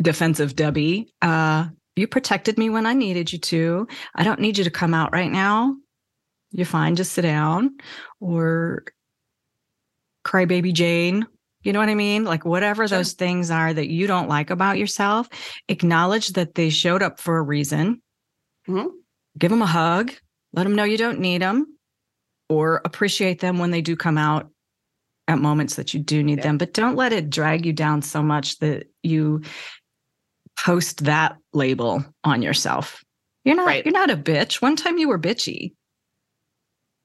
defensive 0.01 0.55
debbie 0.55 1.13
uh 1.21 1.65
you 1.95 2.05
protected 2.05 2.57
me 2.57 2.69
when 2.69 2.85
i 2.85 2.93
needed 2.93 3.31
you 3.31 3.39
to 3.39 3.87
i 4.15 4.23
don't 4.23 4.41
need 4.41 4.57
you 4.57 4.63
to 4.65 4.69
come 4.69 4.93
out 4.93 5.13
right 5.13 5.31
now 5.31 5.73
you're 6.51 6.65
fine 6.65 6.97
just 6.97 7.13
sit 7.13 7.21
down 7.21 7.77
or 8.19 8.83
crybaby 10.25 10.73
Jane. 10.73 11.25
You 11.63 11.73
know 11.73 11.79
what 11.79 11.89
I 11.89 11.95
mean? 11.95 12.23
Like 12.25 12.43
whatever 12.43 12.87
Sure. 12.87 12.97
those 12.97 13.13
things 13.13 13.51
are 13.51 13.71
that 13.73 13.89
you 13.89 14.07
don't 14.07 14.27
like 14.27 14.49
about 14.49 14.77
yourself, 14.79 15.29
acknowledge 15.67 16.29
that 16.29 16.55
they 16.55 16.69
showed 16.69 17.03
up 17.03 17.19
for 17.19 17.37
a 17.37 17.41
reason. 17.41 18.01
Mhm. 18.67 18.89
Give 19.37 19.51
them 19.51 19.61
a 19.61 19.67
hug. 19.67 20.11
Let 20.53 20.63
them 20.63 20.75
know 20.75 20.83
you 20.83 20.97
don't 20.97 21.19
need 21.19 21.41
them, 21.41 21.77
or 22.49 22.81
appreciate 22.83 23.39
them 23.39 23.59
when 23.59 23.71
they 23.71 23.81
do 23.81 23.95
come 23.95 24.17
out 24.17 24.49
at 25.27 25.37
moments 25.39 25.75
that 25.75 25.93
you 25.93 25.99
do 25.99 26.23
need 26.23 26.39
Yeah. 26.39 26.43
them. 26.43 26.57
But 26.57 26.73
don't 26.73 26.95
let 26.95 27.13
it 27.13 27.29
drag 27.29 27.65
you 27.65 27.73
down 27.73 28.01
so 28.01 28.21
much 28.23 28.57
that 28.59 28.87
you 29.03 29.41
post 30.59 31.05
that 31.05 31.37
label 31.53 32.03
on 32.23 32.41
yourself. 32.41 33.03
You're 33.45 33.55
not. 33.55 33.67
Right. 33.67 33.85
You're 33.85 33.93
not 33.93 34.09
a 34.11 34.17
bitch. 34.17 34.61
One 34.61 34.75
time 34.75 34.97
you 34.97 35.07
were 35.07 35.19
bitchy. 35.19 35.73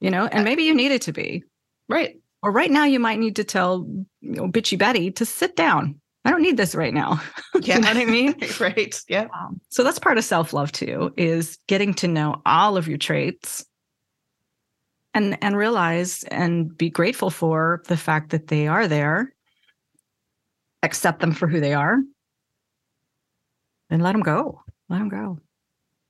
You 0.00 0.10
know, 0.10 0.26
and 0.26 0.44
maybe 0.44 0.64
you 0.64 0.74
needed 0.74 1.02
to 1.02 1.12
be. 1.12 1.44
Right. 1.88 2.16
Or 2.47 2.53
right 2.53 2.70
now, 2.70 2.84
you 2.84 3.01
might 3.01 3.18
need 3.18 3.34
to 3.36 3.44
tell 3.44 3.84
you 4.20 4.30
know, 4.30 4.47
bitchy 4.47 4.78
Betty 4.78 5.11
to 5.11 5.26
sit 5.26 5.57
down. 5.57 6.01
I 6.24 6.30
don't 6.30 6.42
need 6.42 6.57
this 6.57 6.76
right 6.76 6.94
now. 6.94 7.20
Yeah. 7.62 7.76
you 7.76 7.80
know 7.80 7.88
what 7.88 7.97
I 7.97 8.05
mean? 8.05 8.34
right. 8.61 9.03
Yeah. 9.09 9.28
Um, 9.36 9.61
so 9.70 9.82
that's 9.82 9.99
part 9.99 10.18
of 10.18 10.24
self 10.24 10.53
love 10.53 10.70
too, 10.70 11.12
is 11.16 11.59
getting 11.66 11.94
to 11.94 12.07
know 12.07 12.42
all 12.47 12.76
of 12.76 12.86
your 12.86 12.99
traits, 12.99 13.64
and 15.14 15.36
and 15.42 15.57
realize 15.57 16.22
and 16.24 16.76
be 16.76 16.90
grateful 16.90 17.30
for 17.30 17.82
the 17.88 17.97
fact 17.97 18.30
that 18.30 18.49
they 18.49 18.68
are 18.68 18.86
there. 18.86 19.34
Accept 20.84 21.20
them 21.20 21.32
for 21.32 21.49
who 21.49 21.59
they 21.61 21.74
are, 21.74 21.99
and 23.90 24.03
let 24.03 24.12
them 24.12 24.22
go. 24.22 24.61
Let 24.88 24.99
them 24.99 25.09
go. 25.09 25.40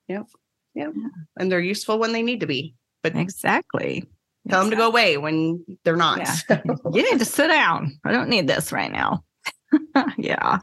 Yep 0.08 0.26
yep 0.74 0.92
yeah. 0.94 1.08
and 1.38 1.50
they're 1.50 1.60
useful 1.60 1.98
when 1.98 2.12
they 2.12 2.22
need 2.22 2.40
to 2.40 2.46
be. 2.46 2.74
But 3.02 3.16
exactly. 3.16 4.04
Tell 4.48 4.60
them 4.60 4.70
to 4.70 4.76
go 4.76 4.86
away 4.86 5.16
when 5.16 5.64
they're 5.84 5.96
not. 5.96 6.18
Yeah. 6.18 6.62
you 6.92 7.10
need 7.10 7.18
to 7.18 7.24
sit 7.24 7.48
down. 7.48 7.98
I 8.04 8.12
don't 8.12 8.28
need 8.28 8.46
this 8.46 8.72
right 8.72 8.92
now. 8.92 9.24
yeah. 10.16 10.58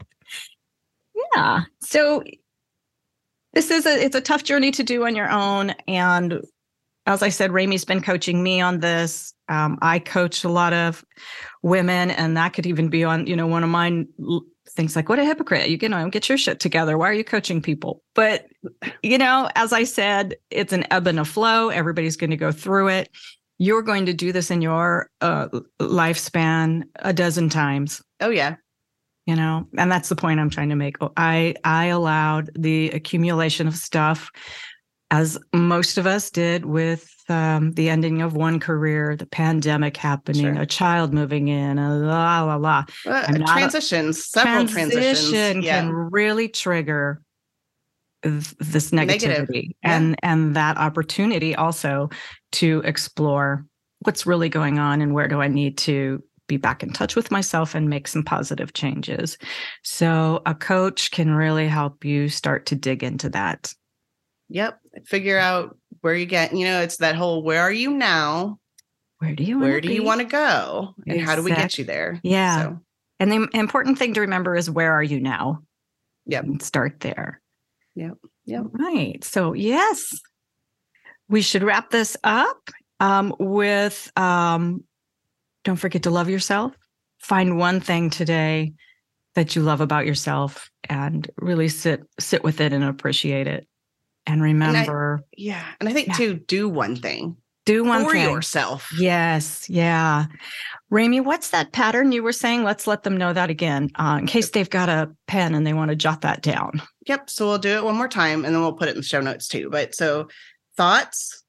Yeah. 1.34 1.62
So 1.80 2.24
this 3.52 3.70
is 3.70 3.86
a 3.86 4.02
it's 4.02 4.16
a 4.16 4.20
tough 4.20 4.44
journey 4.44 4.70
to 4.72 4.82
do 4.82 5.04
on 5.04 5.14
your 5.14 5.30
own. 5.30 5.74
And 5.86 6.40
as 7.06 7.22
I 7.22 7.28
said, 7.28 7.52
Remi's 7.52 7.84
been 7.84 8.02
coaching 8.02 8.42
me 8.42 8.60
on 8.60 8.80
this. 8.80 9.34
Um, 9.48 9.78
I 9.82 9.98
coach 9.98 10.42
a 10.44 10.48
lot 10.48 10.72
of 10.72 11.04
women, 11.62 12.10
and 12.10 12.36
that 12.36 12.54
could 12.54 12.66
even 12.66 12.88
be 12.88 13.04
on, 13.04 13.26
you 13.26 13.36
know, 13.36 13.46
one 13.46 13.62
of 13.62 13.68
mine 13.68 14.08
things 14.70 14.96
like, 14.96 15.08
what 15.08 15.18
a 15.18 15.24
hypocrite. 15.24 15.68
You, 15.68 15.78
you 15.80 15.88
know, 15.88 16.08
get 16.08 16.28
your 16.28 16.38
shit 16.38 16.60
together. 16.60 16.96
Why 16.96 17.10
are 17.10 17.14
you 17.14 17.22
coaching 17.22 17.60
people? 17.60 18.02
But, 18.14 18.46
you 19.02 19.18
know, 19.18 19.48
as 19.54 19.72
I 19.72 19.84
said, 19.84 20.36
it's 20.50 20.72
an 20.72 20.86
ebb 20.90 21.06
and 21.06 21.20
a 21.20 21.24
flow. 21.24 21.68
Everybody's 21.68 22.16
going 22.16 22.30
to 22.30 22.36
go 22.36 22.50
through 22.50 22.88
it 22.88 23.10
you're 23.58 23.82
going 23.82 24.06
to 24.06 24.12
do 24.14 24.32
this 24.32 24.50
in 24.50 24.60
your 24.62 25.08
uh, 25.20 25.48
lifespan 25.80 26.82
a 26.96 27.12
dozen 27.12 27.48
times 27.48 28.02
oh 28.20 28.30
yeah. 28.30 28.56
you 29.26 29.36
know 29.36 29.66
and 29.78 29.90
that's 29.90 30.08
the 30.08 30.16
point 30.16 30.40
i'm 30.40 30.50
trying 30.50 30.68
to 30.70 30.76
make 30.76 30.96
Oh, 31.00 31.12
i 31.16 31.54
i 31.64 31.86
allowed 31.86 32.50
the 32.58 32.90
accumulation 32.90 33.66
of 33.68 33.74
stuff 33.76 34.30
as 35.10 35.38
most 35.52 35.98
of 35.98 36.06
us 36.06 36.30
did 36.30 36.64
with 36.64 37.10
um, 37.28 37.72
the 37.72 37.88
ending 37.88 38.20
of 38.20 38.34
one 38.34 38.58
career 38.60 39.16
the 39.16 39.26
pandemic 39.26 39.96
happening 39.96 40.42
Sure. 40.54 40.60
a 40.62 40.66
child 40.66 41.14
moving 41.14 41.48
in 41.48 41.78
a 41.78 41.94
la 41.96 42.42
la 42.42 42.56
la 42.56 42.84
Uh, 43.06 43.24
I'm 43.28 43.42
a- 43.42 43.46
transitions. 43.46 44.24
several 44.26 44.66
transitions. 44.66 45.32
Yeah. 45.64 45.80
can 45.80 45.90
really 45.92 46.48
trigger 46.48 47.22
th- 48.22 48.54
this 48.58 48.92
Negative. 48.92 49.46
negativity 49.48 49.70
Yeah. 49.82 49.96
and 49.96 50.16
and 50.22 50.56
that 50.56 50.76
opportunity 50.76 51.54
also 51.54 52.10
to 52.54 52.82
explore 52.84 53.64
what's 54.00 54.26
really 54.26 54.48
going 54.48 54.78
on 54.78 55.00
and 55.00 55.14
where 55.14 55.28
do 55.28 55.40
I 55.40 55.48
need 55.48 55.78
to 55.78 56.22
be 56.46 56.56
back 56.56 56.82
in 56.82 56.92
touch 56.92 57.16
with 57.16 57.30
myself 57.30 57.74
and 57.74 57.88
make 57.88 58.06
some 58.06 58.22
positive 58.22 58.72
changes. 58.74 59.38
So 59.82 60.42
a 60.46 60.54
coach 60.54 61.10
can 61.10 61.34
really 61.34 61.68
help 61.68 62.04
you 62.04 62.28
start 62.28 62.66
to 62.66 62.74
dig 62.74 63.02
into 63.02 63.30
that. 63.30 63.72
Yep. 64.50 64.78
Figure 65.06 65.38
out 65.38 65.76
where 66.02 66.14
you 66.14 66.26
get, 66.26 66.54
you 66.54 66.66
know, 66.66 66.80
it's 66.80 66.98
that 66.98 67.14
whole 67.14 67.42
where 67.42 67.62
are 67.62 67.72
you 67.72 67.90
now? 67.90 68.58
Where 69.18 69.34
do 69.34 69.42
you 69.42 69.58
Where 69.58 69.80
do 69.80 69.92
you 69.92 70.02
want 70.02 70.20
to 70.20 70.26
go? 70.26 70.94
And 71.06 71.20
how 71.20 71.34
do 71.34 71.42
we 71.42 71.50
get 71.50 71.78
you 71.78 71.84
there? 71.84 72.20
Yeah. 72.22 72.62
So, 72.62 72.80
And 73.20 73.32
the 73.32 73.48
important 73.54 73.98
thing 73.98 74.12
to 74.14 74.20
remember 74.20 74.54
is 74.54 74.68
where 74.68 74.92
are 74.92 75.02
you 75.02 75.20
now? 75.20 75.62
Yep. 76.26 76.44
And 76.44 76.62
start 76.62 77.00
there. 77.00 77.40
Yep. 77.94 78.18
Yep. 78.44 78.64
Right. 78.72 79.24
So 79.24 79.54
yes, 79.54 80.06
we 81.28 81.42
should 81.42 81.62
wrap 81.62 81.90
this 81.90 82.16
up 82.24 82.70
um, 83.00 83.34
with 83.38 84.10
um, 84.16 84.84
don't 85.64 85.76
forget 85.76 86.02
to 86.04 86.10
love 86.10 86.28
yourself. 86.28 86.72
Find 87.18 87.58
one 87.58 87.80
thing 87.80 88.10
today 88.10 88.74
that 89.34 89.56
you 89.56 89.62
love 89.62 89.80
about 89.80 90.06
yourself 90.06 90.70
and 90.88 91.28
really 91.36 91.68
sit 91.68 92.02
sit 92.20 92.44
with 92.44 92.60
it 92.60 92.72
and 92.72 92.84
appreciate 92.84 93.46
it. 93.46 93.66
And 94.26 94.42
remember, 94.42 95.22
yeah. 95.36 95.64
And 95.80 95.88
I 95.88 95.92
think 95.92 96.08
Yeah. 96.08 96.14
too, 96.14 96.34
do 96.34 96.68
one 96.68 96.96
thing 96.96 97.36
do 97.64 97.82
one 97.84 98.00
thing 98.00 98.08
for 98.08 98.12
thing. 98.12 98.30
yourself. 98.30 98.90
Yes, 98.98 99.68
yeah. 99.70 100.26
Remi, 100.90 101.20
what's 101.20 101.50
that 101.50 101.72
pattern 101.72 102.12
you 102.12 102.22
were 102.22 102.32
saying? 102.32 102.62
Let's 102.62 102.86
let 102.86 103.02
them 103.04 103.16
know 103.16 103.32
that 103.32 103.50
again, 103.50 103.90
uh, 103.94 104.18
in 104.20 104.26
case 104.26 104.50
they've 104.50 104.68
got 104.68 104.88
a 104.88 105.10
pen 105.26 105.54
and 105.54 105.66
they 105.66 105.72
want 105.72 105.88
to 105.88 105.96
jot 105.96 106.20
that 106.22 106.42
down. 106.42 106.82
Yep. 107.06 107.30
So 107.30 107.46
we'll 107.46 107.58
do 107.58 107.76
it 107.76 107.84
one 107.84 107.96
more 107.96 108.08
time 108.08 108.44
and 108.44 108.54
then 108.54 108.60
we'll 108.62 108.74
put 108.74 108.88
it 108.88 108.92
in 108.92 108.98
the 108.98 109.02
show 109.02 109.20
notes 109.20 109.48
too. 109.48 109.70
But 109.70 109.94
so 109.94 110.28
thoughts 110.76 111.44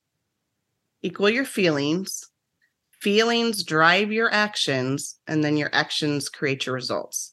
equal 1.02 1.30
your 1.30 1.46
feelings, 1.46 2.30
feelings 3.00 3.64
drive 3.64 4.12
your 4.12 4.34
actions, 4.34 5.20
and 5.28 5.44
then 5.44 5.56
your 5.56 5.70
actions 5.72 6.30
create 6.30 6.66
your 6.66 6.74
results. 6.74 7.32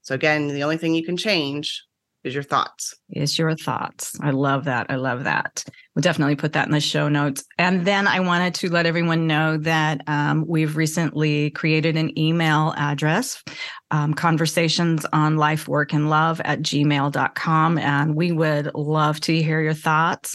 So 0.00 0.14
again, 0.14 0.48
the 0.48 0.62
only 0.62 0.78
thing 0.78 0.94
you 0.94 1.04
can 1.04 1.16
change 1.16 1.84
is 2.24 2.32
your 2.32 2.42
thoughts. 2.42 2.94
is 3.10 3.38
your 3.38 3.54
thoughts. 3.54 4.18
I 4.22 4.30
love 4.30 4.64
that. 4.64 4.86
I 4.88 4.96
love 4.96 5.24
that. 5.24 5.62
We'll 5.94 6.00
definitely 6.00 6.36
put 6.36 6.54
that 6.54 6.66
in 6.66 6.72
the 6.72 6.80
show 6.80 7.08
notes. 7.08 7.44
And 7.58 7.84
then 7.84 8.08
I 8.08 8.20
wanted 8.20 8.54
to 8.56 8.70
let 8.70 8.86
everyone 8.86 9.26
know 9.26 9.58
that 9.58 10.00
um, 10.06 10.46
we've 10.48 10.76
recently 10.76 11.50
created 11.50 11.96
an 11.96 12.18
email 12.18 12.72
address, 12.78 13.42
um, 13.90 14.14
conversations 14.14 15.04
on 15.12 15.36
life, 15.36 15.68
work, 15.68 15.92
and 15.92 16.08
love 16.08 16.40
at 16.44 16.62
gmail.com. 16.62 17.78
And 17.78 18.16
we 18.16 18.32
would 18.32 18.74
love 18.74 19.20
to 19.20 19.42
hear 19.42 19.60
your 19.60 19.74
thoughts. 19.74 20.34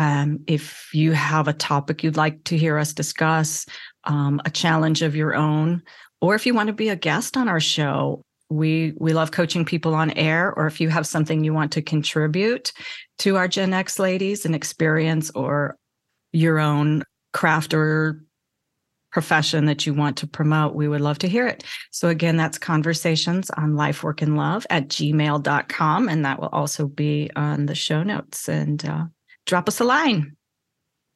Um, 0.00 0.40
if 0.46 0.88
you 0.94 1.12
have 1.12 1.46
a 1.46 1.52
topic 1.52 2.02
you'd 2.02 2.16
like 2.16 2.42
to 2.44 2.56
hear 2.56 2.78
us 2.78 2.94
discuss, 2.94 3.66
um, 4.04 4.40
a 4.46 4.50
challenge 4.50 5.02
of 5.02 5.14
your 5.14 5.34
own, 5.34 5.82
or 6.22 6.34
if 6.34 6.46
you 6.46 6.54
want 6.54 6.68
to 6.68 6.72
be 6.72 6.88
a 6.88 6.96
guest 6.96 7.36
on 7.36 7.48
our 7.48 7.60
show, 7.60 8.22
we 8.48 8.94
we 8.96 9.12
love 9.12 9.30
coaching 9.30 9.62
people 9.62 9.94
on 9.94 10.10
air 10.12 10.54
or 10.54 10.66
if 10.66 10.80
you 10.80 10.88
have 10.88 11.06
something 11.06 11.44
you 11.44 11.52
want 11.52 11.70
to 11.72 11.82
contribute 11.82 12.72
to 13.18 13.36
our 13.36 13.46
gen 13.46 13.74
x 13.74 13.98
ladies 13.98 14.44
an 14.44 14.54
experience 14.54 15.30
or 15.36 15.76
your 16.32 16.58
own 16.58 17.04
craft 17.32 17.74
or 17.74 18.24
profession 19.12 19.66
that 19.66 19.86
you 19.86 19.94
want 19.94 20.16
to 20.16 20.26
promote 20.26 20.74
we 20.74 20.88
would 20.88 21.00
love 21.00 21.18
to 21.18 21.28
hear 21.28 21.46
it. 21.46 21.62
So 21.90 22.08
again 22.08 22.38
that's 22.38 22.58
conversations 22.58 23.50
on 23.50 23.76
life 23.76 24.02
work 24.02 24.22
and 24.22 24.36
love 24.36 24.66
at 24.70 24.88
gmail.com 24.88 26.08
and 26.08 26.24
that 26.24 26.40
will 26.40 26.48
also 26.48 26.88
be 26.88 27.30
on 27.36 27.66
the 27.66 27.74
show 27.74 28.02
notes. 28.02 28.48
And 28.48 28.84
uh, 28.84 29.04
drop 29.50 29.68
us 29.68 29.80
a 29.80 29.84
line 29.84 30.36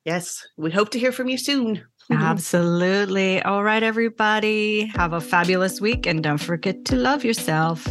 Yes. 0.04 0.46
We 0.58 0.70
hope 0.70 0.90
to 0.90 0.98
hear 0.98 1.12
from 1.12 1.28
you 1.28 1.38
soon. 1.38 1.82
Absolutely. 2.12 3.42
All 3.42 3.64
right, 3.64 3.82
everybody. 3.82 4.86
Have 4.94 5.14
a 5.14 5.20
fabulous 5.20 5.80
week 5.80 6.06
and 6.06 6.22
don't 6.22 6.38
forget 6.38 6.84
to 6.86 6.96
love 6.96 7.24
yourself. 7.24 7.86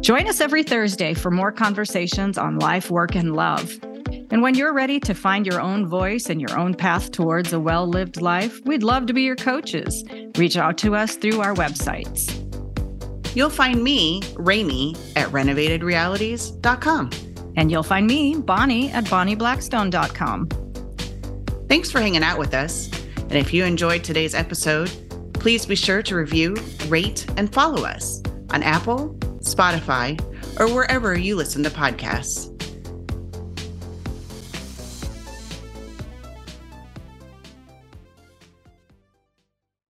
Join 0.00 0.28
us 0.28 0.40
every 0.40 0.62
Thursday 0.62 1.14
for 1.14 1.30
more 1.30 1.52
conversations 1.52 2.36
on 2.36 2.58
life, 2.58 2.90
work, 2.90 3.14
and 3.14 3.34
love. 3.34 3.78
And 4.30 4.42
when 4.42 4.54
you're 4.54 4.72
ready 4.72 5.00
to 5.00 5.14
find 5.14 5.46
your 5.46 5.60
own 5.60 5.86
voice 5.86 6.28
and 6.28 6.40
your 6.40 6.56
own 6.58 6.74
path 6.74 7.10
towards 7.10 7.52
a 7.52 7.60
well 7.60 7.86
lived 7.86 8.20
life, 8.20 8.60
we'd 8.64 8.82
love 8.82 9.06
to 9.06 9.12
be 9.12 9.22
your 9.22 9.36
coaches. 9.36 10.04
Reach 10.36 10.56
out 10.56 10.78
to 10.78 10.94
us 10.94 11.16
through 11.16 11.40
our 11.40 11.54
websites. 11.54 12.36
You'll 13.34 13.50
find 13.50 13.82
me, 13.82 14.22
Remi, 14.36 14.96
at 15.16 15.28
renovatedrealities.com. 15.28 17.29
And 17.60 17.70
you'll 17.70 17.82
find 17.82 18.06
me, 18.06 18.36
Bonnie, 18.36 18.90
at 18.90 19.04
bonnieblackstone.com. 19.04 20.48
Thanks 21.68 21.90
for 21.90 22.00
hanging 22.00 22.22
out 22.22 22.38
with 22.38 22.54
us. 22.54 22.90
And 23.18 23.34
if 23.34 23.52
you 23.52 23.66
enjoyed 23.66 24.02
today's 24.02 24.34
episode, 24.34 24.90
please 25.34 25.66
be 25.66 25.74
sure 25.74 26.02
to 26.04 26.16
review, 26.16 26.56
rate, 26.88 27.26
and 27.36 27.52
follow 27.52 27.84
us 27.84 28.22
on 28.48 28.62
Apple, 28.62 29.14
Spotify, 29.40 30.18
or 30.58 30.74
wherever 30.74 31.16
you 31.18 31.36
listen 31.36 31.62
to 31.64 31.68
podcasts. 31.68 32.49